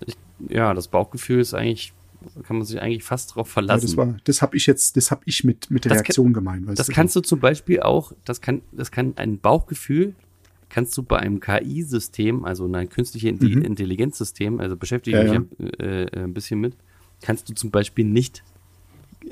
ich, 0.04 0.16
ja, 0.48 0.74
das 0.74 0.88
Bauchgefühl 0.88 1.38
ist 1.40 1.54
eigentlich 1.54 1.92
kann 2.42 2.56
man 2.56 2.66
sich 2.66 2.80
eigentlich 2.82 3.04
fast 3.04 3.36
drauf 3.36 3.46
Ja, 3.46 3.52
verlassen. 3.52 3.86
das 3.86 3.96
war, 3.96 4.16
das 4.24 4.42
habe 4.42 4.56
ich 4.56 4.66
jetzt, 4.66 4.96
das 4.96 5.12
habe 5.12 5.20
ich 5.26 5.44
mit, 5.44 5.70
mit 5.70 5.84
der 5.84 5.90
Das 5.90 5.98
kann- 5.98 6.04
Reaktion 6.06 6.32
gemeint. 6.32 6.66
Weißt 6.66 6.76
Das 6.80 6.88
du? 6.88 6.92
kannst 6.92 7.14
du 7.14 7.20
zum 7.20 7.38
Beispiel 7.38 7.80
auch, 7.82 8.12
das 8.24 8.40
kann, 8.40 8.62
das 8.72 8.90
kann 8.90 9.12
ein 9.14 9.38
Bauchgefühl, 9.38 10.16
kannst 10.68 10.96
du 10.96 11.02
bei 11.02 11.18
einem 11.18 11.40
KI-System, 11.40 12.44
also 12.44 12.66
ein 12.72 12.88
künstliche 12.88 13.28
Intelli- 13.28 13.56
Mhm. 13.56 13.62
Intelligenzsystem, 13.62 14.60
also 14.60 14.76
beschäftige 14.76 15.16
Ja, 15.18 15.22
mich 15.24 15.32
ja. 15.32 15.38
Ein, 15.38 15.80
äh, 15.80 16.24
ein 16.24 16.34
bisschen 16.34 16.60
mit, 16.60 16.76
kannst 17.22 17.48
du 17.48 17.54
zum 17.54 17.70
Beispiel 17.70 18.04
nicht 18.04 18.42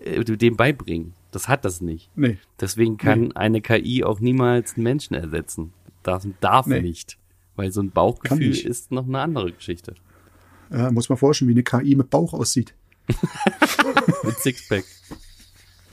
äh, 0.04 0.22
dem 0.24 0.56
beibringen. 0.56 1.14
Das 1.30 1.48
hat 1.48 1.64
das 1.64 1.80
nicht. 1.80 2.10
Nee, 2.16 2.38
Deswegen 2.60 2.96
kann 2.96 3.20
Nee. 3.20 3.30
eine 3.34 3.60
KI 3.60 4.02
auch 4.04 4.20
niemals 4.20 4.74
einen 4.74 4.84
Menschen 4.84 5.14
ersetzen. 5.14 5.72
Das 6.02 6.26
darf 6.40 6.66
Nee. 6.66 6.80
nicht. 6.82 7.18
Weil 7.56 7.72
so 7.72 7.80
ein 7.82 7.90
Bauchgefühl 7.90 8.56
ist 8.56 8.90
noch 8.92 9.06
eine 9.06 9.20
andere 9.20 9.52
Geschichte. 9.52 9.94
ja, 10.70 10.90
muss 10.90 11.08
man 11.08 11.16
vorstellen, 11.18 11.48
wie 11.48 11.54
eine 11.54 11.62
KI 11.62 11.94
mit 11.96 12.10
Bauch 12.10 12.32
aussieht. 12.34 12.74
Mit 14.24 14.36
Sixpack. 14.38 14.84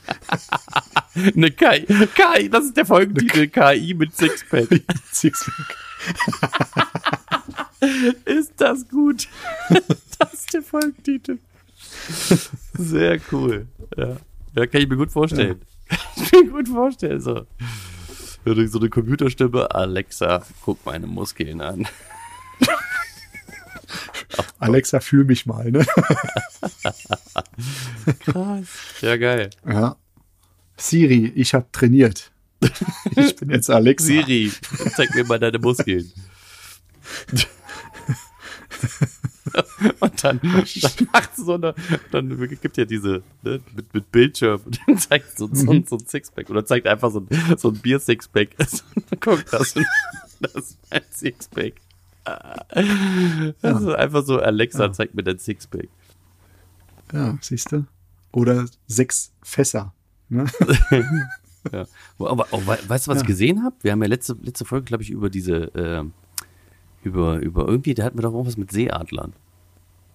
eine 1.14 1.50
KI, 1.50 1.86
KI, 1.86 2.48
das 2.48 2.64
ist 2.64 2.76
der 2.76 2.86
Folgentitel, 2.86 3.46
KI 3.48 3.94
mit 3.94 4.16
Sixpack. 4.16 4.68
Sixpack. 5.12 5.76
Ist 8.24 8.52
das 8.56 8.88
gut? 8.88 9.28
das 10.18 10.34
ist 10.34 10.54
der 10.54 10.62
Folgentitel. 10.62 11.38
Sehr 12.74 13.20
cool. 13.32 13.66
Ja, 13.96 14.16
ja 14.56 14.66
kann 14.66 14.80
ich 14.80 14.88
mir 14.88 14.96
gut 14.96 15.12
vorstellen. 15.12 15.60
Kann 15.88 15.98
ich 16.16 16.32
mir 16.32 16.50
gut 16.50 16.68
vorstellen. 16.68 17.20
So. 17.20 17.46
Hör 18.44 18.68
So 18.68 18.78
eine 18.78 18.90
Computerstimme, 18.90 19.74
Alexa, 19.74 20.42
guck 20.62 20.84
meine 20.84 21.06
Muskeln 21.06 21.60
an. 21.60 21.86
Alexa, 24.58 25.00
fühl 25.00 25.24
mich 25.24 25.46
mal, 25.46 25.70
ne? 25.70 25.86
Krass. 28.20 28.68
Ja, 29.00 29.16
geil. 29.16 29.50
Ja. 29.66 29.96
Siri, 30.76 31.32
ich 31.34 31.54
habe 31.54 31.66
trainiert. 31.72 32.30
Ich 33.16 33.36
bin 33.36 33.50
jetzt 33.50 33.70
Alexa. 33.70 34.06
Siri, 34.06 34.50
zeig 34.96 35.14
mir 35.14 35.24
mal 35.24 35.38
deine 35.38 35.58
Muskeln. 35.58 36.10
Und 40.00 40.24
dann, 40.24 40.40
dann 40.40 41.08
macht 41.12 41.36
so 41.36 41.54
eine, 41.54 41.74
dann 42.10 42.48
gibt 42.60 42.76
ja 42.76 42.84
diese, 42.84 43.22
ne, 43.42 43.60
mit, 43.74 43.94
mit 43.94 44.10
Bildschirm, 44.10 44.60
und 44.64 44.80
dann 44.86 44.98
zeigt 44.98 45.38
so, 45.38 45.48
so, 45.52 45.72
so 45.86 45.96
ein 45.96 46.06
Sixpack 46.06 46.50
oder 46.50 46.64
zeigt 46.64 46.86
einfach 46.86 47.10
so 47.10 47.20
ein, 47.20 47.56
so 47.56 47.68
ein 47.68 47.74
Bier-Sixpack. 47.74 48.56
Guck, 49.20 49.44
das, 49.50 49.74
das 50.40 50.54
ist 50.54 50.78
ein 50.90 51.02
Sixpack. 51.10 51.74
Das 52.24 53.80
ist 53.82 53.88
einfach 53.88 54.24
so, 54.24 54.38
Alexa, 54.38 54.92
zeig 54.92 55.14
mir 55.14 55.22
dein 55.22 55.38
Sixpack. 55.38 55.88
Ja, 57.12 57.38
siehst 57.40 57.70
du? 57.70 57.86
Oder 58.32 58.66
sechs 58.86 59.32
Fässer. 59.42 59.92
Ne? 60.34 60.46
Ja. 61.72 61.86
Aber, 62.18 62.46
aber 62.52 62.66
we- 62.66 62.88
weißt 62.88 63.06
du, 63.06 63.10
was 63.10 63.16
ich 63.18 63.22
Ja. 63.22 63.26
gesehen 63.26 63.64
habe? 63.64 63.74
Wir 63.80 63.92
haben 63.92 64.02
ja 64.02 64.08
letzte, 64.08 64.36
letzte 64.42 64.66
Folge, 64.66 64.84
glaube 64.84 65.02
ich, 65.02 65.08
über 65.08 65.30
diese, 65.30 65.72
ähm, 65.74 66.12
über, 67.02 67.38
über 67.38 67.66
irgendwie, 67.66 67.94
da 67.94 68.04
hatten 68.04 68.18
wir 68.18 68.22
doch 68.22 68.34
auch 68.34 68.44
was 68.46 68.58
mit 68.58 68.70
Seeadlern. 68.70 69.32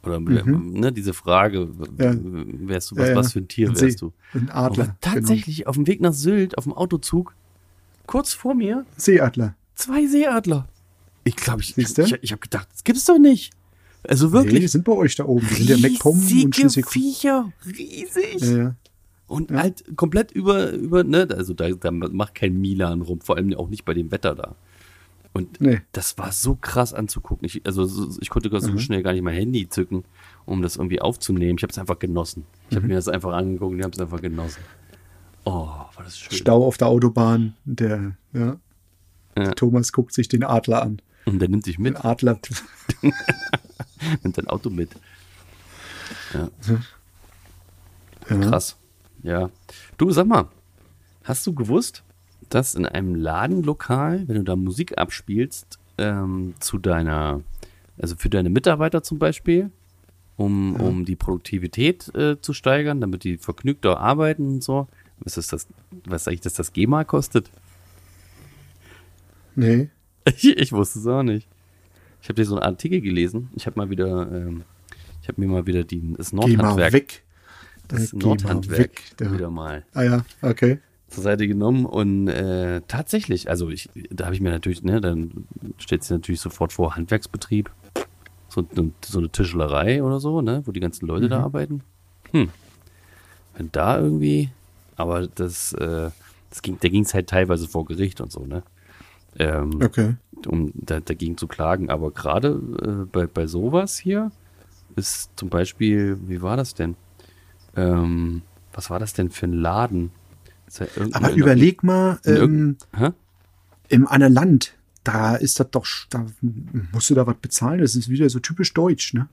Oder 0.04 0.20
ne, 0.20 0.92
diese 0.94 1.14
Frage, 1.14 1.66
Mhm. 1.66 1.96
Ja. 1.98 2.14
wärst 2.70 2.92
du, 2.92 2.98
was, 2.98 3.10
ja. 3.10 3.16
was 3.16 3.34
für 3.34 3.40
ein 3.40 3.48
Tier 3.48 3.70
Ein 3.70 3.82
wärst 3.82 3.98
See- 4.00 4.06
du? 4.06 4.14
Ein 4.36 4.52
Adler. 4.52 4.96
tatsächlich 5.02 5.66
auf 5.66 5.76
dem 5.76 5.88
Weg 5.88 6.02
nach 6.02 6.14
Sylt, 6.14 6.56
auf 6.56 6.66
dem 6.66 6.74
Autozug, 6.74 7.34
kurz 8.06 8.34
vor 8.34 8.54
mir, 8.54 8.76
Genau. 8.76 8.86
Seeadler. 8.98 9.56
zwei 9.74 10.06
Seeadler. 10.06 10.68
Ich 11.24 11.36
glaube, 11.36 11.62
ich, 11.64 11.76
ich, 11.80 11.98
ich, 11.98 12.14
ich 12.22 12.32
habe 12.32 12.42
gedacht, 12.42 12.68
das 12.72 12.84
gibt's 12.84 13.06
doch 13.06 13.18
nicht. 13.18 13.54
Also 14.08 14.28
Nee, 14.28 14.32
die 14.44 14.52
wirklich. 14.52 14.72
sind 14.72 14.86
bei 14.86 14.94
euch 14.94 15.16
da 15.16 15.26
oben. 15.26 15.48
Die 15.50 15.64
sind 15.64 15.70
ja 15.82 15.90
MacPom 15.90 16.18
und 16.44 16.56
Schleswig. 16.56 16.88
Viecher, 16.88 17.52
riesig. 17.66 18.40
Ja, 18.42 18.56
ja. 18.58 18.76
Und 19.30 19.52
Ja. 19.52 19.60
halt 19.60 19.96
komplett 19.96 20.32
über, 20.32 20.72
über, 20.72 21.04
ne, 21.06 21.28
also 21.32 21.54
da, 21.54 21.70
da 21.70 21.92
macht 21.92 22.36
kein 22.36 22.60
Milan 22.60 23.02
rum, 23.02 23.22
vor 23.22 23.38
allem 23.38 23.54
auch 23.54 23.70
nicht 23.70 23.86
bei 23.86 23.94
dem 23.94 24.12
Wetter 24.12 24.36
da. 24.36 24.56
Und 25.32 25.62
Nee. 25.62 25.82
das 25.92 26.18
war 26.18 26.32
so 26.32 26.56
krass 26.56 26.94
anzugucken. 26.94 27.46
Ich, 27.46 27.64
also 27.66 27.86
so- 27.86 28.18
ich 28.20 28.30
konnte 28.32 28.50
so 28.60 28.72
Mhm. 28.72 28.80
schnell 28.80 29.04
gar 29.04 29.14
nicht 29.14 29.22
mein 29.22 29.36
Handy 29.36 29.70
zücken, 29.70 30.04
um 30.46 30.62
das 30.64 30.76
irgendwie 30.78 31.00
aufzunehmen. 31.02 31.58
Ich 31.58 31.64
habe 31.64 31.72
es 31.72 31.78
einfach 31.78 32.00
genossen. 32.00 32.46
Ich 32.70 32.72
Mhm. 32.72 32.76
habe 32.78 32.88
mir 32.88 32.96
das 32.96 33.08
einfach 33.08 33.32
angeguckt 33.34 33.72
und 33.74 33.78
ich 33.80 33.84
habe 33.86 33.94
es 33.94 34.00
einfach 34.02 34.20
genossen. 34.22 34.62
Oh, 35.46 35.68
war 35.68 35.92
das 36.04 36.18
schön. 36.18 36.36
Stau 36.36 36.66
auf 36.66 36.78
der 36.78 36.88
Autobahn. 36.88 37.54
Der, 37.66 38.16
ja. 38.34 38.58
Ja. 39.38 39.52
Thomas 39.52 39.94
guckt 39.94 40.14
sich 40.14 40.28
den 40.28 40.44
Adler 40.44 40.82
an. 40.82 41.02
Und 41.26 41.38
der 41.40 41.48
nimmt 41.50 41.68
dich 41.68 41.78
mit, 41.78 41.94
Den 41.96 42.02
Adler. 42.04 42.40
nimmt 44.24 44.38
dein 44.38 44.48
Auto 44.48 44.70
mit. 44.72 44.90
Ja, 46.34 46.50
Ja. 48.30 48.38
krass. 48.50 48.76
Ja. 49.24 49.50
Du, 49.98 50.12
sag 50.12 50.28
mal, 50.28 50.48
hast 51.24 51.46
du 51.46 51.54
gewusst, 51.54 52.04
dass 52.50 52.76
in 52.76 52.86
einem 52.86 53.16
Ladenlokal, 53.16 54.28
wenn 54.28 54.36
du 54.36 54.44
da 54.44 54.56
Musik 54.56 54.98
abspielst, 54.98 55.80
ähm, 55.98 56.54
zu 56.60 56.78
deiner, 56.78 57.42
also 58.00 58.16
für 58.16 58.30
deine 58.30 58.50
Mitarbeiter 58.50 59.04
zum 59.04 59.20
Beispiel, 59.20 59.72
um, 60.38 60.76
um 60.78 61.06
die 61.06 61.18
Produktivität 61.18 62.14
äh, 62.16 62.40
zu 62.40 62.54
steigern, 62.54 63.02
damit 63.02 63.26
die 63.26 63.38
vergnügter 63.38 64.00
arbeiten 64.00 64.48
und 64.48 64.64
so, 64.64 64.88
was 65.20 65.38
ist 65.38 65.52
das, 65.52 65.68
was 66.06 66.28
eigentlich, 66.28 66.42
dass 66.42 66.54
das 66.54 66.72
GEMA 66.72 67.04
kostet? 67.04 67.50
Nee. 69.56 69.90
Ich, 70.26 70.46
ich 70.46 70.72
wusste 70.74 71.00
es 71.00 71.08
auch 71.08 71.24
nicht. 71.24 71.48
Ich 72.22 72.28
habe 72.28 72.36
dir 72.36 72.46
so 72.46 72.56
einen 72.56 72.64
Artikel 72.64 73.02
gelesen. 73.02 73.50
Ich 73.56 73.66
habe 73.66 73.80
mal 73.80 73.90
wieder, 73.90 74.30
ähm, 74.32 74.64
ich 75.24 75.28
habe 75.28 75.42
mir 75.42 75.48
mal 75.48 75.66
wieder 75.66 75.84
die, 75.84 76.14
das 76.18 76.32
Geh 76.32 76.36
mal 76.36 76.48
Nordhandwerk, 76.48 76.94
weg. 76.94 77.24
Das 77.90 78.14
mal 78.14 78.20
Nordhandwerk 78.20 78.92
da. 79.18 79.32
wieder 79.32 79.50
mal 79.50 79.84
Ah 79.94 80.04
ja, 80.04 80.26
okay. 80.42 80.80
zur 81.10 81.24
Seite 81.24 81.48
genommen 81.48 81.86
und 81.86 82.28
äh, 82.28 82.82
tatsächlich, 82.88 83.50
also 83.50 83.70
ich, 83.70 83.90
da 84.12 84.26
habe 84.26 84.36
ich 84.36 84.42
mir 84.42 84.52
natürlich, 84.52 84.84
ne, 84.84 85.02
dann 85.02 85.48
stellt 85.78 86.04
sich 86.04 86.12
natürlich 86.12 86.40
sofort 86.42 86.72
vor 86.72 86.96
Handwerksbetrieb, 86.96 87.70
so, 88.48 88.68
so 89.06 89.20
eine 89.20 89.30
Tischlerei 89.30 90.04
oder 90.04 90.20
so, 90.20 90.42
ne, 90.42 90.62
wo 90.66 90.72
die 90.72 90.80
ganzen 90.80 91.06
Leute 91.08 91.26
Mhm. 91.26 91.30
da 91.30 91.44
arbeiten. 91.44 91.84
Hm, 92.32 92.50
wenn 93.58 93.72
da 93.72 94.00
irgendwie, 94.00 94.50
aber 94.96 95.28
das, 95.28 95.74
äh, 95.74 96.10
das 96.50 96.62
ging, 96.62 96.78
da 96.80 96.88
ging 96.90 97.04
es 97.04 97.14
halt 97.14 97.28
teilweise 97.28 97.68
vor 97.68 97.86
Gericht 97.86 98.22
und 98.22 98.32
so, 98.32 98.46
ne, 98.46 98.64
ähm, 99.38 99.82
Okay. 99.84 100.16
um 100.48 100.72
da, 100.76 101.00
dagegen 101.00 101.38
zu 101.38 101.48
klagen. 101.48 101.90
Aber 101.90 102.12
gerade 102.12 102.50
äh, 102.82 103.06
bei, 103.12 103.26
bei 103.28 103.48
sowas 103.48 103.98
hier 103.98 104.32
ist 104.96 105.30
zum 105.36 105.50
Beispiel, 105.50 106.18
wie 106.28 106.42
war 106.42 106.58
das 106.58 106.74
denn? 106.74 106.96
Ähm, 107.80 108.42
was 108.74 108.90
war 108.90 109.00
das 109.00 109.14
denn 109.14 109.30
für 109.30 109.48
ein 109.48 109.54
Laden? 109.54 110.12
Ja 110.78 110.86
Aber 111.14 111.34
überleg 111.34 111.84
mal, 111.84 112.20
ähm, 112.26 112.78
im 113.88 114.08
anderen 114.08 114.34
Land, 114.34 114.74
da 115.04 115.36
ist 115.36 115.60
das 115.60 115.72
doch, 115.72 115.86
da 116.10 116.26
musst 116.92 117.10
du 117.10 117.16
da 117.16 117.26
was 117.26 117.38
bezahlen. 117.38 117.80
Das 117.80 117.96
ist 117.96 118.10
wieder 118.10 118.30
so 118.30 118.40
typisch 118.40 118.74
deutsch, 118.74 119.14
ne? 119.14 119.28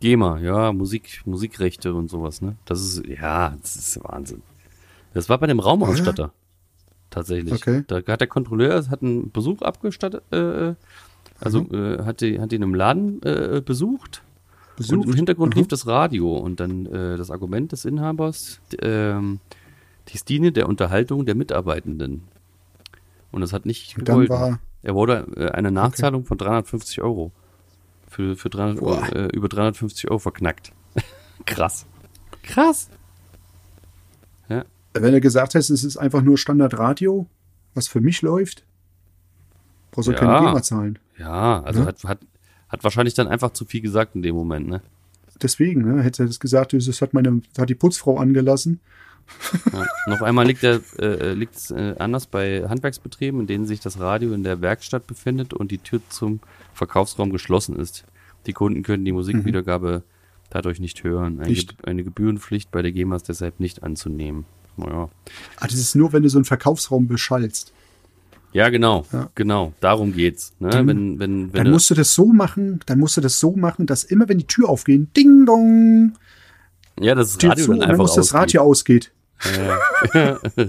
GEMA, 0.00 0.40
ja, 0.40 0.72
Musik, 0.72 1.22
Musikrechte 1.24 1.94
und 1.94 2.10
sowas, 2.10 2.42
ne? 2.42 2.56
Das 2.64 2.82
ist, 2.82 3.06
ja, 3.06 3.56
das 3.62 3.76
ist 3.76 4.00
Wahnsinn. 4.02 4.42
Das 5.14 5.28
war 5.28 5.38
bei 5.38 5.46
dem 5.46 5.60
Raumausstatter. 5.60 6.32
Tatsächlich. 7.08 7.52
Okay. 7.52 7.84
Da 7.86 8.02
hat 8.06 8.20
der 8.20 8.26
Kontrolleur 8.26 8.88
hat 8.88 9.02
einen 9.02 9.30
Besuch 9.30 9.60
abgestattet, 9.62 10.22
äh, 10.32 10.74
also 11.40 11.60
äh, 11.70 12.02
hat, 12.04 12.20
die, 12.20 12.40
hat 12.40 12.52
ihn 12.52 12.62
im 12.62 12.74
Laden 12.74 13.22
äh, 13.22 13.62
besucht 13.64 14.22
Und 14.90 15.04
im 15.06 15.14
Hintergrund 15.14 15.54
Aha. 15.54 15.58
lief 15.60 15.68
das 15.68 15.86
Radio 15.86 16.36
und 16.36 16.58
dann 16.60 16.86
äh, 16.86 17.16
das 17.16 17.30
Argument 17.30 17.72
des 17.72 17.84
Inhabers, 17.84 18.60
d- 18.72 18.76
ähm, 18.82 19.38
dies 20.08 20.24
diene 20.24 20.50
der 20.52 20.68
Unterhaltung 20.68 21.26
der 21.26 21.34
Mitarbeitenden. 21.34 22.22
Und 23.30 23.40
das 23.42 23.52
hat 23.52 23.66
nicht 23.66 23.96
war, 24.06 24.58
er 24.82 24.94
wurde 24.94 25.26
äh, 25.36 25.50
eine 25.50 25.70
Nachzahlung 25.70 26.24
von 26.24 26.38
350 26.38 27.02
Euro 27.02 27.32
für, 28.08 28.36
für 28.36 28.50
300, 28.50 28.80
Boah. 28.80 28.90
Euro, 29.02 29.04
äh, 29.14 29.26
über 29.36 29.48
350 29.48 30.10
Euro 30.10 30.18
verknackt. 30.18 30.72
Krass. 31.46 31.86
Krass. 32.42 32.88
Ja, 34.48 34.64
wenn 34.94 35.12
du 35.12 35.20
gesagt 35.20 35.54
hast, 35.54 35.70
es 35.70 35.84
ist 35.84 35.96
einfach 35.96 36.22
nur 36.22 36.36
Standardradio, 36.38 37.26
was 37.74 37.88
für 37.88 38.00
mich 38.00 38.22
läuft, 38.22 38.64
brauchst 39.92 40.08
du 40.08 40.12
Ja. 40.12 40.18
keine 40.18 40.46
GEMA 40.46 40.62
zahlen. 40.62 40.98
ja 41.18 41.62
also 41.62 41.80
Ja. 41.80 41.86
Hat, 41.86 42.04
hat, 42.04 42.18
hat 42.72 42.82
wahrscheinlich 42.82 43.14
dann 43.14 43.28
einfach 43.28 43.52
zu 43.52 43.64
viel 43.64 43.80
gesagt 43.82 44.16
in 44.16 44.22
dem 44.22 44.34
Moment, 44.34 44.68
ne? 44.68 44.82
Deswegen, 45.40 45.82
ne, 45.82 46.02
hätte 46.02 46.22
er 46.24 46.26
das 46.26 46.40
gesagt, 46.40 46.72
das 46.72 47.02
hat 47.02 47.14
meine, 47.14 47.42
hat 47.58 47.68
die 47.68 47.74
Putzfrau 47.74 48.18
angelassen. 48.18 48.80
Ja. 49.72 49.86
Und 50.06 50.12
auf 50.12 50.22
einmal 50.22 50.46
liegt 50.46 50.62
äh, 50.64 51.32
liegt 51.34 51.54
es 51.54 51.70
äh, 51.70 51.94
anders 51.98 52.26
bei 52.26 52.68
Handwerksbetrieben, 52.68 53.40
in 53.40 53.46
denen 53.46 53.66
sich 53.66 53.80
das 53.80 53.98
Radio 54.00 54.32
in 54.34 54.42
der 54.42 54.60
Werkstatt 54.60 55.06
befindet 55.06 55.54
und 55.54 55.70
die 55.70 55.78
Tür 55.78 56.00
zum 56.08 56.40
Verkaufsraum 56.74 57.30
geschlossen 57.30 57.76
ist. 57.76 58.04
Die 58.46 58.52
Kunden 58.52 58.82
können 58.82 59.04
die 59.04 59.12
Musikwiedergabe 59.12 60.02
dadurch 60.50 60.80
nicht 60.80 61.02
hören. 61.04 61.38
Eine, 61.40 61.48
Nicht. 61.50 61.78
Ge- 61.78 61.88
eine 61.88 62.02
Gebührenpflicht 62.04 62.70
bei 62.72 62.82
der 62.82 62.92
GEMA 62.92 63.16
ist 63.16 63.28
deshalb 63.28 63.60
nicht 63.60 63.82
anzunehmen. 63.82 64.44
Naja. 64.76 65.08
Ah, 65.56 65.66
das 65.66 65.74
ist 65.78 65.94
nur, 65.94 66.12
wenn 66.12 66.22
du 66.24 66.28
so 66.28 66.38
einen 66.38 66.44
Verkaufsraum 66.44 67.06
beschallst. 67.06 67.72
Ja, 68.52 68.68
genau, 68.68 69.06
Ja. 69.12 69.28
genau. 69.34 69.72
Darum 69.80 70.12
geht's. 70.12 70.52
Ne? 70.60 70.68
Dann- 70.70 70.86
wenn, 70.86 71.18
wenn, 71.18 71.52
wenn 71.52 71.64
Dann 71.64 71.72
musst 71.72 71.90
du 71.90 71.94
das 71.94 72.14
so 72.14 72.26
machen, 72.26 72.80
dann 72.86 72.98
musst 72.98 73.16
du 73.16 73.20
das 73.20 73.40
so 73.40 73.56
machen, 73.56 73.86
dass 73.86 74.04
immer 74.04 74.28
wenn 74.28 74.38
die 74.38 74.46
Tür 74.46 74.68
aufgehen, 74.68 75.08
Ding 75.16 75.46
Dong, 75.46 76.12
Ja, 77.00 77.14
das 77.14 77.36
Radio 77.42 77.54
zu 77.56 77.62
dann 77.62 77.70
und 77.74 77.80
dann 77.80 77.90
einfach 77.90 78.04
muss 78.04 78.14
das 78.14 78.26
ausgeht. 78.34 78.40
Radio 78.40 78.62
ausgeht. 78.62 79.12
Ja. 80.14 80.38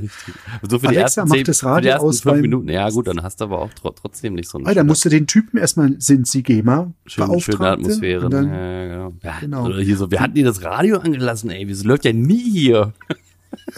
So 0.68 0.80
für 0.80 0.88
die 0.88 0.98
Alexa, 0.98 1.22
ersten 1.22 1.28
mach 1.28 1.36
zehn, 1.36 1.44
das 1.44 1.60
für 1.60 1.66
Radio 1.68 1.82
die 1.82 1.88
ersten 1.90 2.08
aus 2.08 2.22
fünf 2.22 2.42
Minuten. 2.42 2.70
Ja, 2.70 2.90
gut, 2.90 3.08
dann 3.08 3.22
hast 3.22 3.40
du 3.42 3.44
aber 3.46 3.60
auch 3.60 3.74
tro 3.74 3.92
trotzdem 3.92 4.34
nicht 4.34 4.50
so 4.50 4.58
einen 4.58 4.66
Alter, 4.66 4.84
musst 4.84 5.04
du 5.06 5.10
den 5.10 5.28
Typen 5.28 5.58
erstmal, 5.60 5.94
sind 6.00 6.26
Sie 6.28 6.42
GEMA 6.42 6.92
Beauftragte? 7.18 7.42
schöne 7.52 7.70
Atmosphäre. 7.70 8.24
Ne? 8.24 8.30
dann, 8.30 8.48
ja, 8.50 8.86
genau. 8.88 9.14
Ja, 9.24 9.34
Genau. 9.42 9.66
Oder 9.66 9.80
hier 9.82 9.98
so, 9.98 10.10
wir 10.10 10.22
hatten 10.22 10.34
dir 10.36 10.46
das 10.46 10.64
Radio 10.64 10.98
angelassen, 10.98 11.50
ey, 11.52 11.68
wieso 11.68 11.86
läuft 11.88 12.06
ja 12.06 12.14
nie 12.14 12.50
hier? 12.50 12.94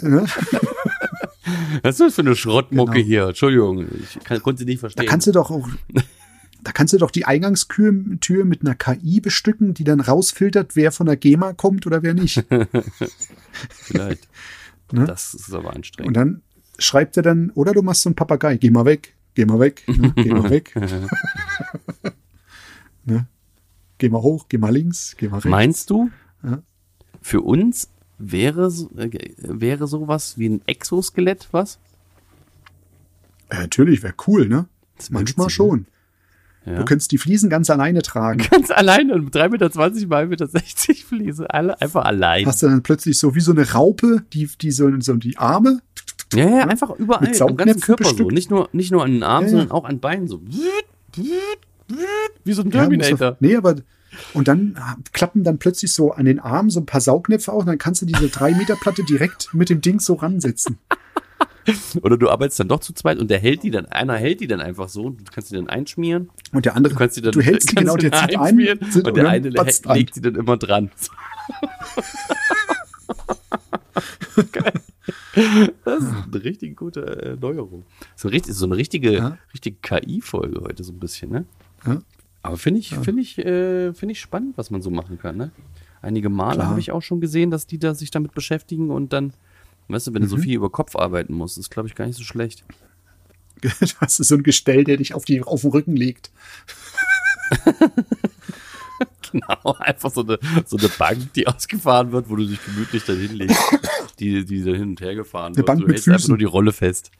Was 1.82 1.94
ist 1.96 2.00
das 2.00 2.14
für 2.16 2.22
eine 2.22 2.34
Schrottmucke 2.36 2.92
Genau. 2.94 3.04
hier? 3.06 3.26
Entschuldigung, 3.28 3.86
ich 4.02 4.18
kann, 4.24 4.42
konnte 4.42 4.60
sie 4.60 4.64
nicht 4.66 4.78
Da 4.78 4.80
verstehen. 4.88 5.06
kannst 5.06 5.26
du 5.26 5.32
doch 5.32 5.50
auch, 5.50 5.68
da 6.62 6.72
kannst 6.72 6.92
du 6.94 6.98
doch 6.98 7.10
die 7.10 7.24
Eingangstür 7.24 7.92
Tür 8.20 8.44
mit 8.44 8.62
einer 8.62 8.74
KI 8.74 9.20
bestücken, 9.20 9.72
die 9.74 9.84
dann 9.84 10.00
rausfiltert, 10.00 10.74
wer 10.76 10.90
von 10.92 11.06
der 11.06 11.16
GEMA 11.16 11.52
kommt 11.52 11.86
oder 11.86 12.02
wer 12.02 12.14
nicht. 12.14 12.44
Vielleicht. 13.70 14.28
Ne? 14.92 15.04
Das 15.04 15.34
ist 15.34 15.52
aber 15.54 15.74
anstrengend. 15.74 16.08
Und 16.08 16.14
dann 16.16 16.42
schreibt 16.78 17.16
er 17.16 17.22
dann, 17.22 17.50
oder 17.50 17.72
du 17.72 17.82
machst 17.82 18.02
so 18.02 18.08
einen 18.08 18.16
Papagei, 18.16 18.56
geh 18.56 18.70
mal 18.70 18.84
weg, 18.84 19.14
geh 19.34 19.44
mal 19.44 19.58
weg, 19.60 19.82
ne? 19.88 20.12
geh 20.16 20.32
mal 20.32 20.50
weg. 20.50 20.74
ne? 23.04 23.26
Geh 23.98 24.08
mal 24.10 24.20
hoch, 24.22 24.46
geh 24.48 24.58
mal 24.58 24.72
links, 24.72 25.14
geh 25.16 25.28
mal 25.28 25.36
rechts. 25.36 25.48
Meinst 25.50 25.90
du, 25.90 26.10
Ja. 26.42 26.62
für 27.22 27.40
uns 27.40 27.88
wäre, 28.18 28.70
so- 28.70 28.90
äh, 28.96 29.10
wäre 29.38 29.86
sowas 29.86 30.38
wie 30.38 30.48
ein 30.48 30.62
Exoskelett 30.66 31.48
was? 31.52 31.78
Ja, 33.52 33.60
natürlich, 33.60 34.02
wäre 34.02 34.14
cool, 34.26 34.48
ne? 34.48 34.66
Manchmal 35.10 35.22
witzig, 35.22 35.36
ne? 35.38 35.50
schon. 35.50 35.86
Ja. 36.64 36.78
Du 36.78 36.84
könntest 36.84 37.12
die 37.12 37.18
Fliesen 37.18 37.48
ganz 37.48 37.70
alleine 37.70 38.02
tragen. 38.02 38.38
Ganz 38.50 38.72
alleine, 38.72 39.14
3,20 39.14 39.48
Meter 39.50 39.68
mal 40.08 40.24
1,60 40.24 40.26
Meter 40.26 40.48
Fliese, 41.06 41.50
alle, 41.54 41.80
einfach 41.80 42.04
allein. 42.04 42.44
Hast 42.44 42.60
du 42.62 42.66
dann 42.66 42.82
plötzlich 42.82 43.18
so 43.18 43.36
wie 43.36 43.40
so 43.40 43.52
eine 43.52 43.70
Raupe, 43.70 44.22
die, 44.32 44.48
die 44.60 44.72
so, 44.72 44.90
so 45.00 45.14
die 45.14 45.36
Arme. 45.38 45.80
Ja, 46.34 46.48
ja, 46.48 46.66
einfach 46.66 46.90
überall, 46.96 47.30
am 47.40 47.56
ganzen 47.56 47.80
Körper 47.82 48.02
so. 48.04 48.10
bestückt. 48.10 48.32
Nicht 48.32 48.50
nur, 48.50 48.68
nicht 48.72 48.90
nur 48.90 49.04
an 49.04 49.12
den 49.12 49.22
Armen, 49.22 49.46
Ja, 49.46 49.52
ja. 49.52 49.58
sondern 49.58 49.70
auch 49.70 49.84
an 49.84 50.00
Beinen 50.00 50.26
so. 50.26 50.40
Wie 52.44 52.52
so 52.52 52.62
ein 52.62 52.70
Ja, 52.70 52.80
Terminator. 52.80 53.16
doch- 53.32 53.36
nee, 53.40 53.54
aber 53.54 53.76
und 54.34 54.48
dann 54.48 54.78
klappen 55.12 55.44
dann 55.44 55.58
plötzlich 55.58 55.92
so 55.92 56.12
an 56.12 56.24
den 56.26 56.38
Armen 56.38 56.70
so 56.70 56.80
ein 56.80 56.86
paar 56.86 57.00
Saugnäpfe 57.00 57.52
aus 57.52 57.60
und 57.62 57.66
dann 57.66 57.78
kannst 57.78 58.02
du 58.02 58.06
diese 58.06 58.28
3 58.28 58.54
Meter 58.54 58.76
Platte 58.76 59.02
direkt 59.04 59.52
mit 59.54 59.68
dem 59.70 59.80
Ding 59.80 60.00
so 60.00 60.14
ransetzen. 60.14 60.78
Oder 62.02 62.16
du 62.16 62.30
arbeitest 62.30 62.60
dann 62.60 62.68
doch 62.68 62.78
zu 62.78 62.92
zweit 62.92 63.18
und 63.18 63.28
der 63.28 63.40
hält 63.40 63.64
die 63.64 63.70
dann, 63.72 63.86
einer 63.86 64.14
hält 64.14 64.40
die 64.40 64.46
dann 64.46 64.60
einfach 64.60 64.88
so, 64.88 65.10
du 65.10 65.24
kannst 65.32 65.50
die 65.50 65.56
dann 65.56 65.68
einschmieren. 65.68 66.30
Und 66.52 66.64
der 66.64 66.76
andere, 66.76 66.92
Du 66.94 66.98
kannst 66.98 67.16
die 67.16 67.22
dann, 67.22 67.32
du 67.32 67.40
hältst 67.40 67.70
die 67.72 67.74
genau, 67.74 67.96
der 67.96 68.10
dann 68.10 68.28
zieht 68.28 68.38
ein, 68.38 68.44
einschmieren 68.44 68.78
sind- 68.92 69.08
und 69.08 69.16
der 69.16 69.28
eine 69.28 69.48
legt 69.48 70.16
die 70.16 70.20
dann 70.20 70.36
immer 70.36 70.56
dran. 70.56 70.90
Das 75.84 76.02
ist 76.02 76.12
eine 76.32 76.44
richtig 76.44 76.76
gute 76.76 77.00
äh, 77.22 77.36
Neuerung. 77.38 77.84
So, 78.14 78.28
richtig, 78.28 78.54
so 78.54 78.66
eine 78.66 78.76
richtige, 78.76 79.12
Ja. 79.12 79.38
richtige 79.52 79.76
KI-Folge 79.80 80.60
heute 80.62 80.82
so 80.84 80.92
ein 80.92 80.98
bisschen, 80.98 81.30
ne? 81.30 81.44
Ja. 81.86 81.98
Aber 82.46 82.56
finde 82.56 82.80
ich, 82.80 82.94
finde 82.94 83.22
ich, 83.22 83.38
äh, 83.38 83.92
finde 83.94 84.12
ich 84.12 84.20
spannend, 84.20 84.56
was 84.56 84.70
man 84.70 84.82
so 84.82 84.90
machen 84.90 85.18
kann, 85.18 85.36
ne? 85.36 85.50
Einige 86.02 86.28
Male 86.28 86.66
habe 86.66 86.78
ich 86.80 86.92
auch 86.92 87.02
schon 87.02 87.20
gesehen, 87.20 87.50
dass 87.50 87.66
die 87.66 87.78
da 87.78 87.94
sich 87.94 88.10
damit 88.10 88.32
beschäftigen 88.34 88.90
und 88.90 89.12
dann, 89.12 89.32
weißt 89.88 90.06
du, 90.08 90.14
wenn 90.14 90.22
du 90.22 90.26
Mhm. 90.26 90.30
so 90.30 90.36
viel 90.38 90.54
über 90.54 90.70
Kopf 90.70 90.94
arbeiten 90.96 91.34
musst, 91.34 91.58
ist, 91.58 91.70
glaube 91.70 91.88
ich, 91.88 91.94
gar 91.94 92.06
nicht 92.06 92.16
so 92.16 92.24
schlecht. 92.24 92.64
Du 93.62 93.68
hast 94.00 94.16
so 94.18 94.34
ein 94.34 94.42
Gestell, 94.42 94.84
der 94.84 94.98
dich 94.98 95.14
auf, 95.14 95.24
die, 95.24 95.42
auf 95.42 95.62
den 95.62 95.70
Rücken 95.70 95.96
legt. 95.96 96.30
Genau, 99.32 99.74
einfach 99.80 100.10
so 100.12 100.22
eine, 100.22 100.38
so 100.64 100.76
eine 100.78 100.88
Bank, 100.88 101.32
die 101.34 101.46
ausgefahren 101.48 102.12
wird, 102.12 102.30
wo 102.30 102.36
du 102.36 102.46
dich 102.46 102.64
gemütlich 102.64 103.04
da 103.04 103.12
hinlegst, 103.12 103.58
die, 104.20 104.44
die 104.44 104.62
da 104.62 104.70
hin 104.70 104.90
und 104.90 105.00
her 105.00 105.14
gefahren 105.16 105.48
Eine 105.48 105.56
wird. 105.56 105.66
Bank 105.66 105.80
du 105.80 105.88
hältst 105.88 106.06
einfach 106.08 106.20
Füßen. 106.20 106.28
nur 106.30 106.38
die 106.38 106.44
Rolle 106.44 106.72
fest. 106.72 107.10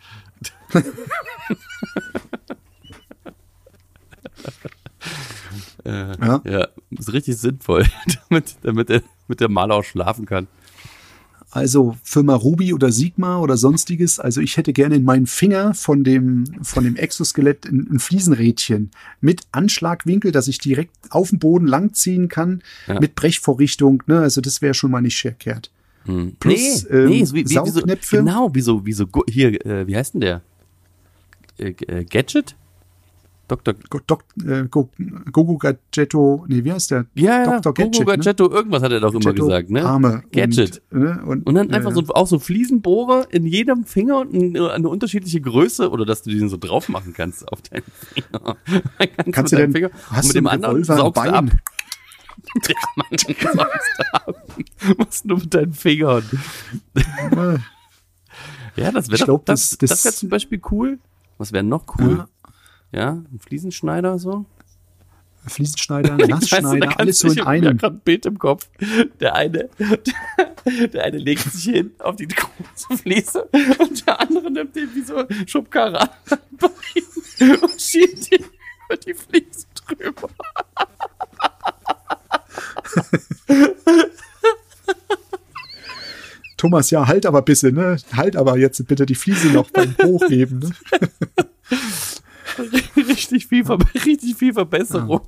Äh, 5.86 6.16
Ja. 6.20 6.42
ja, 6.44 6.68
ist 6.90 7.12
richtig 7.12 7.36
sinnvoll, 7.38 7.84
damit, 8.28 8.56
damit, 8.62 8.88
der, 8.88 9.02
damit 9.26 9.40
der 9.40 9.48
Maler 9.48 9.76
auch 9.76 9.84
schlafen 9.84 10.26
kann. 10.26 10.46
Also 11.52 11.96
Firma 12.02 12.34
Ruby 12.34 12.74
oder 12.74 12.92
Sigma 12.92 13.38
oder 13.38 13.56
sonstiges. 13.56 14.18
Also 14.20 14.40
ich 14.42 14.56
hätte 14.58 14.72
gerne 14.74 14.96
in 14.96 15.04
meinen 15.04 15.26
Finger 15.26 15.72
von 15.74 16.04
dem, 16.04 16.44
von 16.62 16.84
dem 16.84 16.96
Exoskelett 16.96 17.64
ein, 17.66 17.88
ein 17.92 17.98
Fliesenrädchen 17.98 18.90
mit 19.20 19.42
Anschlagwinkel, 19.52 20.32
dass 20.32 20.48
ich 20.48 20.58
direkt 20.58 20.90
auf 21.10 21.30
dem 21.30 21.38
Boden 21.38 21.66
langziehen 21.66 22.28
kann, 22.28 22.62
Ja. 22.88 23.00
mit 23.00 23.14
Brechvorrichtung. 23.14 24.02
Ne? 24.06 24.18
Also 24.18 24.40
das 24.42 24.60
wäre 24.60 24.74
schon 24.74 24.90
mal 24.90 25.00
nicht 25.00 25.18
verkehrt. 25.18 25.70
Hm. 26.04 26.34
Plus, 26.38 26.84
nee, 26.90 26.98
nee, 27.06 27.18
ähm, 27.20 27.26
so 27.26 27.34
wie, 27.34 27.44
wie, 27.48 27.50
wie 27.64 27.70
so, 27.70 27.82
genau, 28.10 28.54
wie 28.54 28.60
so, 28.60 28.84
wie 28.84 28.92
so, 28.92 29.06
Gu- 29.06 29.24
hier, 29.28 29.64
äh, 29.64 29.86
wie 29.86 29.96
heißt 29.96 30.14
denn 30.14 30.20
der? 30.20 30.42
Äh, 31.58 31.70
äh, 31.86 32.04
Gadget? 32.04 32.54
Dr. 33.48 33.74
Go- 33.90 34.00
äh, 34.44 34.64
Go- 34.68 34.90
Gogo 35.30 35.56
Gadgetto, 35.56 36.44
nee, 36.48 36.64
wie 36.64 36.72
heißt 36.72 36.90
der? 36.90 37.06
Ja, 37.14 37.44
ja, 37.44 37.60
Dr. 37.60 37.74
Gogo 37.90 37.98
ne? 38.00 38.04
Gadgetto, 38.16 38.50
irgendwas 38.50 38.82
hat 38.82 38.90
er 38.92 38.98
doch 39.00 39.10
immer 39.12 39.20
Gadgetto 39.20 39.44
gesagt, 39.46 39.70
ne? 39.70 39.84
Arme 39.84 40.22
Gadget. 40.32 40.82
Und, 40.90 41.00
ne? 41.00 41.22
und, 41.24 41.46
Und 41.46 41.54
dann 41.54 41.70
einfach 41.70 41.92
äh, 41.92 41.94
so 41.94 42.02
auch 42.14 42.26
so 42.26 42.38
Fliesenbohrer 42.40 43.28
in 43.30 43.46
jedem 43.46 43.84
Finger 43.84 44.18
und 44.18 44.34
eine, 44.34 44.88
unterschiedliche 44.88 45.40
Größe 45.40 45.90
oder 45.90 46.04
dass 46.04 46.22
du 46.22 46.30
den 46.30 46.48
so 46.48 46.56
drauf 46.56 46.88
machen 46.88 47.12
kannst 47.14 47.46
auf 47.52 47.62
deinen 47.62 47.84
Finger. 47.84 48.56
Kannst, 48.98 49.32
Kannst 49.32 49.52
du 49.52 49.56
denn- 49.56 49.72
Finger 49.72 49.90
hast 50.10 50.10
und 50.10 50.26
mit 50.28 50.36
du 50.36 50.40
dem 50.40 50.46
anderen 50.48 50.82
saugst 50.84 51.00
du 51.16 51.20
ab. 51.22 51.32
Bein? 51.46 51.60
Ja, 52.68 52.74
Mann, 52.96 53.06
saugst 53.18 53.98
du 53.98 54.14
ab. 54.14 54.46
Machst 54.98 55.24
du 55.24 55.36
mit 55.36 55.54
deinen 55.54 55.72
Fingern. 55.72 56.22
Ja, 58.76 58.92
das 58.92 59.08
wäre 59.08 59.24
das, 59.44 59.44
das- 59.44 59.78
das, 59.78 59.78
das- 59.78 60.04
wäre 60.04 60.14
zum 60.14 60.28
Beispiel 60.28 60.60
cool. 60.70 60.98
Was 61.38 61.52
wäre 61.52 61.64
noch 61.64 61.84
cool? 61.98 62.18
Ja. 62.18 62.28
Ja, 62.92 63.10
ein 63.10 63.38
Fliesenschneider 63.38 64.18
so. 64.18 64.46
Fliesenschneider, 65.48 66.16
Nassschneider, 66.26 66.98
alles 66.98 67.20
so 67.20 67.28
in 67.28 67.34
ich 67.34 67.46
einem. 67.46 67.78
grad 67.78 67.92
ein 67.92 68.00
Bild 68.00 68.26
im 68.26 68.38
Kopf. 68.38 68.68
Der 69.20 69.34
eine, 69.34 69.68
der 70.92 71.04
eine 71.04 71.18
legt 71.18 71.42
sich 71.52 71.72
hin 71.72 71.92
auf 71.98 72.16
die 72.16 72.26
große 72.28 73.02
Fliese 73.02 73.48
und 73.78 74.06
der 74.06 74.20
andere 74.20 74.50
nimmt 74.50 74.74
den 74.74 74.92
wie 74.94 75.02
so 75.02 75.24
Schubkarre 75.46 76.00
an 76.00 76.08
und 77.62 77.80
schiebt 77.80 78.32
ihn 78.32 78.44
über 78.86 78.96
die 78.96 79.14
Fliese 79.14 79.66
drüber. 79.86 80.28
Thomas, 86.56 86.90
ja, 86.90 87.06
halt 87.06 87.26
aber 87.26 87.42
bisschen, 87.42 87.74
ne? 87.74 87.98
Halt 88.14 88.34
aber 88.34 88.56
jetzt 88.56 88.84
bitte 88.88 89.04
die 89.06 89.14
Fliese 89.14 89.48
noch 89.48 89.70
beim 89.70 89.94
Hochheben, 90.02 90.58
ne? 90.60 90.70
Richtig 92.96 93.46
viel, 93.46 93.64
richtig 94.04 94.36
viel 94.36 94.52
Verbesserung. 94.52 95.20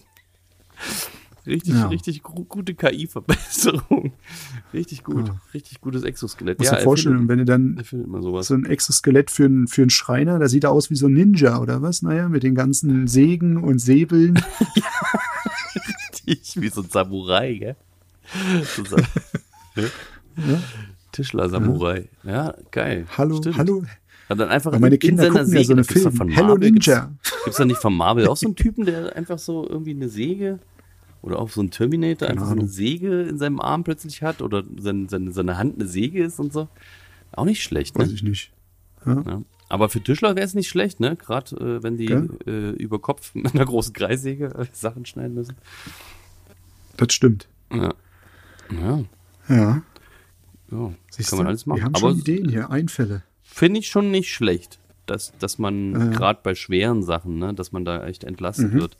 Richtig, 1.46 1.74
Ja. 1.74 1.88
richtig 1.88 2.22
gu 2.22 2.44
gute 2.44 2.74
KI-Verbesserung. 2.74 4.12
Richtig 4.74 5.02
gut. 5.02 5.32
Richtig 5.54 5.80
gutes 5.80 6.02
Exoskelett. 6.02 6.58
Musst 6.58 6.70
ja, 6.70 6.76
dir 6.76 6.84
vorstellen, 6.84 7.28
erfindet, 7.28 7.48
wenn 7.48 8.22
du 8.22 8.32
dann 8.32 8.42
so 8.42 8.54
ein 8.54 8.66
Exoskelett 8.66 9.30
für 9.30 9.46
einen, 9.46 9.66
für 9.66 9.80
einen 9.80 9.90
Schreiner, 9.90 10.38
da 10.38 10.48
sieht 10.48 10.64
er 10.64 10.72
aus 10.72 10.90
wie 10.90 10.96
so 10.96 11.06
ein 11.06 11.14
Ninja 11.14 11.58
oder 11.58 11.80
was? 11.80 12.02
Naja, 12.02 12.28
mit 12.28 12.42
den 12.42 12.54
ganzen 12.54 13.06
Sägen 13.06 13.56
und 13.56 13.78
Säbeln. 13.78 14.42
Richtig, 16.26 16.60
wie 16.60 16.68
so 16.68 16.82
ein 16.82 16.90
Samurai, 16.90 17.54
gell? 17.54 17.76
So 18.76 18.84
Sa 18.84 18.96
Tischler-Samurai. 21.12 22.08
Ja, 22.24 22.54
geil. 22.70 23.06
Hallo, 23.16 23.38
Stimmt. 23.38 23.56
hallo. 23.56 23.84
Und 24.28 24.38
dann 24.38 24.48
einfach 24.50 24.72
Weil 24.72 24.80
meine 24.80 24.94
in 24.96 25.00
Kinder 25.00 25.24
seiner 25.24 25.40
gucken 25.40 25.56
ja 25.56 25.64
so 25.64 25.72
eine 25.72 25.82
Gibt's 25.82 25.94
da 25.94 26.10
Film. 26.10 26.16
von 26.16 26.28
Hello 26.28 26.48
Marvel, 26.48 26.70
Ninja. 26.70 27.10
Gibt's, 27.44 27.56
da 27.58 27.64
nicht 27.64 27.80
von 27.80 27.96
Marvel 27.96 28.26
auch 28.28 28.36
so 28.36 28.46
einen 28.46 28.56
Typen, 28.56 28.84
der 28.84 29.16
einfach 29.16 29.38
so 29.38 29.66
irgendwie 29.68 29.92
eine 29.92 30.08
Säge 30.08 30.58
oder 31.22 31.38
auch 31.38 31.48
so 31.48 31.62
ein 31.62 31.70
Terminator 31.70 32.28
Keine 32.28 32.32
einfach 32.32 32.46
so 32.46 32.52
eine 32.52 32.60
Ahnung. 32.62 32.68
Säge 32.72 33.22
in 33.22 33.38
seinem 33.38 33.60
Arm 33.60 33.84
plötzlich 33.84 34.22
hat 34.22 34.42
oder 34.42 34.64
seine, 34.78 35.08
seine, 35.08 35.32
seine 35.32 35.56
Hand 35.58 35.76
eine 35.80 35.88
Säge 35.88 36.22
ist 36.22 36.38
und 36.40 36.52
so? 36.52 36.68
Auch 37.32 37.44
nicht 37.44 37.62
schlecht, 37.62 37.98
Weiß 37.98 38.08
ne? 38.08 38.14
ich 38.14 38.22
nicht. 38.22 38.52
Ja. 39.06 39.42
Aber 39.70 39.88
für 39.88 40.00
Tischler 40.02 40.34
wäre 40.36 40.46
es 40.46 40.54
nicht 40.54 40.68
schlecht, 40.68 41.00
ne? 41.00 41.16
Gerade 41.16 41.56
äh, 41.56 41.82
wenn 41.82 41.96
die 41.96 42.06
äh, 42.46 42.70
über 42.72 42.98
Kopf 42.98 43.30
mit 43.34 43.54
einer 43.54 43.64
großen 43.64 43.92
Kreissäge 43.92 44.46
äh, 44.54 44.66
Sachen 44.72 45.06
schneiden 45.06 45.34
müssen. 45.34 45.56
Das 46.96 47.12
stimmt. 47.12 47.48
Ja. 47.72 47.94
Ja, 48.70 49.04
Ja. 49.48 49.82
ja. 50.70 50.92
Kann 51.28 51.38
man 51.38 51.46
alles 51.46 51.64
machen. 51.66 51.78
Wir 51.78 51.84
haben 51.84 51.94
Aber 51.94 52.10
schon 52.10 52.18
Ideen 52.18 52.48
hier, 52.48 52.70
Einfälle. 52.70 53.22
Finde 53.58 53.80
ich 53.80 53.88
schon 53.88 54.10
nicht 54.10 54.32
schlecht, 54.32 54.78
dass, 55.06 55.32
dass 55.38 55.58
man 55.58 55.92
Ja. 55.92 56.06
gerade 56.10 56.40
bei 56.42 56.54
schweren 56.54 57.02
Sachen, 57.02 57.38
ne, 57.38 57.52
dass 57.54 57.72
man 57.72 57.84
da 57.84 58.06
echt 58.06 58.22
entlastet 58.24 58.72
Mhm. 58.72 58.80
wird. 58.80 58.96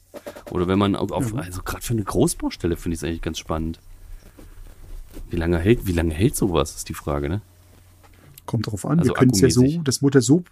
Oder 0.50 0.66
wenn 0.66 0.78
man 0.78 0.96
auf, 0.96 1.12
auf 1.12 1.34
also 1.34 1.62
gerade 1.62 1.82
für 1.82 1.92
eine 1.92 2.02
Großbaustelle 2.02 2.76
finde 2.76 2.94
ich 2.94 3.00
es 3.02 3.04
eigentlich 3.04 3.22
ganz 3.22 3.38
spannend. 3.38 3.78
Wie 5.30 5.36
lange 5.36 5.59
hält, 5.59 5.86
wie 5.86 5.92
lange 5.92 6.12
hält 6.12 6.34
sowas, 6.34 6.74
ist 6.76 6.88
die 6.88 6.94
Frage, 6.94 7.28
ne? 7.28 7.40
Kommt 8.46 8.66
drauf 8.66 8.84
an. 8.84 8.98
Also 8.98 9.11
wir 9.11 9.14
können 9.14 9.30
es 9.30 9.40
ja 9.40 9.50
so, 9.50 9.64
das 9.84 10.00
Mutter 10.02 10.22
so, 10.22 10.42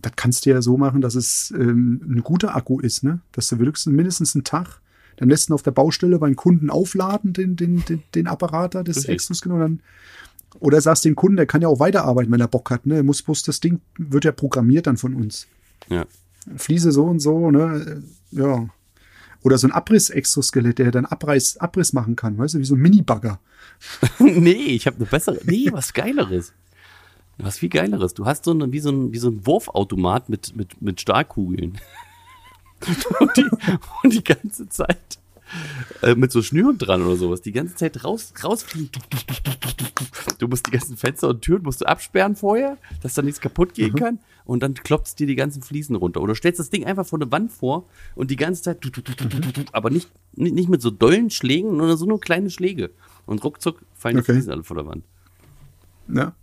das 0.00 0.12
kannst 0.16 0.46
du 0.46 0.50
ja 0.50 0.62
so 0.62 0.76
machen, 0.76 1.00
dass 1.00 1.14
es 1.14 1.52
ähm, 1.56 2.00
ein 2.08 2.22
guter 2.22 2.54
Akku 2.56 2.78
ist, 2.80 3.02
ne? 3.04 3.20
Dass 3.32 3.48
du 3.48 3.58
wenigstens 3.58 3.92
mindestens 3.92 4.34
einen 4.34 4.44
Tag 4.44 4.80
lässt 5.18 5.48
ihn 5.48 5.52
auf 5.52 5.62
der 5.62 5.70
Baustelle 5.70 6.18
beim 6.18 6.34
Kunden 6.36 6.70
aufladen, 6.70 7.32
den, 7.32 7.54
den, 7.56 7.84
den, 7.84 8.02
den 8.14 8.26
Apparat 8.26 8.74
da, 8.74 8.82
das. 8.82 9.04
Exoskelett 9.04 9.54
und 9.54 9.60
dann 9.60 9.80
oder 10.60 10.80
sagst 10.80 11.04
dem 11.04 11.16
Kunden, 11.16 11.36
der 11.36 11.46
kann 11.46 11.62
ja 11.62 11.68
auch 11.68 11.80
weiterarbeiten, 11.80 12.32
wenn 12.32 12.40
er 12.40 12.48
Bock 12.48 12.70
hat. 12.70 12.86
Ne? 12.86 12.96
Er 12.96 13.02
muss 13.02 13.22
bloß 13.22 13.42
das 13.42 13.60
Ding 13.60 13.80
wird 13.98 14.24
ja 14.24 14.32
programmiert 14.32 14.86
dann 14.86 14.96
von 14.96 15.14
uns. 15.14 15.46
Ja. 15.88 16.06
Fliese 16.56 16.92
so 16.92 17.04
und 17.04 17.20
so, 17.20 17.50
ne? 17.50 18.02
Ja. 18.30 18.68
Oder 19.42 19.58
so 19.58 19.66
ein 19.66 19.72
Abriss-Exoskelett, 19.72 20.78
der 20.78 20.90
dann 20.90 21.04
Abreiß, 21.04 21.58
Abriss 21.58 21.92
machen 21.92 22.16
kann, 22.16 22.38
weißt 22.38 22.54
du, 22.54 22.58
wie 22.60 22.64
so 22.64 22.74
ein 22.74 22.80
Mini-Bagger. 22.80 23.38
nee, 24.18 24.52
ich 24.52 24.86
habe 24.86 24.96
eine 24.96 25.06
bessere. 25.06 25.38
Nee, 25.44 25.68
was 25.70 25.92
Geileres. 25.92 26.52
Was 27.38 27.58
viel 27.58 27.68
Geileres. 27.68 28.14
Du 28.14 28.24
hast 28.26 28.44
so 28.44 28.52
eine, 28.52 28.72
wie 28.72 28.80
so 28.80 28.90
ein, 28.90 29.12
wie 29.12 29.18
so 29.18 29.28
ein 29.28 29.44
Wurfautomat 29.46 30.28
mit, 30.28 30.56
mit, 30.56 30.80
mit 30.80 31.00
Stahlkugeln. 31.00 31.78
und, 33.20 33.36
die, 33.36 33.44
und 34.02 34.12
die 34.12 34.24
ganze 34.24 34.68
Zeit 34.68 35.18
äh, 36.02 36.14
mit 36.14 36.32
so 36.32 36.42
Schnüren 36.42 36.78
dran 36.78 37.02
oder 37.02 37.16
sowas. 37.16 37.42
Die 37.42 37.52
ganze 37.52 37.74
Zeit 37.74 38.04
raus, 38.04 38.32
rausfliegt. 38.42 38.98
Du 40.38 40.48
musst 40.48 40.66
die 40.66 40.70
ganzen 40.70 40.96
Fenster 40.96 41.28
und 41.28 41.42
Türen 41.42 41.62
musst 41.62 41.80
du 41.80 41.86
absperren 41.86 42.36
vorher, 42.36 42.78
dass 43.02 43.14
da 43.14 43.22
nichts 43.22 43.40
kaputt 43.40 43.74
gehen 43.74 43.94
kann. 43.94 44.18
Und 44.44 44.62
dann 44.62 44.74
klopfst 44.74 45.14
dir 45.18 45.26
die 45.26 45.36
ganzen 45.36 45.62
Fliesen 45.62 45.96
runter. 45.96 46.20
Oder 46.20 46.34
stellst 46.34 46.60
das 46.60 46.68
Ding 46.70 46.84
einfach 46.84 47.06
vor 47.06 47.18
eine 47.18 47.30
Wand 47.32 47.50
vor 47.50 47.88
und 48.14 48.30
die 48.30 48.36
ganze 48.36 48.62
Zeit, 48.62 48.78
aber 49.72 49.90
nicht, 49.90 50.10
nicht 50.34 50.68
mit 50.68 50.82
so 50.82 50.90
dollen 50.90 51.30
Schlägen, 51.30 51.70
sondern 51.78 51.96
so 51.96 52.04
nur 52.04 52.20
kleine 52.20 52.50
Schläge. 52.50 52.90
Und 53.26 53.42
ruckzuck 53.42 53.80
fallen 53.94 54.16
die 54.16 54.20
Okay. 54.20 54.32
Fliesen 54.32 54.52
alle 54.52 54.62
vor 54.62 54.76
der 54.76 54.86
Wand. 54.86 55.04
Ja. 56.08 56.34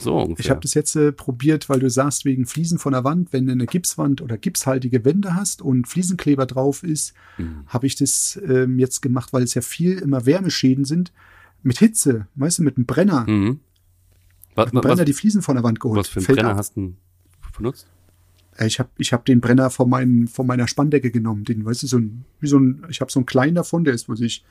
So 0.00 0.16
ungefähr. 0.16 0.44
Ich 0.44 0.50
habe 0.50 0.60
das 0.60 0.74
jetzt 0.74 0.94
äh, 0.96 1.10
probiert, 1.12 1.68
weil 1.68 1.80
du 1.80 1.90
sagst, 1.90 2.24
wegen 2.24 2.46
Fliesen 2.46 2.78
von 2.78 2.92
der 2.92 3.02
Wand, 3.04 3.32
wenn 3.32 3.46
du 3.46 3.52
eine 3.52 3.66
Gipswand 3.66 4.20
oder 4.22 4.38
gipshaltige 4.38 5.04
Wände 5.04 5.34
hast 5.34 5.60
und 5.60 5.88
Fliesenkleber 5.88 6.46
drauf 6.46 6.82
ist, 6.84 7.14
Mhm. 7.36 7.64
habe 7.66 7.86
ich 7.86 7.96
das 7.96 8.40
ähm, 8.48 8.78
jetzt 8.78 9.02
gemacht, 9.02 9.32
weil 9.32 9.42
es 9.42 9.54
ja 9.54 9.62
viel 9.62 9.98
immer 9.98 10.24
Wärmeschäden 10.26 10.84
sind. 10.84 11.12
Mit 11.62 11.78
Hitze, 11.78 12.26
weißt 12.36 12.58
du, 12.60 12.62
mit 12.62 12.76
einem 12.76 12.86
Brenner. 12.86 13.26
Mhm. 13.28 13.60
Was, 14.54 14.66
Mit 14.66 14.74
einem 14.74 14.82
Brenner 14.82 14.98
was, 14.98 15.04
die 15.06 15.12
Fliesen 15.12 15.42
von 15.42 15.56
der 15.56 15.64
Wand 15.64 15.80
geholt. 15.80 15.98
was 15.98 16.08
für 16.08 16.18
einen 16.20 16.26
Fällt 16.26 16.38
Brenner 16.38 16.50
ab. 16.52 16.58
hast 16.58 16.76
du 16.76 16.94
benutzt? 17.56 17.86
Äh, 18.56 18.66
Ich 18.66 18.78
habe 18.78 18.90
ich 18.98 19.12
hab 19.12 19.24
den 19.24 19.40
Brenner 19.40 19.70
von, 19.70 19.88
meinen, 19.90 20.28
von 20.28 20.46
meiner 20.46 20.68
Spanndecke 20.68 21.10
genommen. 21.10 21.44
Den, 21.44 21.64
weißt 21.64 21.82
du, 21.82 21.86
so 21.88 21.98
ein, 21.98 22.24
wie 22.40 22.46
so 22.48 22.58
ein, 22.58 22.84
ich 22.88 23.00
habe 23.00 23.10
so 23.10 23.18
einen 23.18 23.26
kleinen 23.26 23.54
davon, 23.56 23.82
der 23.84 23.94
ist, 23.94 24.08
weiß 24.08 24.20
ich, 24.20 24.44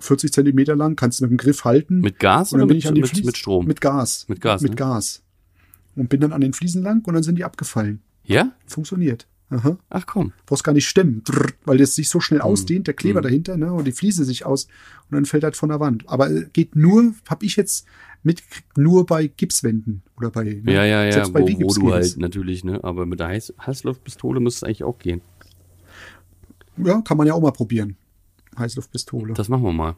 40 0.00 0.32
Zentimeter 0.32 0.76
lang, 0.76 0.96
kannst 0.96 1.20
du 1.20 1.24
mit 1.24 1.30
dem 1.32 1.36
Griff 1.38 1.64
halten. 1.64 2.00
Mit 2.00 2.18
Gas 2.18 2.52
und 2.52 2.60
oder 2.60 2.66
mit, 2.66 2.78
ich 2.78 2.88
an 2.88 2.94
den 2.94 3.02
mit, 3.02 3.10
Fliesen, 3.10 3.26
mit 3.26 3.36
Strom? 3.36 3.66
Mit 3.66 3.80
Gas. 3.80 4.26
Mit 4.28 4.40
Gas, 4.40 4.62
Mit 4.62 4.70
ne? 4.72 4.76
Gas. 4.76 5.22
Und 5.96 6.08
bin 6.08 6.20
dann 6.20 6.32
an 6.32 6.40
den 6.40 6.52
Fliesen 6.52 6.82
lang 6.82 7.04
und 7.06 7.14
dann 7.14 7.22
sind 7.22 7.36
die 7.36 7.44
abgefallen. 7.44 8.00
ja? 8.24 8.52
Funktioniert. 8.66 9.26
Aha. 9.52 9.76
Ach 9.88 10.06
komm. 10.06 10.32
brauchst 10.46 10.62
gar 10.62 10.70
nicht 10.72 10.86
stemmen, 10.86 11.24
weil 11.64 11.76
das 11.78 11.96
sich 11.96 12.08
so 12.08 12.18
Mhm. 12.18 12.22
schnell 12.22 12.40
ausdehnt, 12.40 12.86
der 12.86 12.94
Kleber 12.94 13.20
dahinter, 13.20 13.56
ne, 13.56 13.72
und 13.72 13.84
die 13.84 13.90
Fliese 13.90 14.24
sich 14.24 14.46
aus 14.46 14.66
und 15.10 15.16
dann 15.16 15.24
fällt 15.24 15.42
halt 15.42 15.56
von 15.56 15.70
der 15.70 15.80
Wand. 15.80 16.08
Aber 16.08 16.30
äh, 16.30 16.46
geht 16.52 16.76
nur, 16.76 17.14
habe 17.28 17.44
ich 17.44 17.56
jetzt 17.56 17.84
mitgekriegt, 18.22 18.78
nur 18.78 19.06
bei 19.06 19.26
Gipswänden 19.26 20.02
oder 20.16 20.30
bei 20.30 20.44
ne, 20.44 20.72
Ja, 20.72 20.84
ja, 20.84 21.02
ja, 21.04 21.10
selbst 21.12 21.32
bei 21.32 21.40
wo, 21.40 21.46
wo 21.62 21.72
du 21.74 21.92
halt 21.92 22.16
natürlich, 22.18 22.62
ne? 22.62 22.78
Aber 22.84 23.06
mit 23.06 23.18
der 23.18 23.26
Heiß 23.26 23.52
Heißluftpistole 23.66 24.38
müsste 24.38 24.58
es 24.58 24.68
eigentlich 24.68 24.84
auch 24.84 25.00
gehen. 25.00 25.20
Ja, 26.76 27.00
kann 27.02 27.16
man 27.16 27.26
ja 27.26 27.34
auch 27.34 27.40
mal 27.42 27.50
probieren. 27.50 27.96
Heißluftpistole. 28.60 29.34
Das 29.34 29.48
machen 29.48 29.64
wir 29.64 29.72
mal. 29.72 29.96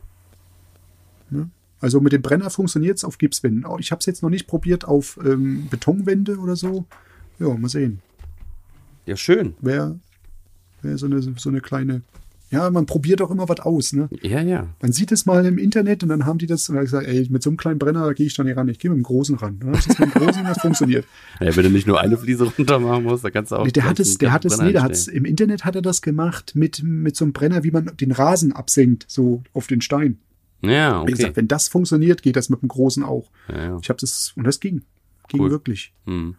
Also 1.80 2.00
mit 2.00 2.12
dem 2.12 2.22
Brenner 2.22 2.48
funktioniert 2.48 2.98
es 2.98 3.04
auf 3.04 3.18
Gipswänden. 3.18 3.66
Oh, 3.66 3.76
Ich 3.78 3.90
habe 3.90 3.98
es 3.98 4.06
jetzt 4.06 4.22
noch 4.22 4.30
nicht 4.30 4.46
probiert 4.46 4.84
auf 4.84 5.18
ähm, 5.24 5.66
Betonwände 5.68 6.38
oder 6.38 6.54
so. 6.54 6.86
Ja, 7.38 7.48
mal 7.54 7.68
sehen. 7.68 8.00
Ja, 9.04 9.16
schön. 9.16 9.54
Wäre 9.60 9.98
wär 10.82 10.96
so, 10.96 11.06
eine, 11.06 11.20
so 11.20 11.48
eine 11.48 11.60
kleine. 11.60 12.02
Ja, 12.52 12.70
man 12.70 12.84
probiert 12.84 13.22
auch 13.22 13.30
immer 13.30 13.48
was 13.48 13.60
aus, 13.60 13.94
ne? 13.94 14.10
Ja, 14.20 14.42
ja. 14.42 14.68
Man 14.82 14.92
sieht 14.92 15.10
es 15.10 15.24
mal 15.24 15.44
im 15.46 15.56
Internet 15.56 16.02
und 16.02 16.10
dann 16.10 16.26
haben 16.26 16.36
die 16.36 16.46
das 16.46 16.68
und 16.68 16.74
dann 16.74 16.84
ich 16.84 16.90
gesagt, 16.90 17.08
ey, 17.08 17.26
mit 17.30 17.42
so 17.42 17.48
einem 17.48 17.56
kleinen 17.56 17.78
Brenner 17.78 18.12
gehe 18.12 18.26
ich 18.26 18.34
da 18.34 18.44
nicht 18.44 18.58
ran. 18.58 18.68
Ich 18.68 18.78
gehe 18.78 18.90
mit 18.90 18.98
dem 18.98 19.04
großen 19.04 19.36
ran. 19.36 19.58
Dann 19.58 19.72
ich 19.72 19.86
das 19.86 19.98
mit 19.98 20.14
dem 20.14 20.22
großen, 20.22 20.44
das 20.44 20.60
funktioniert. 20.60 21.06
ja. 21.40 21.56
Wenn 21.56 21.64
du 21.64 21.70
nicht 21.70 21.86
nur 21.86 21.98
eine 21.98 22.18
Fliese 22.18 22.44
runter 22.44 22.78
machen 22.78 23.04
musst, 23.04 23.24
dann 23.24 23.32
kannst 23.32 23.52
du 23.52 23.56
auch. 23.56 23.64
Nee, 23.64 23.72
der 23.72 23.84
hat 23.84 23.98
es, 23.98 24.18
der 24.18 24.32
hat 24.32 24.44
es, 24.44 24.56
Brenner 24.56 24.66
nee, 24.66 24.72
der 24.72 24.82
hat's, 24.82 24.98
einstellen. 25.08 25.16
im 25.16 25.24
Internet 25.24 25.64
hat 25.64 25.76
er 25.76 25.82
das 25.82 26.02
gemacht 26.02 26.52
mit, 26.54 26.82
mit 26.82 27.16
so 27.16 27.24
einem 27.24 27.32
Brenner, 27.32 27.64
wie 27.64 27.70
man 27.70 27.90
den 27.98 28.12
Rasen 28.12 28.52
absenkt, 28.52 29.06
so 29.08 29.42
auf 29.54 29.66
den 29.66 29.80
Stein. 29.80 30.18
Ja, 30.60 30.98
Wie 30.98 31.02
okay. 31.02 31.12
gesagt, 31.12 31.36
wenn 31.36 31.48
das 31.48 31.68
funktioniert, 31.68 32.22
geht 32.22 32.36
das 32.36 32.50
mit 32.50 32.60
dem 32.60 32.68
großen 32.68 33.02
auch. 33.02 33.30
Ja, 33.48 33.64
ja. 33.64 33.78
Ich 33.82 33.88
habe 33.88 33.98
das, 33.98 34.34
und 34.36 34.44
das 34.44 34.60
ging. 34.60 34.82
Ging 35.28 35.40
Cool. 35.40 35.50
wirklich. 35.50 35.92
Hm. 36.04 36.36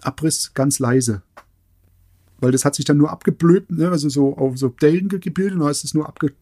Abriss 0.00 0.52
ganz 0.52 0.80
leise. 0.80 1.22
Weil 2.42 2.50
das 2.52 2.64
hat 2.64 2.74
sich 2.74 2.84
dann 2.84 2.96
nur 2.98 3.10
abgeblöbt, 3.10 3.70
ne? 3.70 3.88
also 3.88 4.08
so 4.08 4.36
auf 4.36 4.58
so 4.58 4.68
Dellen 4.68 5.08
ge- 5.08 5.20
gebildet 5.20 5.54
und 5.54 5.60
dann 5.60 5.70
ist 5.70 5.84
es 5.84 5.94
nur 5.94 6.08
abge 6.08 6.32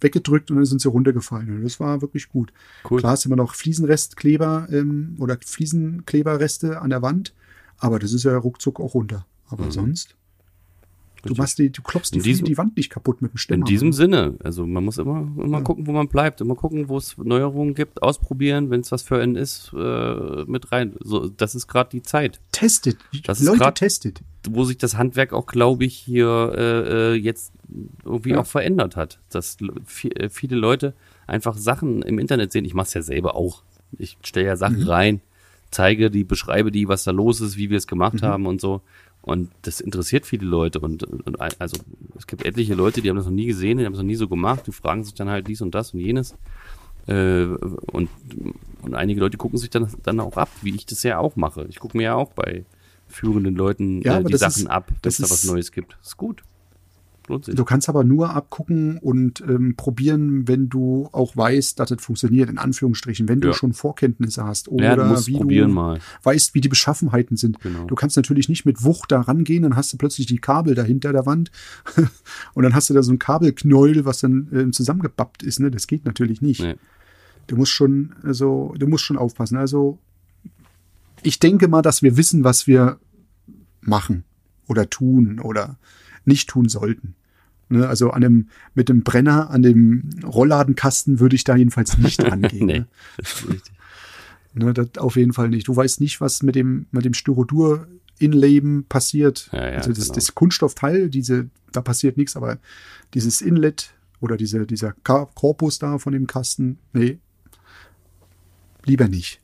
weggedrückt 0.00 0.50
und 0.50 0.56
dann 0.56 0.66
sind 0.66 0.80
sie 0.80 0.88
runtergefallen. 0.88 1.62
Das 1.62 1.78
war 1.78 2.02
wirklich 2.02 2.28
gut. 2.28 2.52
Cool. 2.90 2.98
Klar 2.98 3.14
ist 3.14 3.24
immer 3.24 3.36
noch 3.36 3.54
Fliesenrestkleber 3.54 4.66
ähm, 4.70 5.14
oder 5.20 5.38
Fliesenkleberreste 5.44 6.80
an 6.80 6.90
der 6.90 7.02
Wand, 7.02 7.34
aber 7.78 7.98
das 7.98 8.12
ist 8.12 8.24
ja 8.24 8.36
ruckzuck 8.36 8.80
auch 8.80 8.94
runter. 8.94 9.26
Aber 9.48 9.70
sonst, 9.70 10.16
du 11.24 11.28
Richtig. 11.30 11.38
machst 11.38 11.58
die, 11.58 11.70
du 11.70 11.82
klopfst 11.82 12.10
die, 12.14 12.20
diesem- 12.20 12.44
die 12.44 12.56
Wand 12.58 12.76
nicht 12.76 12.90
kaputt 12.90 13.20
mit 13.22 13.32
dem 13.32 13.36
Stämmer. 13.38 13.60
In 13.60 13.64
diesem 13.64 13.92
Sinne, 13.92 14.34
also 14.44 14.66
man 14.66 14.84
muss 14.84 14.98
immer, 14.98 15.20
immer 15.42 15.62
gucken, 15.62 15.86
wo 15.86 15.92
man 15.92 16.08
bleibt, 16.08 16.40
immer 16.40 16.54
gucken, 16.54 16.88
wo 16.88 16.96
es 16.98 17.16
Neuerungen 17.18 17.74
gibt, 17.74 18.02
ausprobieren, 18.02 18.70
wenn 18.70 18.80
es 18.80 18.92
was 18.92 19.02
für 19.02 19.20
einen 19.20 19.36
ist, 19.36 19.72
äh, 19.76 20.44
mit 20.46 20.70
rein. 20.72 20.94
So, 21.00 21.28
das 21.28 21.54
ist 21.54 21.66
gerade 21.66 21.90
die 21.90 22.02
Zeit, 22.02 22.40
testet, 22.52 22.98
Das 23.26 23.40
ist 23.40 23.46
Leute 23.46 23.58
grad- 23.58 23.74
testet. 23.76 24.20
wo 24.48 24.64
sich 24.64 24.78
das 24.78 24.96
Handwerk 24.96 25.32
auch, 25.32 25.46
glaube 25.46 25.84
ich, 25.84 25.94
hier 25.94 26.52
äh, 26.56 27.12
äh, 27.12 27.14
jetzt 27.14 27.52
irgendwie 28.04 28.30
Ja. 28.30 28.40
auch 28.40 28.46
verändert 28.46 28.96
hat. 28.96 29.18
Dass 29.30 29.56
äh, 30.14 30.28
viele 30.28 30.56
Leute 30.56 30.94
einfach 31.26 31.56
Sachen 31.56 32.02
im 32.02 32.18
Internet 32.18 32.52
sehen. 32.52 32.64
Ich 32.64 32.74
mache 32.74 32.86
es 32.88 32.94
ja 32.94 33.02
selber 33.02 33.34
auch. 33.36 33.62
Ich 33.96 34.18
stelle 34.22 34.46
ja 34.46 34.54
Mhm. 34.54 34.58
Sachen 34.58 34.82
rein, 34.82 35.20
zeige 35.70 36.10
die, 36.10 36.24
beschreibe 36.24 36.70
die, 36.70 36.86
was 36.88 37.04
da 37.04 37.10
los 37.10 37.40
ist, 37.40 37.56
wie 37.56 37.70
wir 37.70 37.78
es 37.78 37.86
gemacht 37.86 38.16
Mhm. 38.22 38.26
haben 38.26 38.46
und 38.46 38.60
so. 38.60 38.82
Und 39.24 39.50
das 39.62 39.80
interessiert 39.80 40.26
viele 40.26 40.44
Leute. 40.46 40.80
Und, 40.80 41.02
und 41.02 41.40
also 41.40 41.78
es 42.16 42.26
gibt 42.26 42.44
etliche 42.44 42.74
Leute, 42.74 43.00
die 43.00 43.08
haben 43.08 43.16
das 43.16 43.24
noch 43.24 43.32
nie 43.32 43.46
gesehen, 43.46 43.78
die 43.78 43.86
haben 43.86 43.94
es 43.94 43.98
noch 43.98 44.04
nie 44.04 44.16
so 44.16 44.28
gemacht. 44.28 44.66
Die 44.66 44.72
fragen 44.72 45.02
sich 45.02 45.14
dann 45.14 45.30
halt 45.30 45.48
dies 45.48 45.62
und 45.62 45.74
das 45.74 45.94
und 45.94 46.00
jenes. 46.00 46.34
Äh, 47.06 47.44
und, 47.44 48.08
und 48.82 48.94
einige 48.94 49.20
Leute 49.20 49.38
gucken 49.38 49.58
sich 49.58 49.70
dann, 49.70 49.88
dann 50.02 50.20
auch 50.20 50.36
ab, 50.36 50.50
wie 50.62 50.74
ich 50.74 50.84
das 50.84 51.02
ja 51.04 51.18
auch 51.18 51.36
mache. 51.36 51.66
Ich 51.70 51.78
gucke 51.80 51.96
mir 51.96 52.02
ja 52.04 52.14
auch 52.16 52.32
bei 52.32 52.66
führenden 53.08 53.54
Leuten 53.54 54.02
Ja, 54.02 54.18
äh, 54.20 54.24
die 54.24 54.36
Sachen 54.36 54.64
ist- 54.64 54.70
ab, 54.70 54.88
wenn 54.88 54.98
das 55.02 55.18
es 55.18 55.26
da 55.28 55.32
was 55.32 55.44
Neues 55.44 55.72
gibt. 55.72 55.96
Ist 56.02 56.16
gut. 56.18 56.42
Lohnt 57.28 57.44
sich. 57.46 57.54
Du 57.54 57.64
kannst 57.64 57.88
aber 57.88 58.04
nur 58.04 58.30
abgucken 58.34 58.98
und 58.98 59.40
ähm, 59.48 59.76
probieren, 59.76 60.46
wenn 60.46 60.68
du 60.68 61.08
auch 61.12 61.36
weißt, 61.36 61.78
dass 61.80 61.90
es 61.90 62.02
funktioniert, 62.02 62.50
in 62.50 62.58
Anführungsstrichen, 62.58 63.28
wenn 63.28 63.40
du 63.40 63.48
Ja. 63.48 63.54
schon 63.54 63.72
Vorkenntnisse 63.72 64.44
hast 64.44 64.68
oder 64.68 64.84
ja, 64.84 64.96
du 64.96 65.26
wie 65.26 65.36
probieren 65.38 65.68
du 65.68 65.74
mal. 65.74 65.98
weißt, 66.22 66.54
wie 66.54 66.60
die 66.60 66.68
Beschaffenheiten 66.68 67.36
sind. 67.36 67.60
Genau. 67.60 67.84
Du 67.86 67.94
kannst 67.94 68.16
natürlich 68.16 68.48
nicht 68.48 68.64
mit 68.66 68.84
Wucht 68.84 69.10
da 69.12 69.20
rangehen, 69.22 69.62
dann 69.62 69.76
hast 69.76 69.92
du 69.92 69.96
plötzlich 69.96 70.26
die 70.26 70.38
Kabel 70.38 70.74
dahinter 70.74 71.12
der 71.12 71.24
Wand 71.26 71.50
und 72.54 72.62
dann 72.62 72.74
hast 72.74 72.90
du 72.90 72.94
da 72.94 73.02
so 73.02 73.12
ein 73.12 73.18
Kabelknäuel, 73.18 74.04
was 74.04 74.20
dann 74.20 74.48
ähm, 74.52 74.72
zusammengebappt 74.72 75.42
ist. 75.42 75.60
Ne? 75.60 75.70
Das 75.70 75.86
geht 75.86 76.04
natürlich 76.04 76.42
nicht. 76.42 76.60
Nee. 76.62 76.74
Du 77.46 77.56
musst 77.56 77.72
schon, 77.72 78.14
also, 78.22 78.74
du 78.78 78.86
musst 78.86 79.04
schon 79.04 79.18
aufpassen. 79.18 79.56
Also, 79.58 79.98
ich 81.22 81.38
denke 81.40 81.68
mal, 81.68 81.82
dass 81.82 82.02
wir 82.02 82.16
wissen, 82.16 82.44
was 82.44 82.66
wir 82.66 82.98
machen 83.80 84.24
oder 84.68 84.88
tun 84.88 85.40
oder 85.40 85.76
nicht 86.24 86.48
tun 86.48 86.68
sollten. 86.68 87.14
Ne, 87.68 87.88
also 87.88 88.10
an 88.10 88.20
dem, 88.20 88.48
mit 88.74 88.88
dem 88.88 89.02
Brenner 89.02 89.50
an 89.50 89.62
dem 89.62 90.10
Rollladenkasten 90.24 91.18
würde 91.18 91.34
ich 91.34 91.44
da 91.44 91.56
jedenfalls 91.56 91.96
nicht 91.98 92.22
rangehen. 92.30 92.66
nee, 92.66 92.78
ne? 92.80 92.86
das 93.16 93.32
ist 93.32 93.48
richtig. 93.48 93.72
Ne, 94.54 94.72
das 94.74 94.98
auf 94.98 95.16
jeden 95.16 95.32
Fall 95.32 95.48
nicht. 95.48 95.66
Du 95.66 95.74
weißt 95.74 96.00
nicht, 96.00 96.20
was 96.20 96.42
mit 96.42 96.54
dem, 96.54 96.86
mit 96.90 97.04
dem 97.04 97.14
Styrodur 97.14 97.88
Inleben 98.18 98.84
passiert. 98.88 99.48
Ja, 99.52 99.70
ja, 99.70 99.76
also 99.78 99.90
das, 99.90 100.04
genau. 100.04 100.14
das 100.14 100.34
Kunststoffteil, 100.34 101.08
diese, 101.10 101.48
da 101.72 101.80
passiert 101.80 102.16
nichts, 102.16 102.36
aber 102.36 102.58
dieses 103.14 103.40
Inlet 103.40 103.92
oder 104.20 104.36
diese, 104.36 104.66
dieser 104.66 104.92
Korpus 104.92 105.78
da 105.78 105.98
von 105.98 106.12
dem 106.12 106.26
Kasten, 106.26 106.78
nee, 106.92 107.18
lieber 108.84 109.08
nicht. 109.08 109.40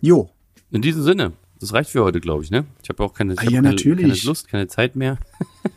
Jo, 0.00 0.30
In 0.70 0.82
diesem 0.82 1.02
Sinne, 1.02 1.32
das 1.58 1.72
reicht 1.72 1.90
für 1.90 2.04
heute, 2.04 2.20
glaube 2.20 2.44
ich, 2.44 2.50
ne? 2.50 2.66
Ich 2.82 2.88
habe 2.90 3.02
auch 3.02 3.14
keine, 3.14 3.32
ich 3.32 3.40
Ah, 3.40 3.44
ja, 3.44 3.50
keine, 3.50 3.70
natürlich. 3.70 4.02
keine 4.06 4.26
Lust, 4.28 4.48
keine 4.48 4.68
Zeit 4.68 4.94
mehr. 4.96 5.18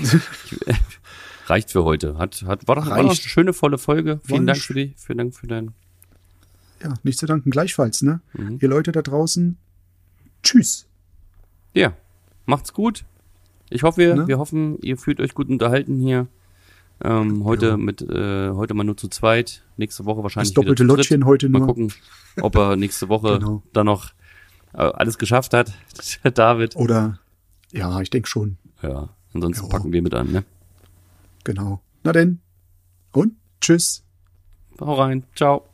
ich, 0.00 0.16
reicht 1.46 1.70
für 1.72 1.84
heute. 1.84 2.16
Hat, 2.18 2.42
hat, 2.46 2.66
war, 2.68 2.76
doch, 2.76 2.86
war 2.86 2.96
eine 2.96 3.14
schöne, 3.14 3.52
volle 3.52 3.78
Folge. 3.78 4.20
Vielen 4.24 4.46
Dank 4.46 4.58
für 4.60 4.74
dich. 4.74 4.92
Vielen 4.96 5.18
Dank 5.18 5.34
für 5.34 5.46
dein. 5.46 5.72
ja, 6.82 6.94
nicht 7.02 7.18
zu 7.18 7.26
danken, 7.26 7.50
gleichfalls, 7.50 8.02
ne? 8.02 8.20
Mhm. 8.34 8.58
Ihr 8.60 8.68
Leute 8.68 8.92
da 8.92 9.02
draußen, 9.02 9.56
tschüss. 10.42 10.86
Ja, 11.74 11.92
macht's 12.46 12.72
gut. 12.72 13.04
Ich 13.70 13.82
hoffe, 13.82 14.14
Ne? 14.14 14.28
wir 14.28 14.38
hoffen, 14.38 14.78
ihr 14.80 14.96
fühlt 14.96 15.20
euch 15.20 15.34
gut 15.34 15.48
unterhalten 15.48 15.98
hier. 16.00 16.26
Ähm, 17.04 17.44
heute 17.44 17.66
Ja. 17.68 17.76
mit, 17.76 18.00
äh, 18.02 18.50
heute 18.50 18.74
mal 18.74 18.82
nur 18.84 18.96
zu 18.96 19.08
zweit. 19.08 19.62
Nächste 19.76 20.04
Woche 20.04 20.22
wahrscheinlich 20.22 20.50
Das 20.50 20.54
doppelte 20.54 20.84
wieder 20.84 20.96
Lottchen 20.96 21.24
heute 21.26 21.48
Mal 21.48 21.58
nur. 21.60 21.68
gucken, 21.68 21.92
ob 22.40 22.56
er 22.56 22.76
nächste 22.76 23.08
Woche 23.08 23.38
Genau. 23.38 23.62
dann 23.72 23.86
noch 23.86 24.12
äh, 24.72 24.78
alles 24.78 25.16
geschafft 25.18 25.54
hat. 25.54 25.72
David. 26.34 26.74
Oder, 26.76 27.20
ja, 27.72 28.00
ich 28.00 28.10
denke 28.10 28.28
schon. 28.28 28.56
Ja, 28.82 29.10
ansonsten 29.34 29.64
Ja. 29.64 29.70
packen 29.70 29.92
wir 29.92 30.02
mit 30.02 30.14
an, 30.14 30.32
ne? 30.32 30.44
Genau. 31.44 31.80
Na 32.04 32.12
denn. 32.12 32.40
Und 33.12 33.34
tschüss. 33.60 34.04
Hau 34.80 34.94
rein. 34.94 35.24
Ciao. 35.34 35.64